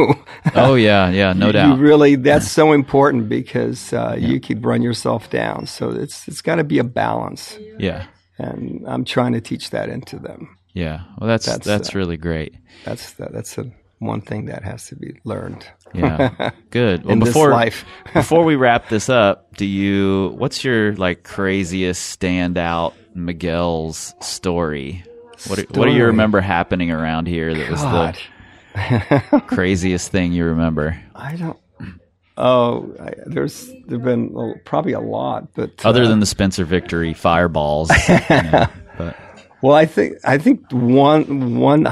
Oh 0.54 0.76
yeah, 0.76 1.10
yeah, 1.10 1.34
no 1.34 1.48
you 1.48 1.54
doubt. 1.54 1.78
You 1.78 1.82
really, 1.84 2.16
that's 2.16 2.50
so 2.52 2.74
important 2.74 3.28
because 3.28 3.92
uh, 3.92 4.16
you 4.20 4.40
could 4.40 4.64
run 4.64 4.82
yourself 4.84 5.30
down. 5.32 5.66
So 5.66 5.90
it's 5.90 6.28
it's 6.28 6.42
got 6.42 6.56
to 6.58 6.64
be 6.64 6.78
a 6.80 6.84
balance, 6.84 7.58
Yeah, 7.80 8.06
and 8.38 8.86
I'm 8.88 9.06
trying 9.06 9.34
to 9.34 9.42
teach 9.42 9.72
that 9.72 9.90
into 9.90 10.18
them. 10.20 10.58
yeah. 10.74 11.02
Well, 11.18 11.28
that's 11.28 11.48
that's, 11.48 11.66
That's, 11.66 11.96
uh, 11.96 11.98
really 11.98 12.18
great. 12.18 12.54
That's 12.86 13.14
the, 13.14 13.30
that's 13.32 13.56
the 13.56 13.72
one 14.00 14.22
thing 14.22 14.46
that 14.46 14.64
has 14.64 14.88
to 14.88 14.96
be 14.96 15.20
learned. 15.24 15.66
Yeah, 15.94 16.52
good. 16.70 17.04
Well, 17.04 17.14
In 17.14 17.20
this 17.20 17.30
before 17.30 17.52
life. 17.52 17.86
before 18.14 18.44
we 18.44 18.56
wrap 18.56 18.90
this 18.90 19.10
up, 19.10 19.56
do 19.58 19.66
you? 19.66 20.34
What's 20.38 20.64
your 20.64 20.96
like 20.96 21.24
craziest 21.24 22.20
standout 22.20 22.94
Miguel's 23.14 24.14
story? 24.22 25.04
What 25.48 25.60
do, 25.60 25.80
what 25.80 25.86
do 25.86 25.92
you 25.94 26.06
remember 26.06 26.42
happening 26.42 26.92
around 26.92 27.28
here 27.28 27.54
that 27.54 27.70
was 27.70 27.82
God. 27.82 28.18
the 28.74 29.44
craziest 29.48 30.12
thing 30.12 30.34
you 30.34 30.46
remember? 30.46 31.02
I 31.16 31.36
don't. 31.36 31.58
Oh, 32.38 32.96
I, 33.02 33.12
there's 33.26 33.70
there've 33.86 34.02
been 34.02 34.34
a- 34.36 34.60
probably 34.64 34.94
a 34.94 35.00
lot, 35.02 35.54
but 35.54 35.86
Other 35.86 36.04
uh, 36.04 36.08
than 36.08 36.22
the 36.22 36.26
Spencer 36.26 36.64
victory 36.64 37.14
fireballs, 37.14 37.90
you 38.08 38.20
know, 38.30 38.68
but 38.98 39.18
well, 39.62 39.76
I 39.76 39.86
think 39.86 40.18
I 40.24 40.38
think 40.38 40.72
one 40.72 41.58
one 41.60 41.86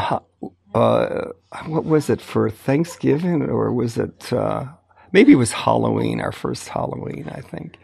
uh, 0.73 1.31
what 1.65 1.85
was 1.85 2.09
it 2.09 2.21
for 2.21 2.49
Thanksgiving 2.49 3.43
or 3.43 3.73
was 3.73 3.97
it 3.97 4.31
uh, 4.31 4.65
maybe 5.11 5.33
it 5.33 5.37
was 5.37 5.51
Halloween, 5.51 6.21
our 6.21 6.31
first 6.31 6.69
Halloween, 6.69 7.29
I 7.33 7.41
think. 7.41 7.77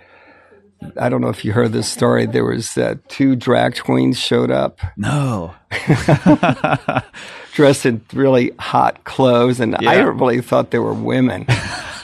I 0.99 1.09
don't 1.09 1.21
know 1.21 1.29
if 1.29 1.45
you 1.45 1.53
heard 1.53 1.71
this 1.71 1.89
story. 1.89 2.25
There 2.25 2.43
was 2.43 2.77
uh, 2.77 2.95
two 3.07 3.35
drag 3.35 3.79
queens 3.79 4.19
showed 4.19 4.51
up 4.51 4.81
no. 4.97 5.55
dressed 7.53 7.85
in 7.85 8.03
really 8.13 8.51
hot 8.59 9.03
clothes, 9.05 9.59
and 9.59 9.75
I 9.75 10.01
really 10.01 10.41
thought 10.41 10.71
they 10.71 10.79
were 10.79 10.93
women. 10.93 11.45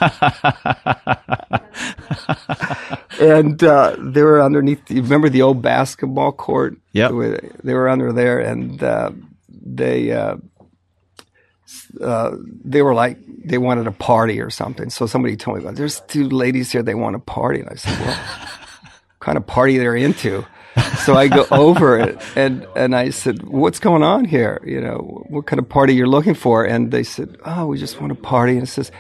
and 3.20 3.62
uh, 3.64 3.96
they 4.00 4.22
were 4.22 4.42
underneath. 4.42 4.90
You 4.90 5.02
remember 5.02 5.30
the 5.30 5.42
old 5.42 5.62
basketball 5.62 6.32
court? 6.32 6.78
Yep. 6.94 7.10
They 7.10 7.16
were, 7.16 7.40
they 7.64 7.74
were 7.74 7.90
under 7.90 8.14
there, 8.14 8.40
and 8.40 8.82
uh, 8.82 9.12
they 9.50 10.12
uh, 12.02 12.36
they 12.64 12.82
were 12.82 12.94
like 12.94 13.18
they 13.46 13.58
wanted 13.58 13.88
a 13.88 13.92
party 13.92 14.40
or 14.40 14.50
something. 14.50 14.90
So 14.90 15.06
somebody 15.06 15.36
told 15.36 15.58
me, 15.58 15.64
"Well, 15.64 15.74
there's 15.74 16.02
two 16.02 16.30
ladies 16.30 16.72
here. 16.72 16.84
They 16.84 16.96
want 16.96 17.16
a 17.16 17.20
party." 17.20 17.62
And 17.62 17.70
I 17.70 17.76
said, 17.76 18.00
"Well, 18.00 18.18
what 18.18 19.20
kind 19.20 19.38
of 19.38 19.48
party 19.48 19.78
they're 19.78 19.96
into?" 19.96 20.46
So 21.04 21.16
I 21.16 21.28
go 21.28 21.46
over 21.52 21.98
it 21.98 22.22
and, 22.36 22.66
and 22.76 22.96
I 22.96 23.10
said, 23.10 23.44
what's 23.44 23.80
going 23.80 24.04
on 24.04 24.26
here? 24.26 24.62
You 24.66 24.82
know, 24.82 25.26
what 25.30 25.46
kind 25.46 25.60
of 25.60 25.68
party 25.68 25.94
you're 25.96 26.08
looking 26.08 26.36
for? 26.36 26.64
And 26.64 26.92
they 26.92 27.04
said, 27.04 27.38
oh, 27.46 27.66
we 27.68 27.78
just 27.78 28.00
want 28.00 28.12
a 28.12 28.16
party. 28.16 28.54
And 28.54 28.64
it 28.64 28.68
says, 28.68 28.92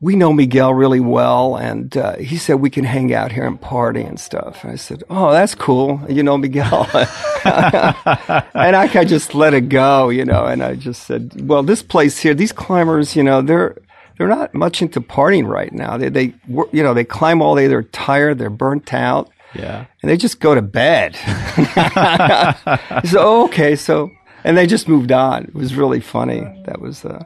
we 0.00 0.14
know 0.16 0.32
Miguel 0.32 0.72
really 0.74 1.00
well. 1.00 1.56
And 1.56 1.96
uh, 1.96 2.16
he 2.16 2.36
said 2.36 2.54
we 2.56 2.70
can 2.70 2.84
hang 2.84 3.12
out 3.12 3.32
here 3.32 3.46
and 3.46 3.60
party 3.60 4.02
and 4.02 4.18
stuff. 4.20 4.62
And 4.62 4.72
I 4.72 4.76
said, 4.76 5.02
oh, 5.10 5.32
that's 5.32 5.54
cool. 5.54 6.00
You 6.08 6.22
know 6.22 6.38
Miguel. 6.38 6.88
and 6.94 8.76
I 8.76 9.04
just 9.04 9.34
let 9.34 9.54
it 9.54 9.68
go, 9.68 10.08
you 10.08 10.24
know, 10.24 10.44
and 10.46 10.62
I 10.62 10.74
just 10.74 11.04
said, 11.04 11.48
well, 11.48 11.62
this 11.62 11.82
place 11.82 12.18
here, 12.18 12.34
these 12.34 12.52
climbers, 12.52 13.16
you 13.16 13.22
know, 13.22 13.42
they're, 13.42 13.76
they're 14.16 14.28
not 14.28 14.54
much 14.54 14.82
into 14.82 15.00
partying 15.00 15.46
right 15.46 15.72
now. 15.72 15.96
They, 15.96 16.08
they, 16.08 16.34
you 16.48 16.82
know, 16.82 16.94
they 16.94 17.04
climb 17.04 17.40
all 17.42 17.54
day. 17.56 17.66
They're 17.68 17.82
tired. 17.84 18.38
They're 18.38 18.50
burnt 18.50 18.92
out 18.92 19.30
Yeah. 19.54 19.86
and 20.02 20.10
they 20.10 20.16
just 20.16 20.40
go 20.40 20.54
to 20.54 20.62
bed. 20.62 21.14
so 23.04 23.18
oh, 23.18 23.44
okay, 23.46 23.76
so 23.76 24.10
and 24.44 24.56
they 24.56 24.66
just 24.66 24.88
moved 24.88 25.12
on. 25.12 25.44
It 25.44 25.54
was 25.54 25.74
really 25.74 26.00
funny. 26.00 26.40
That 26.66 26.80
was 26.80 27.04
uh, 27.04 27.24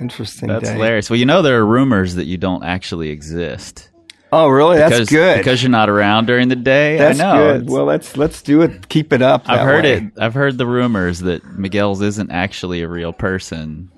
interesting. 0.00 0.48
That's 0.48 0.64
day. 0.68 0.74
hilarious. 0.74 1.10
Well, 1.10 1.18
you 1.18 1.26
know 1.26 1.42
there 1.42 1.58
are 1.58 1.66
rumors 1.66 2.14
that 2.16 2.24
you 2.24 2.36
don't 2.36 2.62
actually 2.64 3.10
exist. 3.10 3.90
Oh, 4.32 4.48
really? 4.48 4.76
That's 4.76 4.92
because, 4.94 5.08
good. 5.08 5.38
because 5.38 5.62
you're 5.62 5.70
not 5.70 5.88
around 5.88 6.26
during 6.26 6.48
the 6.48 6.56
day. 6.56 6.98
That's 6.98 7.20
I 7.20 7.22
know. 7.36 7.58
good. 7.58 7.70
Well, 7.70 7.84
let's 7.84 8.16
let's 8.16 8.42
do 8.42 8.62
it. 8.62 8.88
Keep 8.88 9.12
it 9.12 9.22
up. 9.22 9.48
I've 9.48 9.60
heard 9.60 9.84
way. 9.84 9.92
it. 9.98 10.04
I've 10.18 10.34
heard 10.34 10.58
the 10.58 10.66
rumors 10.66 11.20
that 11.20 11.44
Miguel's 11.56 12.02
isn't 12.02 12.30
actually 12.30 12.82
a 12.82 12.88
real 12.88 13.12
person. 13.12 13.90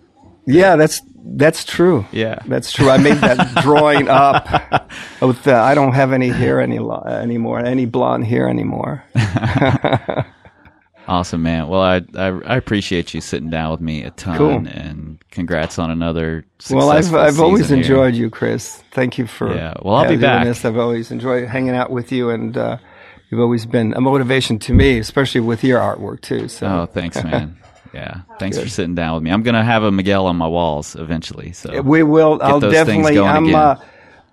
Yeah, 0.47 0.77
that's 0.77 1.03
That's 1.25 1.65
true. 1.65 2.07
Yeah. 2.13 2.39
that's 2.47 2.73
true. 2.73 2.89
I 2.89 2.97
made 2.99 3.19
that 3.19 3.57
drawing 3.63 4.09
up. 4.09 4.91
With 5.21 5.47
uh, 5.49 5.63
I 5.63 5.75
don't 5.75 5.93
have 5.93 6.13
any 6.13 6.29
hair 6.29 6.61
any 6.61 6.79
lo- 6.79 7.03
anymore, 7.07 7.59
any 7.65 7.85
blonde 7.87 8.25
hair 8.27 8.49
anymore. 8.49 9.05
Awesome, 11.07 11.43
man. 11.43 11.69
Well, 11.69 11.81
I, 11.81 12.03
I 12.17 12.27
I 12.27 12.57
appreciate 12.57 13.15
you 13.15 13.23
sitting 13.23 13.49
down 13.49 13.71
with 13.71 13.81
me 13.81 14.03
a 14.05 14.11
ton, 14.11 14.37
Cool. 14.37 14.51
and 14.69 15.08
congrats 15.31 15.79
on 15.79 15.91
another. 15.91 16.45
well, 16.71 16.91
I've 16.91 17.15
I've 17.15 17.41
always 17.41 17.69
here. 17.69 17.79
enjoyed 17.79 18.15
you, 18.15 18.31
Kris. 18.31 18.83
Thank 18.93 19.19
you 19.19 19.27
for 19.27 19.55
Yeah, 19.55 19.75
well, 19.83 19.97
I'll 19.97 20.05
be 20.05 20.11
doing 20.11 20.21
back. 20.21 20.45
This. 20.45 20.65
I've 20.65 20.79
always 20.79 21.11
enjoyed 21.11 21.49
hanging 21.49 21.75
out 21.75 21.91
with 21.91 22.13
you, 22.13 22.31
and 22.31 22.57
uh, 22.57 22.79
you've 23.31 23.41
always 23.41 23.67
been 23.67 23.95
a 23.95 24.01
motivation 24.01 24.59
to 24.61 24.73
me, 24.73 24.99
especially 24.99 25.41
with 25.41 25.63
your 25.65 25.81
artwork 25.81 26.21
too. 26.21 26.49
So 26.49 26.67
Oh, 26.67 26.87
thanks, 26.87 27.23
man. 27.23 27.57
Yeah, 27.95 28.21
thanks 28.39 28.59
for 28.59 28.69
sitting 28.69 28.95
down 28.95 29.15
with 29.15 29.23
me. 29.23 29.31
I'm 29.31 29.43
gonna 29.43 29.65
have 29.65 29.83
a 29.83 29.91
Miguel 29.91 30.27
on 30.27 30.37
my 30.37 30.47
walls 30.47 30.95
eventually. 30.95 31.53
So 31.53 31.81
we 31.81 32.03
will. 32.03 32.39
I'll 32.43 32.61
definitely. 32.61 33.19
I'm. 33.19 33.55
Uh, 33.55 33.77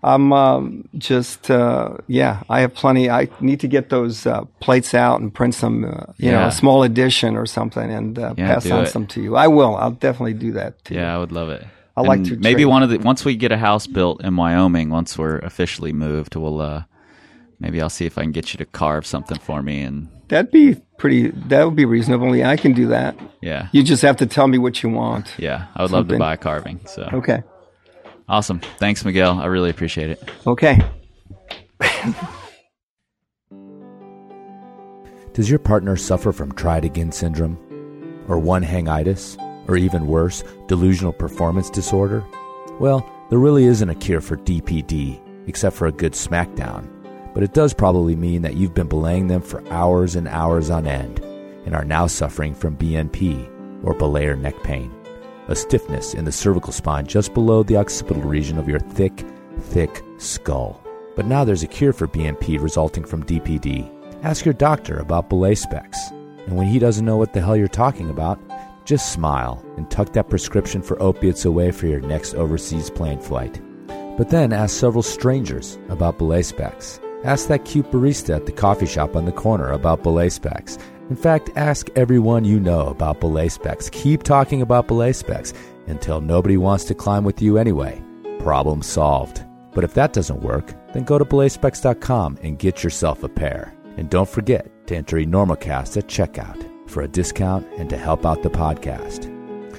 I'm 0.05 0.31
um, 0.33 0.87
just. 0.97 1.49
Uh, 1.49 1.97
yeah, 2.05 2.43
I 2.47 2.61
have 2.61 2.75
plenty. 2.75 3.09
I 3.09 3.27
need 3.39 3.59
to 3.61 3.67
get 3.67 3.89
those 3.89 4.27
uh, 4.27 4.45
plates 4.59 4.93
out 4.93 5.19
and 5.19 5.33
print 5.33 5.55
some. 5.55 5.83
Uh, 5.83 6.13
you 6.17 6.31
know, 6.31 6.45
a 6.45 6.51
small 6.51 6.83
edition 6.83 7.35
or 7.35 7.47
something, 7.47 7.89
and 7.91 8.19
uh, 8.19 8.35
Yeah, 8.37 8.53
pass 8.53 8.69
on 8.69 8.83
it. 8.85 8.89
some 8.89 9.07
to 9.07 9.21
you. 9.21 9.35
I 9.35 9.47
will. 9.47 9.75
I'll 9.75 9.91
definitely 9.91 10.35
do 10.35 10.51
that. 10.53 10.85
To 10.85 10.93
Yeah, 10.93 11.13
I 11.13 11.17
would 11.17 11.31
love 11.31 11.49
it. 11.49 11.65
I 11.97 12.01
like 12.01 12.23
to 12.25 12.35
maybe 12.37 12.63
trade. 12.63 12.65
one 12.65 12.83
of 12.83 12.89
the 12.89 12.97
once 12.99 13.25
we 13.25 13.35
get 13.35 13.51
a 13.51 13.57
house 13.57 13.87
built 13.87 14.23
in 14.23 14.35
Wyoming, 14.35 14.91
once 14.91 15.17
we're 15.17 15.39
officially 15.39 15.93
moved, 15.93 16.35
we'll 16.35 16.61
uh 16.61 16.83
maybe 17.59 17.81
I'll 17.81 17.89
see 17.89 18.05
if 18.05 18.17
I 18.17 18.21
can 18.21 18.31
get 18.31 18.53
you 18.53 18.57
to 18.59 18.65
carve 18.65 19.05
something 19.05 19.39
for 19.39 19.63
me 19.63 19.81
and 19.81 20.09
That'd 20.27 20.51
be 20.51 20.75
pretty. 20.97 21.29
That 21.49 21.63
would 21.65 21.75
be 21.75 21.85
reasonable. 21.85 22.35
Yeah, 22.35 22.49
I 22.49 22.57
can 22.57 22.73
do 22.73 22.87
that. 22.87 23.15
yeah. 23.41 23.69
You 23.71 23.83
just 23.83 24.01
have 24.01 24.17
to 24.17 24.25
tell 24.25 24.47
me 24.47 24.57
what 24.57 24.83
you 24.83 24.89
want. 24.89 25.33
Yeah, 25.37 25.67
I 25.75 25.83
would 25.83 25.91
love 25.91 26.07
to 26.09 26.17
buy 26.17 26.33
a 26.33 26.37
carving. 26.37 26.79
So 26.85 27.09
Okay. 27.13 27.43
Awesome. 28.27 28.59
Thanks, 28.77 29.03
Miguel. 29.05 29.39
I 29.39 29.45
really 29.45 29.69
appreciate 29.69 30.09
it. 30.09 30.23
Okay. 30.45 30.79
Does 35.33 35.49
your 35.49 35.59
partner 35.59 35.97
suffer 35.97 36.31
from 36.31 36.53
tried 36.53 36.85
again 36.85 37.11
syndrome? 37.11 37.57
Or 38.27 38.39
one 38.39 38.63
hangitis? 38.63 39.37
Or 39.67 39.75
even 39.75 40.07
worse, 40.07 40.43
delusional 40.67 41.11
performance 41.11 41.69
disorder? 41.69 42.23
Well, 42.79 43.05
there 43.29 43.39
really 43.39 43.65
isn't 43.65 43.89
a 43.89 43.95
cure 43.95 44.21
for 44.21 44.37
DPD, 44.37 45.19
except 45.47 45.75
for 45.75 45.87
a 45.87 45.91
good 45.91 46.13
smackdown. 46.13 46.87
But 47.33 47.43
it 47.43 47.53
does 47.53 47.73
probably 47.73 48.15
mean 48.15 48.43
that 48.43 48.55
you've 48.55 48.73
been 48.73 48.87
belaying 48.87 49.27
them 49.27 49.41
for 49.41 49.67
hours 49.71 50.15
and 50.15 50.27
hours 50.27 50.69
on 50.69 50.87
end 50.87 51.19
and 51.65 51.75
are 51.75 51.83
now 51.83 52.07
suffering 52.07 52.53
from 52.53 52.77
BNP, 52.77 53.83
or 53.83 53.93
belayer 53.93 54.39
neck 54.39 54.55
pain, 54.63 54.89
a 55.47 55.55
stiffness 55.55 56.13
in 56.13 56.25
the 56.25 56.31
cervical 56.31 56.73
spine 56.73 57.05
just 57.05 57.33
below 57.33 57.63
the 57.63 57.77
occipital 57.77 58.23
region 58.23 58.57
of 58.57 58.67
your 58.67 58.79
thick, 58.79 59.25
thick 59.59 60.03
skull. 60.17 60.81
But 61.15 61.25
now 61.27 61.43
there's 61.43 61.63
a 61.63 61.67
cure 61.67 61.93
for 61.93 62.07
BNP 62.07 62.61
resulting 62.61 63.05
from 63.05 63.23
DPD. 63.23 63.91
Ask 64.23 64.45
your 64.45 64.53
doctor 64.53 64.97
about 64.97 65.29
belay 65.29 65.55
specs. 65.55 66.11
And 66.45 66.55
when 66.55 66.67
he 66.67 66.79
doesn't 66.79 67.05
know 67.05 67.17
what 67.17 67.33
the 67.33 67.41
hell 67.41 67.55
you're 67.55 67.67
talking 67.67 68.09
about, 68.09 68.39
just 68.85 69.11
smile 69.11 69.65
and 69.77 69.89
tuck 69.89 70.13
that 70.13 70.29
prescription 70.29 70.81
for 70.81 71.01
opiates 71.01 71.45
away 71.45 71.71
for 71.71 71.87
your 71.87 72.01
next 72.01 72.35
overseas 72.35 72.89
plane 72.89 73.19
flight. 73.19 73.61
But 74.17 74.29
then 74.29 74.53
ask 74.53 74.75
several 74.77 75.03
strangers 75.03 75.77
about 75.89 76.17
belay 76.17 76.43
specs. 76.43 76.99
Ask 77.23 77.47
that 77.47 77.65
cute 77.65 77.89
barista 77.91 78.35
at 78.35 78.45
the 78.45 78.51
coffee 78.51 78.85
shop 78.85 79.15
on 79.15 79.25
the 79.25 79.31
corner 79.31 79.71
about 79.71 80.03
belay 80.03 80.29
specs. 80.29 80.77
In 81.09 81.15
fact, 81.15 81.51
ask 81.55 81.89
everyone 81.95 82.45
you 82.45 82.59
know 82.59 82.87
about 82.87 83.19
belay 83.19 83.47
specs. 83.47 83.89
Keep 83.91 84.23
talking 84.23 84.63
about 84.63 84.87
belay 84.87 85.13
specs 85.13 85.53
until 85.85 86.19
nobody 86.19 86.57
wants 86.57 86.83
to 86.85 86.95
climb 86.95 87.23
with 87.23 87.43
you 87.43 87.59
anyway. 87.59 88.01
Problem 88.39 88.81
solved. 88.81 89.45
But 89.73 89.83
if 89.83 89.93
that 89.93 90.13
doesn't 90.13 90.41
work, 90.41 90.73
then 90.93 91.03
go 91.03 91.19
to 91.19 91.25
belayspecs.com 91.25 92.39
and 92.41 92.57
get 92.57 92.83
yourself 92.83 93.23
a 93.23 93.29
pair. 93.29 93.71
And 93.97 94.09
don't 94.09 94.27
forget 94.27 94.71
to 94.87 94.95
enter 94.95 95.17
Enormocast 95.17 95.95
at 95.95 96.07
checkout 96.07 96.89
for 96.89 97.03
a 97.03 97.07
discount 97.07 97.67
and 97.77 97.87
to 97.91 97.97
help 97.97 98.25
out 98.25 98.41
the 98.41 98.49
podcast. 98.49 99.31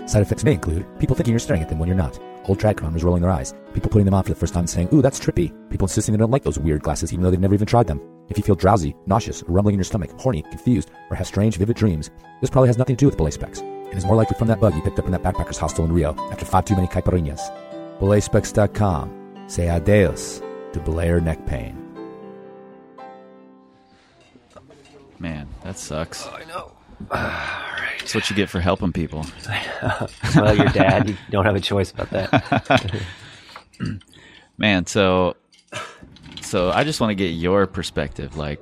Side 0.09 0.23
effects 0.23 0.45
may 0.45 0.53
include 0.53 0.87
people 1.01 1.17
thinking 1.17 1.33
you're 1.33 1.41
staring 1.41 1.63
at 1.63 1.69
them 1.69 1.81
when 1.81 1.89
you're 1.89 1.97
not, 1.97 2.21
old 2.45 2.61
track 2.61 2.77
chronicles 2.77 3.03
rolling 3.03 3.23
their 3.23 3.33
eyes, 3.33 3.53
people 3.75 3.91
putting 3.91 4.05
them 4.05 4.15
on 4.15 4.23
for 4.23 4.31
the 4.31 4.39
first 4.39 4.55
time 4.55 4.61
and 4.61 4.71
saying, 4.71 4.89
ooh, 4.93 5.03
that's 5.03 5.19
trippy, 5.19 5.53
people 5.71 5.87
insisting 5.87 6.13
they 6.13 6.19
don't 6.19 6.31
like 6.31 6.45
those 6.45 6.59
weird 6.59 6.83
glasses 6.83 7.13
even 7.13 7.25
though 7.25 7.33
they've 7.33 7.41
never 7.41 7.55
even 7.55 7.67
tried 7.67 7.89
them. 7.89 8.01
If 8.29 8.37
you 8.37 8.45
feel 8.45 8.55
drowsy, 8.55 8.95
nauseous, 9.07 9.43
or 9.43 9.53
rumbling 9.53 9.75
in 9.75 9.79
your 9.79 9.85
stomach, 9.85 10.11
horny, 10.19 10.43
confused, 10.43 10.91
or 11.11 11.17
have 11.17 11.27
strange, 11.27 11.57
vivid 11.57 11.77
dreams, 11.77 12.11
this 12.41 12.51
probably 12.51 12.69
has 12.69 12.79
nothing 12.79 12.97
to 12.97 13.01
do 13.01 13.07
with 13.07 13.17
belay 13.17 13.31
specs. 13.31 13.61
It 13.61 13.97
is 13.97 14.05
more 14.05 14.17
likely 14.17 14.37
from 14.37 14.49
that 14.49 14.61
bug 14.61 14.75
you 14.75 14.83
picked 14.83 14.99
up 14.99 15.07
in 15.07 15.13
that 15.13 15.23
backpacker's 15.23 15.59
hostel 15.59 15.85
in 15.85 15.93
Rio 15.93 16.15
after 16.31 16.45
five 16.45 16.65
too 16.65 16.75
many 16.75 16.89
caipirinhas. 16.89 17.41
Belayspecs.com. 18.01 19.45
Say 19.49 19.69
adios 19.69 20.43
to 20.73 20.81
belayer 20.81 21.23
neck 21.23 21.47
pain. 21.47 21.83
Man, 25.19 25.49
that 25.63 25.79
sucks. 25.79 26.27
Oh, 26.27 26.37
I 26.37 26.45
know. 26.45 26.73
All 27.11 27.17
right. 27.17 27.97
That's 28.01 28.15
what 28.15 28.29
you 28.29 28.37
get 28.37 28.49
for 28.51 28.61
helping 28.61 28.93
people. 28.93 29.25
well, 30.37 30.57
your 30.57 30.69
dad, 30.69 31.09
you 31.09 31.17
don't 31.31 31.45
have 31.45 31.57
a 31.57 31.61
choice 31.61 31.91
about 31.91 32.11
that. 32.11 33.03
Man, 34.59 34.87
so 34.87 35.37
so 36.47 36.71
I 36.71 36.85
just 36.85 37.01
want 37.01 37.11
to 37.11 37.15
get 37.15 37.29
your 37.29 37.67
perspective 37.67 38.37
like 38.37 38.61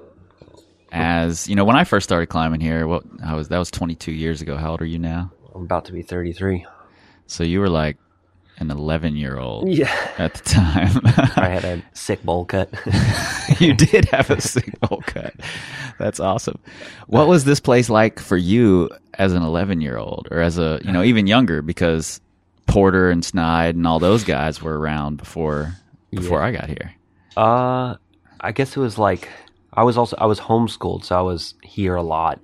as, 0.93 1.49
you 1.49 1.57
know, 1.57 1.65
when 1.65 1.77
I 1.77 1.85
first 1.85 2.05
started 2.05 2.27
climbing 2.27 2.61
here, 2.61 2.87
what 2.87 3.03
I 3.25 3.35
was 3.35 3.49
that 3.49 3.59
was 3.59 3.71
22 3.71 4.13
years 4.13 4.41
ago. 4.43 4.57
How 4.57 4.73
old 4.73 4.83
are 4.83 4.87
you 4.87 4.99
now? 4.99 5.31
I'm 5.55 5.63
about 5.63 5.85
to 5.87 5.93
be 5.93 6.03
33. 6.03 6.65
So 7.27 7.43
you 7.45 7.61
were 7.61 7.69
like 7.69 7.97
an 8.59 8.71
11 8.71 9.17
year 9.17 9.37
old 9.39 9.69
Yeah. 9.69 9.93
at 10.19 10.35
the 10.35 10.43
time. 10.49 11.01
I 11.37 11.49
had 11.49 11.65
a 11.65 11.83
sick 11.95 12.23
bowl 12.23 12.45
cut. 12.45 12.73
you 13.61 13.75
did 13.75 14.05
have 14.07 14.31
a 14.31 14.41
sick 14.41 14.79
bowl 14.81 15.03
cut. 15.07 15.35
That's 15.99 16.21
awesome. 16.21 16.59
What 17.09 17.27
was 17.27 17.45
this 17.45 17.59
place 17.61 17.91
like 17.91 18.21
for 18.21 18.37
you 18.37 18.91
as 19.15 19.33
an 19.33 19.43
11 19.43 19.81
year 19.81 19.97
old 19.97 20.29
or 20.31 20.41
as 20.41 20.59
a, 20.59 20.81
you 20.85 20.93
know, 20.93 21.03
even 21.03 21.27
younger 21.27 21.63
because 21.63 22.21
Porter 22.67 23.11
and 23.11 23.25
Snide 23.25 23.75
and 23.75 23.87
all 23.87 23.99
those 23.99 24.23
guys 24.23 24.63
were 24.63 24.79
around 24.79 25.17
before 25.17 25.75
before 26.13 26.39
Yeah. 26.41 26.47
I 26.47 26.53
got 26.53 26.69
here. 26.69 26.95
Uh, 27.37 27.97
I 28.41 28.53
guess 28.53 28.77
it 28.77 28.81
was 28.81 28.99
like 28.99 29.29
I 29.73 29.83
was 29.83 29.97
also 29.99 30.17
I 30.19 30.27
was 30.27 30.41
homeschooled, 30.41 31.05
so 31.05 31.19
I 31.19 31.23
was 31.23 31.55
here 31.63 31.97
a 31.97 32.03
lot, 32.03 32.41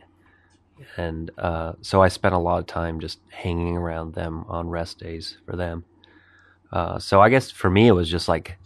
and 0.96 1.30
uh, 1.38 1.74
so 1.82 2.02
I 2.02 2.08
spent 2.08 2.34
a 2.34 2.38
lot 2.38 2.58
of 2.58 2.66
time 2.66 3.00
just 3.00 3.18
hanging 3.28 3.76
around 3.76 4.14
them 4.14 4.44
on 4.48 4.68
rest 4.68 4.98
days 4.98 5.36
for 5.46 5.56
them. 5.56 5.84
Uh, 6.72 6.98
so 6.98 7.20
I 7.20 7.28
guess 7.28 7.50
for 7.50 7.70
me 7.70 7.88
it 7.88 7.92
was 7.92 8.08
just 8.08 8.28
like 8.28 8.56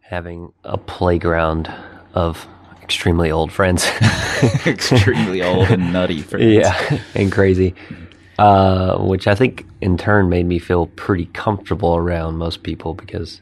having 0.00 0.52
a 0.64 0.78
playground 0.78 1.72
of 2.14 2.46
extremely 2.82 3.30
old 3.30 3.50
friends, 3.52 3.86
Extremely 4.66 5.42
old 5.42 5.68
and 5.70 5.92
nutty 5.92 6.20
friends. 6.30 6.44
yeah, 6.44 6.98
and 7.14 7.32
crazy. 7.32 7.74
Uh, 8.38 8.98
which 8.98 9.28
I 9.28 9.36
think 9.36 9.64
in 9.80 9.96
turn 9.96 10.28
made 10.28 10.46
me 10.46 10.58
feel 10.58 10.86
pretty 10.88 11.26
comfortable 11.26 11.94
around 11.94 12.36
most 12.36 12.64
people 12.64 12.92
because 12.92 13.40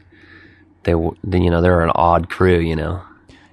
they, 0.83 0.91
you 0.91 1.49
know, 1.49 1.61
they're 1.61 1.81
an 1.81 1.91
odd 1.95 2.29
crew, 2.29 2.59
you 2.59 2.75
know. 2.75 3.01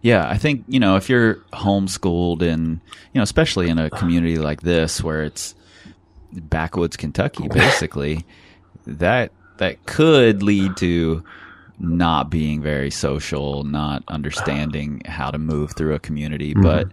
Yeah, 0.02 0.26
I 0.28 0.38
think 0.38 0.64
you 0.66 0.80
know 0.80 0.96
if 0.96 1.08
you're 1.10 1.36
homeschooled 1.52 2.40
in 2.42 2.80
you 3.12 3.18
know 3.18 3.22
especially 3.22 3.68
in 3.68 3.78
a 3.78 3.90
community 4.00 4.38
like 4.38 4.62
this 4.62 5.02
where 5.02 5.24
it's 5.24 5.54
backwoods 6.32 6.96
Kentucky, 6.96 7.48
basically 7.48 8.24
that 8.86 9.32
that 9.58 9.84
could 9.86 10.42
lead 10.42 10.76
to 10.78 11.22
not 11.78 12.30
being 12.30 12.62
very 12.62 12.90
social, 12.90 13.64
not 13.64 14.02
understanding 14.08 15.02
how 15.06 15.30
to 15.30 15.38
move 15.38 15.72
through 15.76 15.94
a 15.94 15.98
community, 15.98 16.54
Mm-hmm. 16.54 16.62
but 16.62 16.88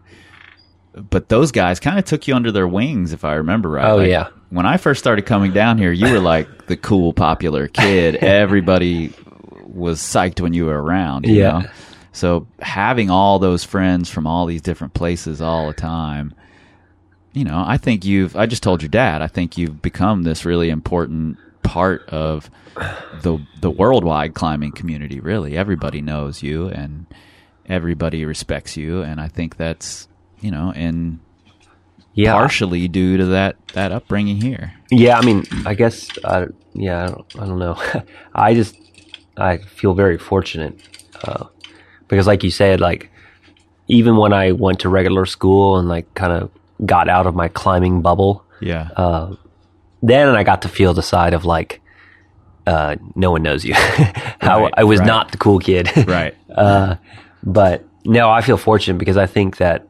but 1.10 1.30
those 1.30 1.52
guys 1.52 1.80
kind 1.80 2.00
of 2.00 2.06
took 2.06 2.28
you 2.28 2.36
under 2.36 2.52
their 2.52 2.68
wings, 2.68 3.14
if 3.14 3.24
I 3.24 3.36
remember 3.36 3.70
right. 3.70 3.86
Oh, 3.90 3.98
Like, 3.98 4.10
yeah. 4.10 4.30
When 4.50 4.66
I 4.66 4.78
first 4.78 5.00
started 5.00 5.26
coming 5.26 5.52
down 5.54 5.78
here, 5.78 5.92
you 5.92 6.12
were 6.12 6.20
like 6.20 6.66
the 6.68 6.76
cool, 6.78 7.14
popular 7.14 7.68
kid. 7.68 8.16
Everybody 8.22 9.14
was 9.78 10.00
psyched 10.00 10.42
when 10.42 10.54
you 10.54 10.66
were 10.66 10.82
around. 10.82 11.26
You 11.26 11.36
Yeah. 11.36 11.60
Know? 11.60 11.70
So 12.12 12.48
having 12.60 13.10
all 13.12 13.38
those 13.40 13.64
friends 13.64 14.10
from 14.10 14.26
all 14.26 14.46
these 14.48 14.62
different 14.62 14.94
places 14.96 15.40
all 15.40 15.68
the 15.68 15.74
time, 15.74 16.34
you 17.34 17.44
know, 17.44 17.64
I 17.66 17.78
think 17.78 18.04
you've. 18.06 18.36
I 18.36 18.48
just 18.48 18.64
told 18.64 18.82
your 18.82 18.90
dad. 18.90 19.22
I 19.22 19.28
think 19.28 19.58
you've 19.58 19.82
become 19.82 20.24
this 20.24 20.44
really 20.44 20.70
important 20.72 21.38
part 21.62 22.08
of 22.10 22.50
the 23.22 23.38
the 23.62 23.70
worldwide 23.70 24.34
climbing 24.34 24.72
community. 24.72 25.20
Really, 25.20 25.56
everybody 25.56 26.02
knows 26.02 26.42
you 26.42 26.68
and 26.70 27.06
everybody 27.68 28.26
respects 28.26 28.76
you, 28.78 29.04
and 29.04 29.22
I 29.22 29.28
think 29.28 29.58
that's 29.58 30.08
you 30.42 30.50
know, 30.50 30.72
and 30.76 31.20
Yeah. 32.14 32.34
partially 32.34 32.88
due 32.88 33.18
to 33.18 33.26
that 33.28 33.56
that 33.74 33.92
upbringing 33.92 34.42
here. 34.42 34.74
Yeah, 34.90 35.20
I 35.20 35.26
mean, 35.26 35.44
I 35.66 35.76
guess, 35.76 36.08
I, 36.24 36.48
yeah, 36.74 37.04
I 37.04 37.08
don't, 37.10 37.26
I 37.42 37.46
don't 37.46 37.60
know. 37.60 37.78
I 38.34 38.54
just, 38.56 38.76
I 39.38 39.58
feel 39.60 39.94
very 39.94 40.18
fortunate 40.18 40.80
uh, 41.24 41.46
because, 42.08 42.28
like 42.28 42.44
you 42.44 42.52
said, 42.52 42.80
like 42.82 43.10
even 43.88 44.18
when 44.18 44.34
I 44.34 44.52
went 44.52 44.80
to 44.82 44.90
regular 44.90 45.26
school 45.26 45.78
and 45.78 45.88
like 45.88 46.12
kind 46.14 46.34
of 46.34 46.50
got 46.86 47.10
out 47.10 47.28
of 47.28 47.36
my 47.36 47.48
climbing 47.48 48.02
bubble, 48.02 48.44
Yeah, 48.60 48.90
uh, 48.96 49.36
then 50.02 50.30
I 50.36 50.44
got 50.44 50.62
to 50.64 50.70
feel 50.70 50.94
the 50.94 51.02
side 51.04 51.34
of 51.34 51.46
like 51.46 51.82
uh, 52.66 52.96
no 53.16 53.32
one 53.32 53.44
knows 53.44 53.64
you. 53.64 53.74
How 54.42 54.64
Right, 54.64 54.74
I 54.78 54.84
was 54.84 55.00
right. 55.00 55.06
not 55.08 55.32
the 55.32 55.38
cool 55.38 55.60
kid. 55.60 55.90
Right. 56.08 56.36
uh, 56.54 56.96
but 57.44 57.86
no, 58.06 58.30
I 58.30 58.42
feel 58.42 58.58
fortunate 58.58 58.98
because 58.98 59.16
I 59.18 59.26
think 59.26 59.58
that 59.58 59.88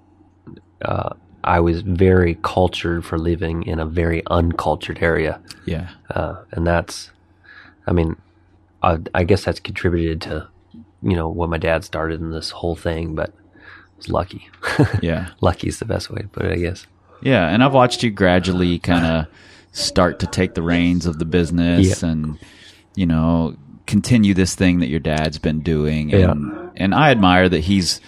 uh, 0.84 1.14
I 1.44 1.60
was 1.60 1.82
very 1.82 2.38
cultured 2.44 3.04
for 3.06 3.18
living 3.18 3.64
in 3.64 3.80
a 3.80 3.86
very 3.86 4.22
uncultured 4.28 5.00
area. 5.02 5.40
Yeah. 5.66 5.90
Uh, 6.10 6.36
and 6.52 6.68
that's, 6.68 7.10
I 7.88 7.94
mean, 7.94 8.16
I, 8.88 8.98
I 9.14 9.24
guess 9.24 9.44
that's 9.46 9.60
contributed 9.60 10.22
to, 10.22 10.48
you 11.02 11.16
know, 11.16 11.28
what 11.30 11.50
my 11.50 11.58
dad 11.58 11.84
started 11.84 12.20
in 12.22 12.32
this 12.32 12.50
whole 12.52 12.76
thing, 12.76 13.16
but 13.16 13.30
I 13.30 13.98
was 13.98 14.10
lucky. 14.10 14.50
Yeah. 15.02 15.30
lucky 15.42 15.68
is 15.68 15.80
the 15.80 15.86
best 15.86 16.10
way 16.10 16.22
to 16.22 16.28
put 16.28 16.46
it, 16.46 16.52
I 16.54 16.58
guess. 16.58 16.86
Yeah, 17.22 17.48
and 17.48 17.64
I've 17.64 17.74
watched 17.74 18.04
you 18.04 18.12
gradually 18.12 18.80
kind 18.80 19.06
of 19.06 19.26
start 19.72 20.20
to 20.20 20.28
take 20.28 20.54
the 20.54 20.62
reins 20.62 21.06
of 21.06 21.20
the 21.20 21.26
business 21.26 22.02
Yeah. 22.04 22.10
and 22.10 22.40
you 22.96 23.06
know 23.06 23.56
continue 23.86 24.34
this 24.34 24.56
thing 24.56 24.80
that 24.80 24.88
your 24.88 25.00
dad's 25.00 25.38
been 25.38 25.60
doing 25.62 26.10
Yeah. 26.10 26.32
and 26.32 26.72
and 26.76 26.96
I 26.96 27.12
admire 27.12 27.48
that 27.50 27.60
he's 27.60 28.02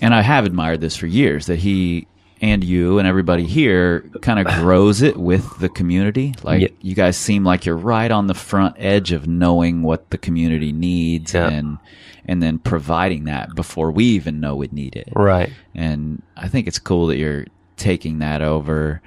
and 0.00 0.14
I 0.14 0.22
have 0.22 0.44
admired 0.46 0.80
this 0.80 0.96
for 0.96 1.06
years 1.06 1.46
that 1.46 1.58
he 1.58 2.06
and 2.42 2.62
you 2.64 2.98
and 2.98 3.06
everybody 3.08 3.46
here 3.46 4.00
kind 4.20 4.38
of 4.38 4.46
grows 4.60 5.00
it 5.00 5.16
with 5.16 5.58
the 5.60 5.68
community 5.68 6.34
like 6.42 6.60
Yeah. 6.62 6.68
you 6.80 6.94
guys 6.94 7.16
seem 7.16 7.44
like 7.44 7.64
you're 7.64 7.76
right 7.76 8.10
on 8.10 8.26
the 8.26 8.34
front 8.34 8.74
edge 8.78 9.12
of 9.12 9.26
knowing 9.26 9.82
what 9.82 10.10
the 10.10 10.18
community 10.18 10.72
needs 10.72 11.32
Yeah. 11.34 11.48
and 11.48 11.78
and 12.26 12.42
then 12.42 12.58
providing 12.58 13.24
that 13.24 13.54
before 13.54 13.90
we 13.90 14.04
even 14.04 14.40
know 14.40 14.54
we 14.56 14.68
need 14.72 14.96
it 14.96 15.08
Right. 15.14 15.50
and 15.74 16.20
I 16.36 16.48
think 16.48 16.66
it's 16.66 16.78
cool 16.78 17.06
that 17.06 17.16
you're 17.16 17.46
taking 17.76 18.18
that 18.18 18.42
over 18.42 19.00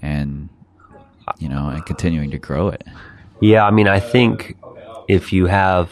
and 0.00 0.48
you 1.38 1.48
know 1.48 1.68
and 1.68 1.84
continuing 1.86 2.30
to 2.30 2.38
grow 2.38 2.68
it. 2.68 2.84
Yeah, 3.40 3.64
I 3.66 3.70
mean, 3.72 3.88
I 3.88 3.98
think 4.00 4.56
if 5.08 5.32
you 5.32 5.46
have 5.46 5.90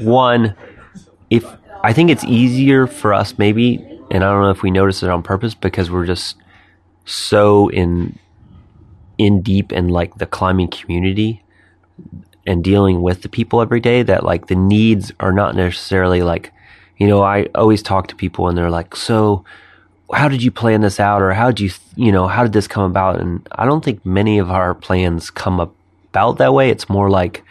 one, 0.00 0.54
if 1.30 1.44
I 1.82 1.92
think 1.92 2.08
it's 2.10 2.24
easier 2.24 2.86
for 2.86 3.12
us, 3.12 3.36
maybe, 3.36 3.84
and 4.10 4.24
I 4.24 4.30
don't 4.30 4.42
know 4.42 4.50
if 4.50 4.62
we 4.62 4.70
notice 4.70 5.02
it 5.02 5.10
on 5.10 5.22
purpose 5.22 5.54
because 5.54 5.90
we're 5.90 6.06
just 6.06 6.36
so 7.04 7.68
in 7.68 8.18
in 9.18 9.42
deep 9.42 9.72
in 9.72 9.88
like 9.88 10.16
the 10.16 10.26
climbing 10.26 10.68
community 10.68 11.42
and 12.46 12.64
dealing 12.64 13.02
with 13.02 13.22
the 13.22 13.28
people 13.28 13.60
every 13.60 13.80
day 13.80 14.02
that 14.02 14.24
like 14.24 14.46
the 14.46 14.56
needs 14.56 15.12
are 15.20 15.32
not 15.32 15.54
necessarily 15.54 16.22
like 16.22 16.52
you 16.96 17.06
know 17.06 17.22
i 17.22 17.44
always 17.54 17.82
talk 17.82 18.08
to 18.08 18.16
people 18.16 18.48
and 18.48 18.58
they're 18.58 18.70
like 18.70 18.96
so 18.96 19.44
how 20.12 20.28
did 20.28 20.42
you 20.42 20.50
plan 20.50 20.80
this 20.80 21.00
out? 21.00 21.22
Or 21.22 21.32
how 21.32 21.50
did 21.50 21.60
you 21.60 21.70
you 21.96 22.12
know 22.12 22.26
how 22.26 22.42
did 22.42 22.52
this 22.52 22.68
come 22.68 22.84
about? 22.84 23.20
And 23.20 23.46
i 23.52 23.64
don't 23.64 23.84
think 23.84 24.04
many 24.04 24.38
of 24.38 24.50
our 24.50 24.74
plans 24.74 25.30
come 25.30 25.60
about 25.60 26.38
that 26.38 26.54
way. 26.54 26.70
It's 26.70 26.88
more 26.88 27.10
like 27.10 27.44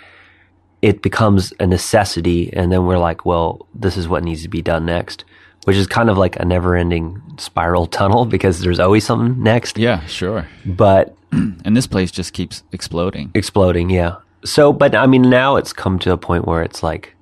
it 0.82 1.01
becomes 1.01 1.54
a 1.60 1.68
necessity 1.68 2.51
and 2.54 2.72
then 2.72 2.86
we're 2.86 2.97
like 2.97 3.26
well 3.26 3.68
this 3.74 3.95
is 3.95 4.08
what 4.08 4.24
needs 4.24 4.43
to 4.43 4.49
be 4.49 4.62
done 4.62 4.86
next 4.86 5.24
which 5.66 5.78
is 5.78 5.88
kind 5.88 6.09
of 6.09 6.18
like 6.18 6.36
a 6.39 6.45
never 6.45 6.76
ending 6.76 7.22
spiral 7.38 7.86
tunnel 7.88 8.26
because 8.26 8.59
there's 8.61 8.80
always 8.80 9.05
something 9.05 9.41
next 9.41 9.78
Yeah, 9.78 10.05
sure. 10.05 10.47
but 10.66 11.16
And 11.32 11.76
this 11.76 11.88
place 11.88 12.11
just 12.11 12.34
keeps 12.34 12.64
exploding. 12.72 13.32
exploding 13.34 13.89
yeah 13.89 14.18
so 14.45 14.72
but 14.74 14.93
i 14.93 15.07
mean 15.07 15.22
now 15.22 15.55
it's 15.55 15.72
come 15.74 15.97
to 15.99 16.11
a 16.11 16.18
point 16.18 16.45
where 16.45 16.61
it's 16.61 16.84
like 16.84 17.16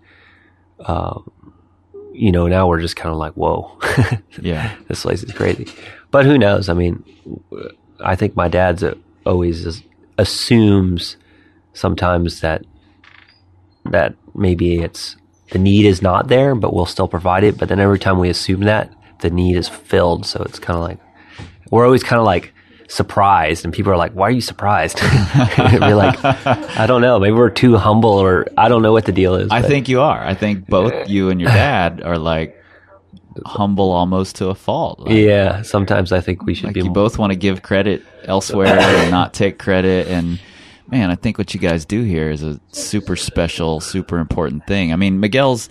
uh, 0.81 1.17
you 2.13 2.31
know 2.31 2.47
now 2.47 2.67
we're 2.67 2.81
just 2.81 2.95
kind 2.95 3.13
of 3.13 3.17
like 3.19 3.33
whoa 3.33 3.77
Yeah. 4.41 4.75
this 4.87 5.03
place 5.03 5.23
is 5.23 5.31
crazy 5.31 5.67
but 6.09 6.25
who 6.25 6.37
knows 6.37 6.67
i 6.67 6.73
mean 6.73 7.03
i 8.03 8.15
think 8.15 8.35
my 8.35 8.47
dad's 8.47 8.83
always 9.25 9.81
assumes 10.17 11.15
sometimes 11.73 12.41
that 12.41 12.65
that 13.85 14.15
maybe 14.35 14.79
it's 14.79 15.15
the 15.51 15.59
need 15.59 15.85
is 15.85 16.01
not 16.01 16.27
there 16.27 16.55
but 16.55 16.73
we'll 16.73 16.85
still 16.85 17.07
provide 17.07 17.43
it. 17.43 17.57
But 17.57 17.69
then 17.69 17.79
every 17.79 17.99
time 17.99 18.19
we 18.19 18.29
assume 18.29 18.61
that 18.61 18.91
the 19.19 19.29
need 19.29 19.55
is 19.55 19.69
filled. 19.69 20.25
So 20.25 20.41
it's 20.43 20.59
kind 20.59 20.75
of 20.77 20.83
like 20.83 20.99
we're 21.69 21.85
always 21.85 22.03
kind 22.03 22.19
of 22.19 22.25
like 22.25 22.53
surprised 22.87 23.63
and 23.63 23.73
people 23.73 23.89
are 23.93 23.97
like 23.97 24.11
why 24.11 24.27
are 24.27 24.31
you 24.31 24.41
surprised? 24.41 24.99
We're 25.57 25.95
like 25.95 26.17
i 26.25 26.85
don't 26.85 27.01
know. 27.01 27.19
Maybe 27.19 27.31
we're 27.33 27.49
too 27.49 27.77
humble 27.77 28.09
or 28.11 28.45
i 28.57 28.67
don't 28.67 28.81
know 28.81 28.91
what 28.91 29.05
the 29.05 29.13
deal 29.13 29.35
is 29.35 29.49
I 29.49 29.61
but- 29.61 29.69
think 29.69 29.87
you 29.87 30.01
are. 30.01 30.19
I 30.21 30.33
think 30.33 30.67
both 30.67 31.07
you 31.07 31.29
and 31.29 31.39
your 31.39 31.49
dad 31.51 32.01
are 32.03 32.17
like 32.17 32.57
humble 33.45 33.91
almost 33.91 34.35
to 34.37 34.49
a 34.49 34.55
fault. 34.55 34.99
Like, 34.99 35.13
yeah 35.15 35.61
sometimes 35.61 36.11
i 36.11 36.19
think 36.19 36.43
we 36.43 36.53
should 36.53 36.65
like 36.65 36.73
be 36.73 36.81
you 36.81 36.87
more- 36.87 36.93
both 36.93 37.17
want 37.17 37.31
to 37.31 37.37
give 37.37 37.61
credit 37.61 38.03
elsewhere 38.25 38.77
and 38.77 39.09
not 39.11 39.33
take 39.33 39.57
credit 39.57 40.07
and 40.07 40.37
man, 40.91 41.09
I 41.09 41.15
think 41.15 41.37
what 41.37 41.53
you 41.53 41.59
guys 41.59 41.85
do 41.85 42.03
here 42.03 42.29
is 42.29 42.43
a 42.43 42.59
super 42.71 43.15
special, 43.15 43.79
super 43.79 44.19
important 44.19 44.67
thing. 44.67 44.91
I 44.91 44.95
mean, 44.95 45.19
Miguel's 45.19 45.69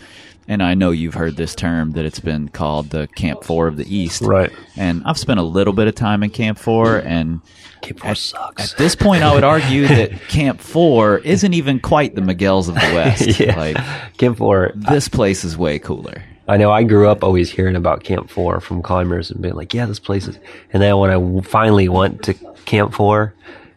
and 0.48 0.64
I 0.64 0.74
know 0.74 0.90
you've 0.90 1.14
heard 1.14 1.36
this 1.36 1.54
term 1.54 1.92
that 1.92 2.04
it's 2.04 2.18
been 2.18 2.48
called 2.48 2.90
the 2.90 3.06
Camp 3.14 3.44
4 3.44 3.68
of 3.68 3.76
the 3.76 3.94
East. 3.94 4.22
Right. 4.22 4.50
And 4.76 5.00
I've 5.04 5.18
spent 5.18 5.38
a 5.38 5.44
little 5.44 5.72
bit 5.72 5.86
of 5.86 5.94
time 5.94 6.24
in 6.24 6.30
Camp 6.30 6.58
4 6.58 6.98
and 6.98 7.40
Camp 7.82 8.00
4 8.00 8.14
sucks 8.16 8.72
At 8.72 8.78
this 8.78 8.96
point, 8.96 9.22
I 9.22 9.32
would 9.32 9.44
argue 9.44 9.86
that 9.86 10.20
Camp 10.28 10.60
Four 10.60 11.18
isn't 11.18 11.54
even 11.54 11.78
quite 11.78 12.16
the 12.16 12.20
Miguel's 12.20 12.68
of 12.68 12.74
the 12.74 12.80
West. 12.80 13.20
Yeah. 13.40 13.56
Like 13.56 13.76
camp 14.18 14.38
4 14.38 14.72
this 14.74 15.08
place 15.08 15.44
is 15.44 15.56
way 15.56 15.78
cooler. 15.78 16.22
I 16.48 16.56
know 16.56 16.72
I 16.72 16.82
grew 16.82 17.08
up 17.08 17.22
always 17.22 17.48
hearing 17.48 17.76
about 17.76 18.02
Camp 18.02 18.28
4 18.28 18.60
from 18.60 18.82
climbers 18.82 19.30
and 19.30 19.40
being 19.40 19.54
like, 19.54 19.72
yeah, 19.72 19.86
this 19.86 20.00
place 20.00 20.26
is. 20.26 20.38
And 20.72 20.82
then 20.82 20.96
when 20.98 21.10
I 21.10 21.40
finally 21.42 21.88
went 21.88 22.24
to 22.24 22.34
Camp 22.64 22.92
4 22.92 23.32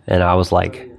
and 0.07 0.23
I 0.23 0.33
was 0.33 0.51
like 0.51 0.89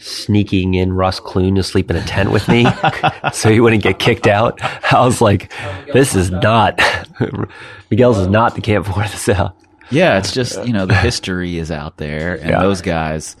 sneaking 0.00 0.74
in 0.74 0.92
Russ 0.92 1.20
Clune 1.20 1.54
to 1.56 1.62
sleep 1.62 1.90
in 1.90 1.96
a 1.96 2.04
tent 2.04 2.30
with 2.32 2.48
me 2.48 2.66
so 3.32 3.50
he 3.50 3.60
wouldn't 3.60 3.82
get 3.82 3.98
kicked 3.98 4.26
out, 4.26 4.58
I 4.92 5.04
was 5.04 5.20
like, 5.20 5.52
this 5.92 6.14
is 6.14 6.30
not, 6.30 6.80
Miguel's 7.90 8.18
is 8.18 8.26
not 8.28 8.54
the 8.54 8.60
Camp 8.60 8.86
4 8.86 9.04
of 9.04 9.10
the 9.10 9.16
South. 9.16 9.54
Yeah, 9.90 10.18
it's 10.18 10.32
just 10.32 10.64
you 10.66 10.72
know 10.72 10.86
the 10.86 10.94
history 10.94 11.58
is 11.58 11.70
out 11.72 11.96
there, 11.96 12.34
and 12.36 12.50
Yeah. 12.50 12.60
those 12.60 12.80
guys, 12.80 13.34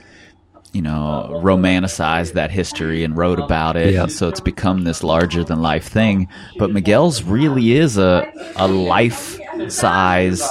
you 0.72 0.82
know, 0.82 1.40
romanticized 1.44 2.32
that 2.32 2.50
history 2.50 3.04
and 3.04 3.16
wrote 3.16 3.38
about 3.38 3.76
it, 3.76 3.94
Yeah. 3.94 4.06
so 4.06 4.28
it's 4.28 4.40
become 4.40 4.82
this 4.82 5.04
larger 5.04 5.44
than 5.44 5.62
life 5.62 5.86
thing. 5.86 6.26
But 6.58 6.72
Miguel's 6.72 7.22
really 7.22 7.72
is 7.76 7.96
a 7.98 8.26
a 8.56 8.66
life 8.66 9.38
size 9.68 10.42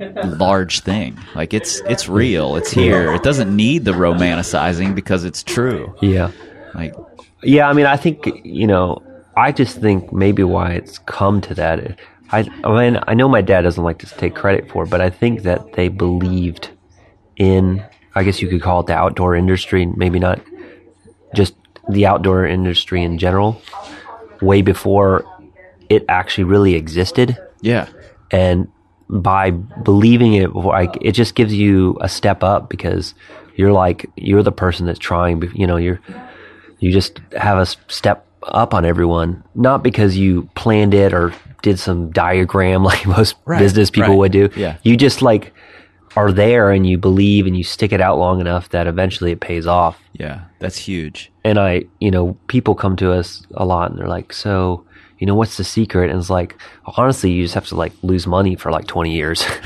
large 0.00 0.80
thing. 0.80 1.18
Like 1.34 1.54
it's 1.54 1.80
it's 1.80 2.08
real. 2.08 2.56
It's 2.56 2.70
here. 2.70 3.12
It 3.12 3.22
doesn't 3.22 3.54
need 3.54 3.84
the 3.84 3.92
romanticizing 3.92 4.94
because 4.94 5.24
it's 5.24 5.42
true. 5.42 5.94
Yeah. 6.00 6.30
Like 6.74 6.94
Yeah, 7.42 7.68
I 7.68 7.72
mean, 7.72 7.86
I 7.86 7.96
think 7.96 8.28
you 8.44 8.66
know, 8.66 9.02
I 9.36 9.52
just 9.52 9.80
think 9.80 10.12
maybe 10.12 10.42
why 10.42 10.72
it's 10.72 10.98
come 10.98 11.40
to 11.42 11.54
that. 11.54 11.98
I, 12.30 12.40
I 12.62 12.90
mean, 12.90 13.02
I 13.06 13.14
know 13.14 13.28
my 13.28 13.40
dad 13.40 13.62
doesn't 13.62 13.82
like 13.82 13.98
to 14.00 14.06
take 14.06 14.34
credit 14.34 14.70
for, 14.70 14.84
it, 14.84 14.90
but 14.90 15.00
I 15.00 15.08
think 15.08 15.42
that 15.42 15.72
they 15.72 15.88
believed 15.88 16.70
in, 17.36 17.82
I 18.14 18.22
guess 18.22 18.42
you 18.42 18.48
could 18.48 18.60
call 18.60 18.80
it 18.80 18.86
the 18.86 18.94
outdoor 18.94 19.34
industry, 19.34 19.86
maybe 19.86 20.18
not 20.18 20.40
just 21.34 21.54
the 21.88 22.04
outdoor 22.04 22.46
industry 22.46 23.02
in 23.02 23.16
general, 23.16 23.62
way 24.42 24.60
before 24.60 25.24
it 25.88 26.04
actually 26.08 26.44
really 26.44 26.74
existed. 26.74 27.38
yeah, 27.62 27.88
And 28.30 28.70
by 29.10 29.50
believing 29.50 30.34
it, 30.34 30.54
like 30.54 30.96
it 31.00 31.12
just 31.12 31.34
gives 31.34 31.54
you 31.54 31.96
a 32.00 32.08
step 32.08 32.42
up 32.42 32.68
because 32.68 33.14
you're 33.56 33.72
like 33.72 34.06
you're 34.16 34.42
the 34.42 34.52
person 34.52 34.86
that's 34.86 34.98
trying. 34.98 35.42
You 35.54 35.66
know, 35.66 35.76
you're 35.76 36.00
you 36.78 36.92
just 36.92 37.20
have 37.36 37.58
a 37.58 37.66
step 37.92 38.26
up 38.44 38.72
on 38.74 38.84
everyone, 38.84 39.42
not 39.54 39.82
because 39.82 40.16
you 40.16 40.48
planned 40.54 40.94
it 40.94 41.12
or 41.12 41.34
did 41.62 41.78
some 41.78 42.10
diagram 42.12 42.84
like 42.90 43.06
most 43.06 43.34
Right, 43.44 43.58
business 43.58 43.90
people 43.90 44.10
right. 44.10 44.18
would 44.18 44.32
do. 44.32 44.48
Yeah. 44.56 44.76
You 44.82 44.96
just 44.96 45.22
like 45.22 45.52
are 46.16 46.32
there 46.32 46.70
and 46.70 46.86
you 46.86 46.98
believe 46.98 47.46
and 47.46 47.56
you 47.56 47.62
stick 47.62 47.92
it 47.92 48.00
out 48.00 48.18
long 48.18 48.40
enough 48.40 48.70
that 48.70 48.86
eventually 48.86 49.30
it 49.32 49.40
pays 49.40 49.66
off. 49.66 49.98
yeah, 50.14 50.42
that's 50.58 50.76
huge. 50.76 51.30
And 51.44 51.58
I, 51.58 51.84
you 52.00 52.10
know, 52.10 52.36
people 52.48 52.74
come 52.74 52.96
to 52.96 53.12
us 53.12 53.46
a 53.54 53.64
lot 53.64 53.90
and 53.90 53.98
they're 54.00 54.08
like, 54.08 54.32
so, 54.32 54.84
you 55.18 55.26
know, 55.26 55.34
what's 55.34 55.56
the 55.56 55.64
secret? 55.64 56.10
And 56.10 56.18
it's 56.18 56.30
like, 56.30 56.56
honestly, 56.84 57.32
you 57.32 57.42
just 57.42 57.54
have 57.54 57.66
to 57.66 57.74
like 57.74 57.92
lose 58.02 58.26
money 58.26 58.54
for 58.54 58.70
like 58.70 58.86
20 58.86 59.12
years 59.12 59.44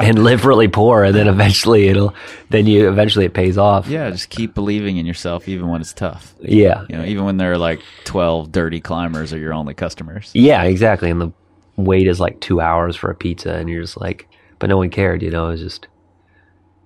and 0.00 0.22
live 0.22 0.44
really 0.44 0.68
poor. 0.68 1.02
And 1.04 1.14
then 1.14 1.26
eventually 1.26 1.88
it'll, 1.88 2.14
then 2.50 2.66
you, 2.66 2.88
eventually 2.88 3.24
it 3.24 3.34
pays 3.34 3.58
off. 3.58 3.88
Yeah, 3.88 4.10
just 4.10 4.30
keep 4.30 4.54
believing 4.54 4.96
in 4.96 5.06
yourself 5.06 5.48
even 5.48 5.68
when 5.68 5.80
it's 5.80 5.92
tough. 5.92 6.34
Yeah. 6.40 6.84
You 6.88 6.98
know, 6.98 7.04
even 7.04 7.24
when 7.24 7.36
there 7.36 7.52
are 7.52 7.58
like 7.58 7.80
12 8.04 8.52
dirty 8.52 8.80
climbers 8.80 9.32
are 9.32 9.38
your 9.38 9.52
only 9.52 9.74
customers. 9.74 10.30
Yeah, 10.34 10.62
exactly. 10.62 11.10
And 11.10 11.20
the 11.20 11.32
wait 11.76 12.06
is 12.06 12.20
like 12.20 12.40
two 12.40 12.60
hours 12.60 12.94
for 12.96 13.10
a 13.10 13.14
pizza, 13.14 13.54
and 13.54 13.68
you're 13.68 13.82
just 13.82 14.00
like, 14.00 14.28
but 14.58 14.68
no 14.68 14.76
one 14.76 14.90
cared, 14.90 15.22
you 15.22 15.30
know. 15.30 15.50
It's 15.50 15.62
just, 15.62 15.88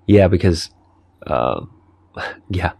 yeah, 0.07 0.29
because, 0.29 0.71
uh, 1.27 1.63
yeah, 2.49 2.73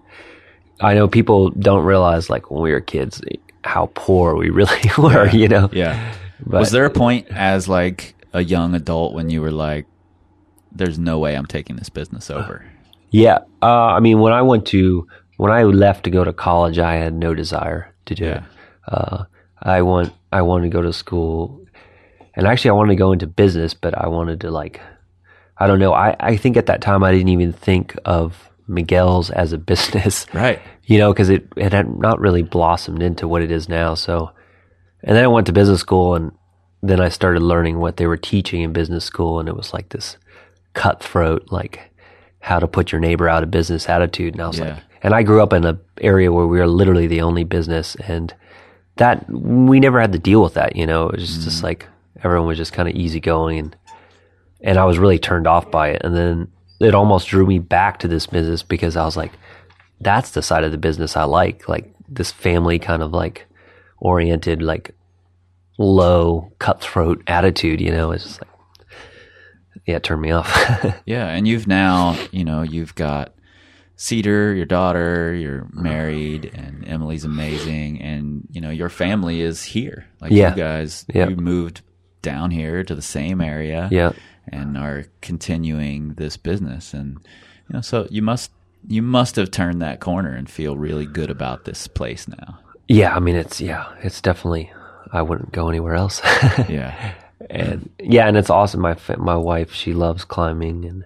I 0.81 0.95
know 0.95 1.09
people 1.09 1.51
don't 1.51 1.85
realize 1.85 2.31
like 2.31 2.51
when 2.51 2.63
we 2.63 2.73
were 2.73 2.81
kids 2.81 3.21
how 3.65 3.91
poor 3.95 4.37
we 4.37 4.51
really 4.51 4.81
were, 4.99 5.29
you 5.31 5.49
know. 5.49 5.69
Yeah. 5.73 6.15
But- 6.45 6.61
Was 6.61 6.71
there 6.71 6.85
a 6.85 6.91
point 6.91 7.29
as 7.31 7.69
like 7.69 8.15
a 8.33 8.43
young 8.43 8.75
adult 8.75 9.15
when 9.15 9.31
you 9.31 9.41
were 9.41 9.51
like, 9.53 9.87
there's 10.73 10.99
no 10.99 11.19
way 11.19 11.37
I'm 11.37 11.47
taking 11.47 11.77
this 11.77 11.89
business 11.91 12.31
over? 12.31 12.65
Yeah, 13.11 13.41
uh, 13.61 13.67
I 13.67 14.01
mean, 14.01 14.21
when 14.21 14.33
I 14.33 14.41
went 14.43 14.65
to 14.69 15.07
when 15.37 15.53
I 15.53 15.65
left 15.65 16.05
to 16.05 16.11
go 16.11 16.25
to 16.25 16.33
college, 16.33 16.79
I 16.79 16.95
had 16.95 17.13
no 17.13 17.35
desire 17.35 17.93
to 18.07 18.15
do 18.15 18.25
it. 18.25 18.43
Uh, 18.89 19.25
I 19.63 19.83
want 19.83 20.13
I 20.33 20.41
wanted 20.41 20.65
to 20.65 20.71
go 20.71 20.81
to 20.81 20.93
school, 20.95 21.61
and 22.35 22.47
actually 22.47 22.71
I 22.71 22.73
wanted 22.73 22.93
to 22.93 22.97
go 22.97 23.13
into 23.13 23.27
business, 23.27 23.75
but 23.75 23.97
I 23.99 24.09
wanted 24.09 24.41
to 24.41 24.51
like 24.51 24.81
I 25.59 25.67
don't 25.67 25.79
know. 25.79 25.93
I 25.93 26.17
I 26.21 26.37
think 26.39 26.57
at 26.57 26.67
that 26.67 26.81
time 26.81 27.05
I 27.05 27.13
didn't 27.13 27.29
even 27.29 27.53
think 27.53 27.95
of 28.07 28.49
Miguel's 28.69 29.31
as 29.31 29.53
a 29.53 29.59
business, 29.59 30.27
Right. 30.35 30.61
You 30.85 30.99
know, 30.99 31.13
because 31.13 31.29
it 31.31 31.47
it 31.57 31.73
had 31.73 31.89
not 31.99 32.21
really 32.21 32.43
blossomed 32.43 33.03
into 33.03 33.29
what 33.29 33.43
it 33.43 33.51
is 33.51 33.69
now. 33.69 33.95
So, 33.95 34.31
and 35.05 35.17
then 35.17 35.25
I 35.25 35.29
went 35.29 35.47
to 35.47 35.53
business 35.53 35.81
school, 35.81 36.15
and 36.15 36.33
then 36.83 37.01
I 37.01 37.09
started 37.09 37.41
learning 37.43 37.79
what 37.79 37.97
they 37.97 38.07
were 38.07 38.17
teaching 38.17 38.63
in 38.63 38.73
business 38.73 39.05
school, 39.05 39.39
and 39.41 39.49
it 39.49 39.57
was 39.57 39.73
like 39.73 39.91
this 39.91 40.17
cutthroat, 40.75 41.51
like 41.53 41.91
how 42.41 42.59
to 42.59 42.67
put 42.67 42.91
your 42.93 43.01
neighbor 43.01 43.29
out 43.29 43.43
of 43.45 43.51
business 43.51 43.89
attitude. 43.89 44.35
And 44.35 44.43
I 44.43 44.49
was 44.49 44.59
Yeah. 44.59 44.65
like, 44.75 44.83
and 45.03 45.15
I 45.15 45.23
grew 45.23 45.43
up 45.43 45.53
in 45.53 45.65
an 45.65 45.79
area 46.01 46.33
where 46.33 46.47
we 46.47 46.59
were 46.59 46.67
literally 46.67 47.07
the 47.07 47.23
only 47.23 47.45
business, 47.45 47.95
and 48.07 48.35
that 48.97 49.25
we 49.31 49.81
never 49.81 50.01
had 50.01 50.13
to 50.13 50.19
deal 50.19 50.43
with 50.43 50.55
that. 50.55 50.77
You 50.77 50.87
know, 50.87 51.09
it 51.09 51.21
was 51.21 51.29
just, 51.29 51.43
just 51.43 51.63
like 51.63 51.87
everyone 52.25 52.49
was 52.49 52.59
just 52.59 52.73
kind 52.73 52.89
of 52.89 52.95
easygoing, 52.95 53.59
and 53.59 53.77
and 54.61 54.79
I 54.79 54.85
was 54.85 54.99
really 54.99 55.19
turned 55.19 55.47
off 55.47 55.71
by 55.71 55.89
it. 55.91 56.03
And 56.05 56.15
then 56.17 56.49
it 56.83 56.95
almost 56.95 57.29
drew 57.29 57.47
me 57.47 57.59
back 57.59 57.99
to 58.01 58.09
this 58.09 58.27
business 58.27 58.63
because 58.63 58.97
I 58.97 59.05
was 59.05 59.17
like, 59.17 59.33
that's 60.01 60.31
the 60.33 60.43
side 60.43 60.65
of 60.65 60.73
the 60.73 60.79
business 60.79 61.17
I 61.17 61.25
like, 61.25 61.69
like 61.69 61.95
this 62.09 62.33
family 62.33 62.79
kind 62.79 63.03
of 63.03 63.13
like 63.13 63.47
oriented, 63.99 64.63
like 64.63 64.95
low 65.79 66.53
cutthroat 66.59 67.23
attitude. 67.27 67.81
You 67.81 67.93
know, 67.93 68.11
it's 68.13 68.25
just 68.25 68.41
like, 68.43 68.51
yeah, 69.87 69.97
it 69.97 70.03
turned 70.03 70.23
me 70.23 70.31
off. 70.31 70.51
Yeah, 71.07 71.27
and 71.29 71.47
you've 71.49 71.67
now, 71.67 72.17
you 72.31 72.45
know, 72.45 72.63
you've 72.63 72.95
got 72.95 73.35
Cedar, 73.97 74.55
your 74.55 74.67
daughter, 74.67 75.35
you're 75.35 75.69
married, 75.73 76.51
and 76.55 76.87
Emily's 76.89 77.25
amazing, 77.25 78.01
and 78.01 78.47
you 78.51 78.61
know 78.61 78.71
your 78.71 78.89
family 78.89 79.41
is 79.41 79.63
here. 79.63 80.07
Like 80.21 80.33
Yeah. 80.33 80.51
you 80.51 80.57
guys, 80.57 81.05
Yeah. 81.15 81.29
you 81.29 81.37
moved 81.37 81.83
down 82.23 82.51
here 82.51 82.83
to 82.85 82.95
the 82.95 83.03
same 83.03 83.41
area, 83.41 83.89
Yeah. 83.93 84.13
And 84.49 84.77
are 84.77 85.07
continuing 85.21 86.15
this 86.15 86.37
business, 86.37 86.95
and 86.95 87.19
you 87.69 87.75
know, 87.75 87.81
so 87.81 88.07
you 88.11 88.23
must 88.23 88.51
you 88.89 89.03
must 89.03 89.37
have 89.37 89.51
turned 89.51 89.81
that 89.83 90.01
corner 90.01 90.33
and 90.35 90.51
feel 90.51 90.77
really 90.77 91.07
good 91.07 91.31
about 91.31 91.65
this 91.65 91.87
place 91.87 92.27
now. 92.29 92.59
yeah, 92.89 93.15
I 93.15 93.21
mean, 93.21 93.37
it's 93.37 93.61
yeah, 93.61 93.93
it's 94.03 94.21
definitely. 94.21 94.73
I 95.15 95.21
wouldn't 95.21 95.53
go 95.53 95.69
anywhere 95.69 95.95
else. 95.95 96.21
Yeah, 96.69 97.15
and 97.51 97.91
yeah, 97.99 98.27
and 98.29 98.37
it's 98.37 98.51
awesome. 98.51 98.81
My 98.81 98.97
my 99.19 99.37
wife, 99.37 99.73
she 99.73 99.93
loves 99.93 100.25
climbing, 100.25 100.85
and 100.85 101.05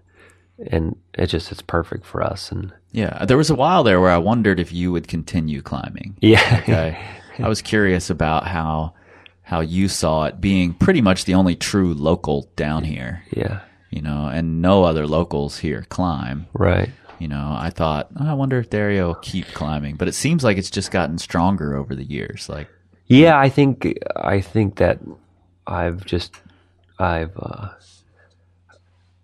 and 0.70 0.96
it 1.14 1.26
just 1.26 1.50
it's 1.52 1.62
perfect 1.62 2.04
for 2.06 2.22
us. 2.22 2.50
And 2.52 2.72
yeah. 2.92 3.24
There 3.26 3.36
was 3.36 3.50
a 3.50 3.54
while 3.54 3.84
there 3.84 4.00
where 4.00 4.10
I 4.10 4.18
wondered 4.18 4.58
if 4.58 4.72
you 4.72 4.90
would 4.92 5.06
continue 5.08 5.60
climbing. 5.60 6.16
yeah. 6.20 6.96
I 7.38 7.48
was 7.48 7.60
curious 7.60 8.08
about 8.08 8.46
how 8.46 8.94
how 9.46 9.60
you 9.60 9.86
saw 9.88 10.24
it 10.24 10.40
being 10.40 10.74
pretty 10.74 11.00
much 11.00 11.24
the 11.24 11.34
only 11.34 11.54
true 11.54 11.94
local 11.94 12.50
down 12.56 12.82
here, 12.82 13.22
yeah, 13.30 13.60
you 13.90 14.02
know, 14.02 14.26
and 14.26 14.60
no 14.60 14.82
other 14.82 15.06
locals 15.06 15.58
here 15.58 15.86
climb. 15.88 16.46
right. 16.52 16.90
You 17.18 17.28
know, 17.28 17.56
I 17.58 17.70
thought, 17.70 18.08
oh, 18.20 18.28
I 18.28 18.34
wonder 18.34 18.58
if 18.58 18.68
Dario 18.68 19.06
will 19.06 19.14
keep 19.14 19.46
climbing, 19.54 19.96
but 19.96 20.06
it 20.06 20.14
seems 20.14 20.44
like 20.44 20.58
it's 20.58 20.68
just 20.68 20.90
gotten 20.90 21.16
stronger 21.16 21.74
over 21.74 21.94
the 21.94 22.04
years. 22.04 22.48
Like, 22.48 22.68
Yeah, 23.06 23.38
I 23.38 23.48
think 23.48 23.96
I 24.16 24.40
think 24.42 24.76
that 24.76 24.98
I've 25.66 26.04
just 26.04 26.34
I've 26.98 27.32
uh, 27.38 27.68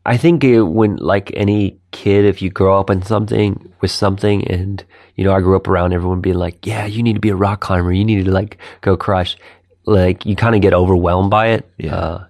I 0.07 0.17
think 0.17 0.43
it, 0.45 0.63
when 0.63 0.97
like 0.97 1.33
any 1.35 1.79
kid, 1.91 2.25
if 2.25 2.41
you 2.41 2.49
grow 2.51 2.79
up 2.79 2.91
in 2.91 3.03
something 3.03 3.73
with 3.81 3.91
something, 3.91 4.47
and 4.49 4.83
you 5.17 5.25
know, 5.25 5.35
I 5.35 5.41
grew 5.41 5.57
up 5.57 5.69
around 5.69 5.93
everyone 5.93 6.21
being 6.21 6.37
like, 6.37 6.67
"Yeah, 6.67 6.87
you 6.87 7.03
need 7.03 7.15
to 7.15 7.21
be 7.21 7.29
a 7.29 7.37
rock 7.37 7.61
climber. 7.61 7.93
You 7.93 8.05
need 8.05 8.25
to 8.25 8.31
like 8.31 8.57
go 8.81 8.97
crush." 8.97 9.37
Like 9.85 10.27
you 10.27 10.37
kind 10.37 10.55
of 10.55 10.61
get 10.61 10.75
overwhelmed 10.75 11.31
by 11.31 11.49
it. 11.49 11.71
Yeah. 11.79 11.97
Uh, 11.97 12.27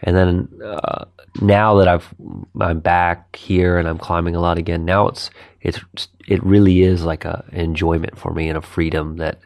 and 0.00 0.16
then 0.16 0.48
uh, 0.62 1.04
now 1.40 1.76
that 1.76 1.88
I've 1.88 2.14
I'm 2.60 2.80
back 2.80 3.36
here 3.36 3.78
and 3.78 3.88
I'm 3.88 3.98
climbing 3.98 4.36
a 4.36 4.40
lot 4.40 4.58
again, 4.58 4.84
now 4.84 5.08
it's 5.08 5.30
it's 5.60 5.80
it 6.28 6.44
really 6.44 6.82
is 6.82 7.04
like 7.04 7.24
a 7.24 7.44
enjoyment 7.52 8.18
for 8.18 8.32
me 8.32 8.48
and 8.48 8.58
a 8.58 8.62
freedom 8.62 9.16
that 9.16 9.38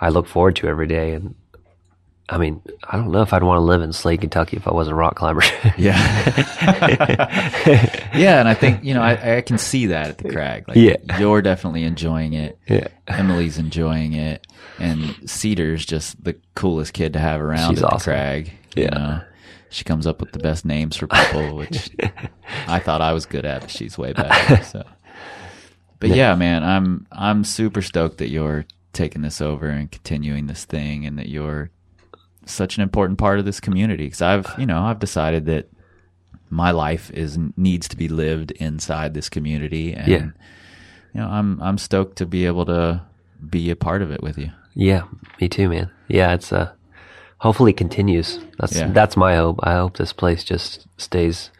I 0.00 0.08
look 0.08 0.26
forward 0.26 0.56
to 0.56 0.68
every 0.68 0.86
day. 0.86 1.12
And 1.12 1.34
I 2.32 2.38
mean, 2.38 2.62
I 2.88 2.96
don't 2.96 3.10
know 3.10 3.22
if 3.22 3.32
I'd 3.32 3.42
want 3.42 3.58
to 3.58 3.62
live 3.62 3.82
in 3.82 3.92
Slade, 3.92 4.20
Kentucky 4.20 4.56
if 4.56 4.68
I 4.68 4.72
wasn't 4.72 4.92
a 4.92 4.96
rock 4.96 5.16
climber. 5.16 5.42
yeah, 5.76 5.98
yeah, 8.14 8.38
and 8.40 8.48
I 8.48 8.54
think 8.54 8.84
you 8.84 8.94
know 8.94 9.02
I, 9.02 9.38
I 9.38 9.40
can 9.40 9.58
see 9.58 9.86
that 9.86 10.08
at 10.10 10.18
the 10.18 10.30
crag. 10.30 10.68
Like, 10.68 10.76
Yeah. 10.76 11.18
you're 11.18 11.42
definitely 11.42 11.84
enjoying 11.84 12.32
it. 12.34 12.58
Yeah. 12.68 12.88
Emily's 13.08 13.58
enjoying 13.58 14.12
it, 14.12 14.46
and 14.78 15.14
Cedar's 15.28 15.84
just 15.84 16.22
the 16.22 16.36
coolest 16.54 16.92
kid 16.92 17.12
to 17.14 17.18
have 17.18 17.40
around 17.40 17.70
She's 17.70 17.82
at 17.82 17.88
the 17.88 17.94
awesome. 17.94 18.12
crag. 18.12 18.52
you 18.76 18.84
Yeah. 18.84 18.90
know. 18.90 19.20
she 19.70 19.84
comes 19.84 20.06
up 20.06 20.20
with 20.20 20.32
the 20.32 20.38
best 20.38 20.64
names 20.64 20.96
for 20.96 21.06
people, 21.06 21.56
which 21.56 21.90
I 22.68 22.78
thought 22.78 23.00
I 23.00 23.12
was 23.12 23.26
good 23.26 23.44
at. 23.44 23.62
But 23.62 23.70
she's 23.70 23.96
way 23.98 24.12
better. 24.12 24.62
So, 24.64 24.84
but 25.98 26.10
yeah, 26.10 26.34
man, 26.36 26.62
I'm 26.64 27.06
I'm 27.12 27.44
super 27.44 27.82
stoked 27.82 28.18
that 28.18 28.30
you're 28.30 28.66
taking 28.92 29.22
this 29.22 29.40
over 29.40 29.68
and 29.68 29.90
continuing 29.90 30.46
this 30.46 30.64
thing, 30.64 31.06
and 31.06 31.18
that 31.18 31.28
you're 31.28 31.70
such 32.46 32.76
an 32.76 32.82
important 32.82 33.18
part 33.18 33.38
of 33.38 33.44
this 33.44 33.60
community. 33.60 34.04
Because 34.04 34.22
I've 34.22 34.46
you 34.58 34.66
know 34.66 34.80
I've 34.82 34.98
decided 34.98 35.46
that 35.46 35.68
my 36.48 36.70
life 36.72 37.10
is 37.12 37.38
needs 37.56 37.88
to 37.88 37.96
be 37.96 38.08
lived 38.08 38.50
inside 38.52 39.14
this 39.14 39.28
community, 39.28 39.92
and 39.94 40.08
Yeah. 40.08 40.24
you 41.14 41.20
know 41.20 41.28
I'm 41.28 41.60
I'm 41.62 41.78
stoked 41.78 42.16
to 42.18 42.26
be 42.26 42.46
able 42.46 42.66
to 42.66 43.02
be 43.48 43.70
a 43.70 43.76
part 43.76 44.02
of 44.02 44.10
it 44.10 44.22
with 44.22 44.36
you. 44.38 44.50
yeah, 44.74 45.02
me 45.40 45.48
too, 45.48 45.68
man. 45.68 45.90
Yeah, 46.08 46.34
it's 46.34 46.52
uh 46.52 46.72
hopefully 47.38 47.72
continues. 47.72 48.40
That's 48.58 48.76
Yeah. 48.76 48.90
that's 48.92 49.16
my 49.16 49.36
hope. 49.36 49.60
I 49.62 49.74
hope 49.74 49.96
this 49.96 50.12
place 50.12 50.44
just 50.44 50.86
stays 50.98 51.50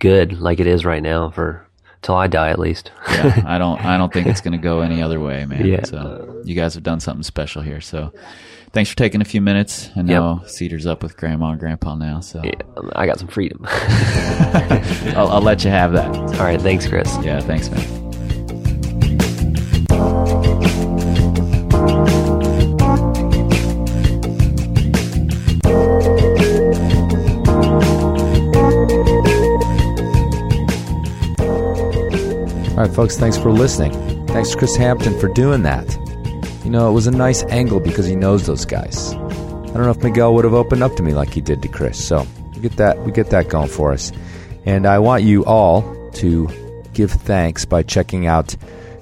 good 0.00 0.40
like 0.40 0.58
it 0.60 0.66
is 0.66 0.84
right 0.84 1.02
now 1.02 1.30
for 1.30 1.66
till 2.00 2.16
I 2.16 2.26
die 2.26 2.48
at 2.50 2.58
least. 2.58 2.90
yeah, 3.08 3.42
I 3.46 3.58
don't 3.58 3.84
I 3.84 3.96
don't 3.98 4.12
think 4.12 4.26
it's 4.26 4.40
going 4.40 4.52
to 4.52 4.58
go 4.58 4.80
any 4.80 5.00
other 5.02 5.20
way, 5.20 5.44
man. 5.46 5.64
Yeah. 5.66 5.84
So 5.84 6.42
you 6.44 6.54
guys 6.56 6.74
have 6.74 6.82
done 6.82 7.00
something 7.00 7.22
special 7.22 7.62
here. 7.62 7.80
So 7.80 8.12
thanks 8.72 8.90
for 8.90 8.96
taking 8.96 9.20
a 9.20 9.24
few 9.24 9.40
minutes. 9.40 9.90
I 9.96 10.02
know 10.02 10.42
Cedar's 10.46 10.86
up 10.86 11.02
with 11.02 11.16
Grandma 11.16 11.50
and 11.50 11.60
Grandpa 11.60 11.94
now, 11.94 12.20
so 12.20 12.42
Yeah, 12.42 12.52
I 12.94 13.06
got 13.06 13.18
some 13.18 13.28
freedom. 13.28 13.64
I'll, 15.16 15.28
I'll 15.28 15.40
let 15.42 15.64
you 15.64 15.70
have 15.70 15.92
that. 15.92 16.08
All 16.14 16.44
right, 16.44 16.60
thanks, 16.60 16.86
Kris. 16.86 17.16
Yeah, 17.22 17.40
thanks, 17.40 17.70
man. 17.70 18.02
All 32.72 32.78
right, 32.88 32.96
folks, 32.96 33.18
thanks 33.18 33.36
for 33.36 33.52
listening. 33.52 33.92
Thanks 34.28 34.50
to 34.50 34.56
Kris 34.56 34.74
Hampton 34.76 35.18
for 35.20 35.28
doing 35.28 35.62
that. 35.62 36.01
You 36.64 36.70
know, 36.70 36.88
it 36.88 36.92
was 36.92 37.06
a 37.06 37.10
nice 37.10 37.42
angle 37.44 37.80
because 37.80 38.06
he 38.06 38.14
knows 38.14 38.46
those 38.46 38.64
guys. 38.64 39.12
I 39.14 39.76
don't 39.76 39.82
know 39.82 39.90
if 39.90 40.02
Miguel 40.02 40.34
would 40.34 40.44
have 40.44 40.54
opened 40.54 40.82
up 40.82 40.94
to 40.96 41.02
me 41.02 41.12
like 41.14 41.30
he 41.30 41.40
did 41.40 41.62
to 41.62 41.68
Kris. 41.68 42.02
So 42.02 42.26
we 42.54 42.60
get 42.60 42.76
that 42.76 42.98
we 43.00 43.12
get 43.12 43.30
that 43.30 43.48
going 43.48 43.68
for 43.68 43.92
us. 43.92 44.12
And 44.64 44.86
I 44.86 44.98
want 44.98 45.24
you 45.24 45.44
all 45.44 45.82
to 46.14 46.48
give 46.92 47.10
thanks 47.10 47.64
by 47.64 47.82
checking 47.82 48.26
out 48.26 48.54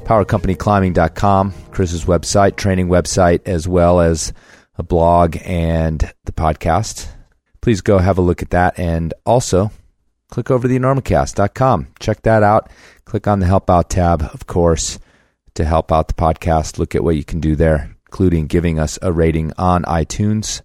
powercompanyclimbing.com, 0.05 1.53
Kris's 1.71 2.05
website, 2.05 2.57
training 2.57 2.89
website, 2.89 3.41
as 3.47 3.69
well 3.69 4.01
as 4.01 4.33
a 4.79 4.83
blog 4.83 5.37
and 5.45 6.13
the 6.25 6.33
podcast. 6.33 7.09
Please 7.61 7.81
go 7.81 7.99
have 7.99 8.17
a 8.19 8.23
look 8.23 8.43
at 8.43 8.51
that 8.51 8.79
and 8.79 9.13
also 9.27 9.71
click 10.31 10.51
over 10.51 10.67
to 10.67 10.75
thenormacast.com. 10.75 11.89
Check 12.01 12.23
that 12.23 12.43
out. 12.43 12.71
Click 13.05 13.27
on 13.27 13.41
the 13.41 13.47
Help 13.47 13.69
Out 13.69 13.91
tab, 13.91 14.23
of 14.33 14.47
course, 14.47 14.99
to 15.55 15.65
help 15.65 15.93
out 15.93 16.09
the 16.09 16.15
podcast. 16.15 16.79
Look 16.79 16.95
at 16.95 17.05
what 17.05 17.17
you 17.17 17.25
can 17.25 17.41
do 17.41 17.57
there, 17.57 17.97
including 18.07 18.47
giving 18.47 18.79
us 18.79 18.99
a 19.03 19.13
rating 19.13 19.53
on 19.59 19.85
iTunes. 19.85 20.63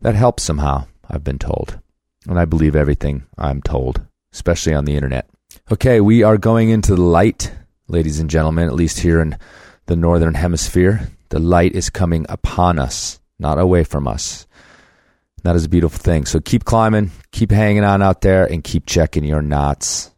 That 0.00 0.14
helps 0.14 0.42
somehow, 0.42 0.86
I've 1.08 1.24
been 1.24 1.38
told. 1.38 1.78
And 2.26 2.38
I 2.38 2.44
believe 2.44 2.76
everything 2.76 3.26
I'm 3.36 3.62
told, 3.62 4.02
especially 4.32 4.74
on 4.74 4.84
the 4.84 4.94
internet. 4.94 5.28
Okay, 5.72 6.00
we 6.00 6.22
are 6.22 6.38
going 6.38 6.68
into 6.68 6.94
the 6.94 7.02
light, 7.02 7.52
ladies 7.88 8.20
and 8.20 8.28
gentlemen, 8.28 8.68
at 8.68 8.74
least 8.74 9.00
here 9.00 9.20
in 9.20 9.36
the 9.86 9.96
Northern 9.96 10.34
Hemisphere. 10.34 11.08
The 11.30 11.38
light 11.38 11.74
is 11.74 11.90
coming 11.90 12.26
upon 12.28 12.78
us, 12.78 13.20
not 13.38 13.58
away 13.58 13.84
from 13.84 14.06
us. 14.06 14.46
That 15.42 15.56
is 15.56 15.64
a 15.64 15.68
beautiful 15.68 15.98
thing. 15.98 16.26
So 16.26 16.40
keep 16.40 16.64
climbing, 16.64 17.10
keep 17.32 17.50
hanging 17.50 17.84
on 17.84 18.02
out 18.02 18.22
there, 18.22 18.44
and 18.44 18.64
keep 18.64 18.86
checking 18.86 19.24
your 19.24 19.42
knots. 19.42 20.10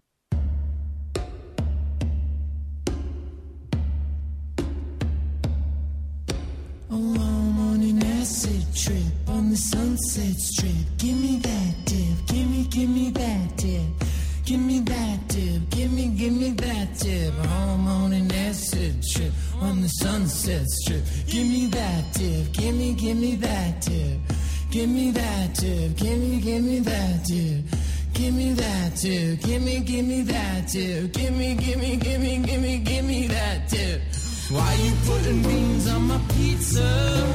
Me 29.04 29.36
that 29.36 29.38
tip, 29.38 29.48
give 29.48 29.62
me, 29.62 29.80
give 29.80 30.06
me 30.06 30.22
that 30.22 30.68
tip. 30.68 31.12
Give 31.12 31.36
me, 31.36 31.54
give 31.54 31.78
me, 31.78 31.96
give 31.96 32.20
me, 32.20 32.38
give 32.38 32.60
me, 32.60 32.78
give 32.78 33.04
me 33.04 33.26
that 33.28 33.68
tip. 33.68 34.02
Why 34.50 34.74
you 34.74 34.92
putting 35.06 35.42
beans 35.42 35.88
on 35.88 36.02
my 36.02 36.20
pizza? 36.34 37.26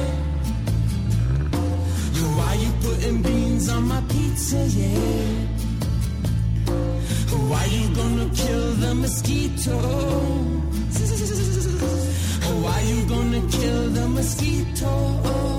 Why 2.36 2.54
you 2.54 2.72
putting 2.82 3.22
beans 3.22 3.68
on 3.68 3.88
my 3.88 4.00
pizza, 4.08 4.58
yeah? 4.58 5.46
Why 7.50 7.64
you 7.64 7.94
gonna 7.94 8.30
kill 8.34 8.72
the 8.72 8.94
mosquito? 8.94 9.78
Why 12.62 12.80
you 12.80 13.08
gonna 13.08 13.40
kill 13.50 13.90
the 13.90 14.08
mosquito? 14.08 15.55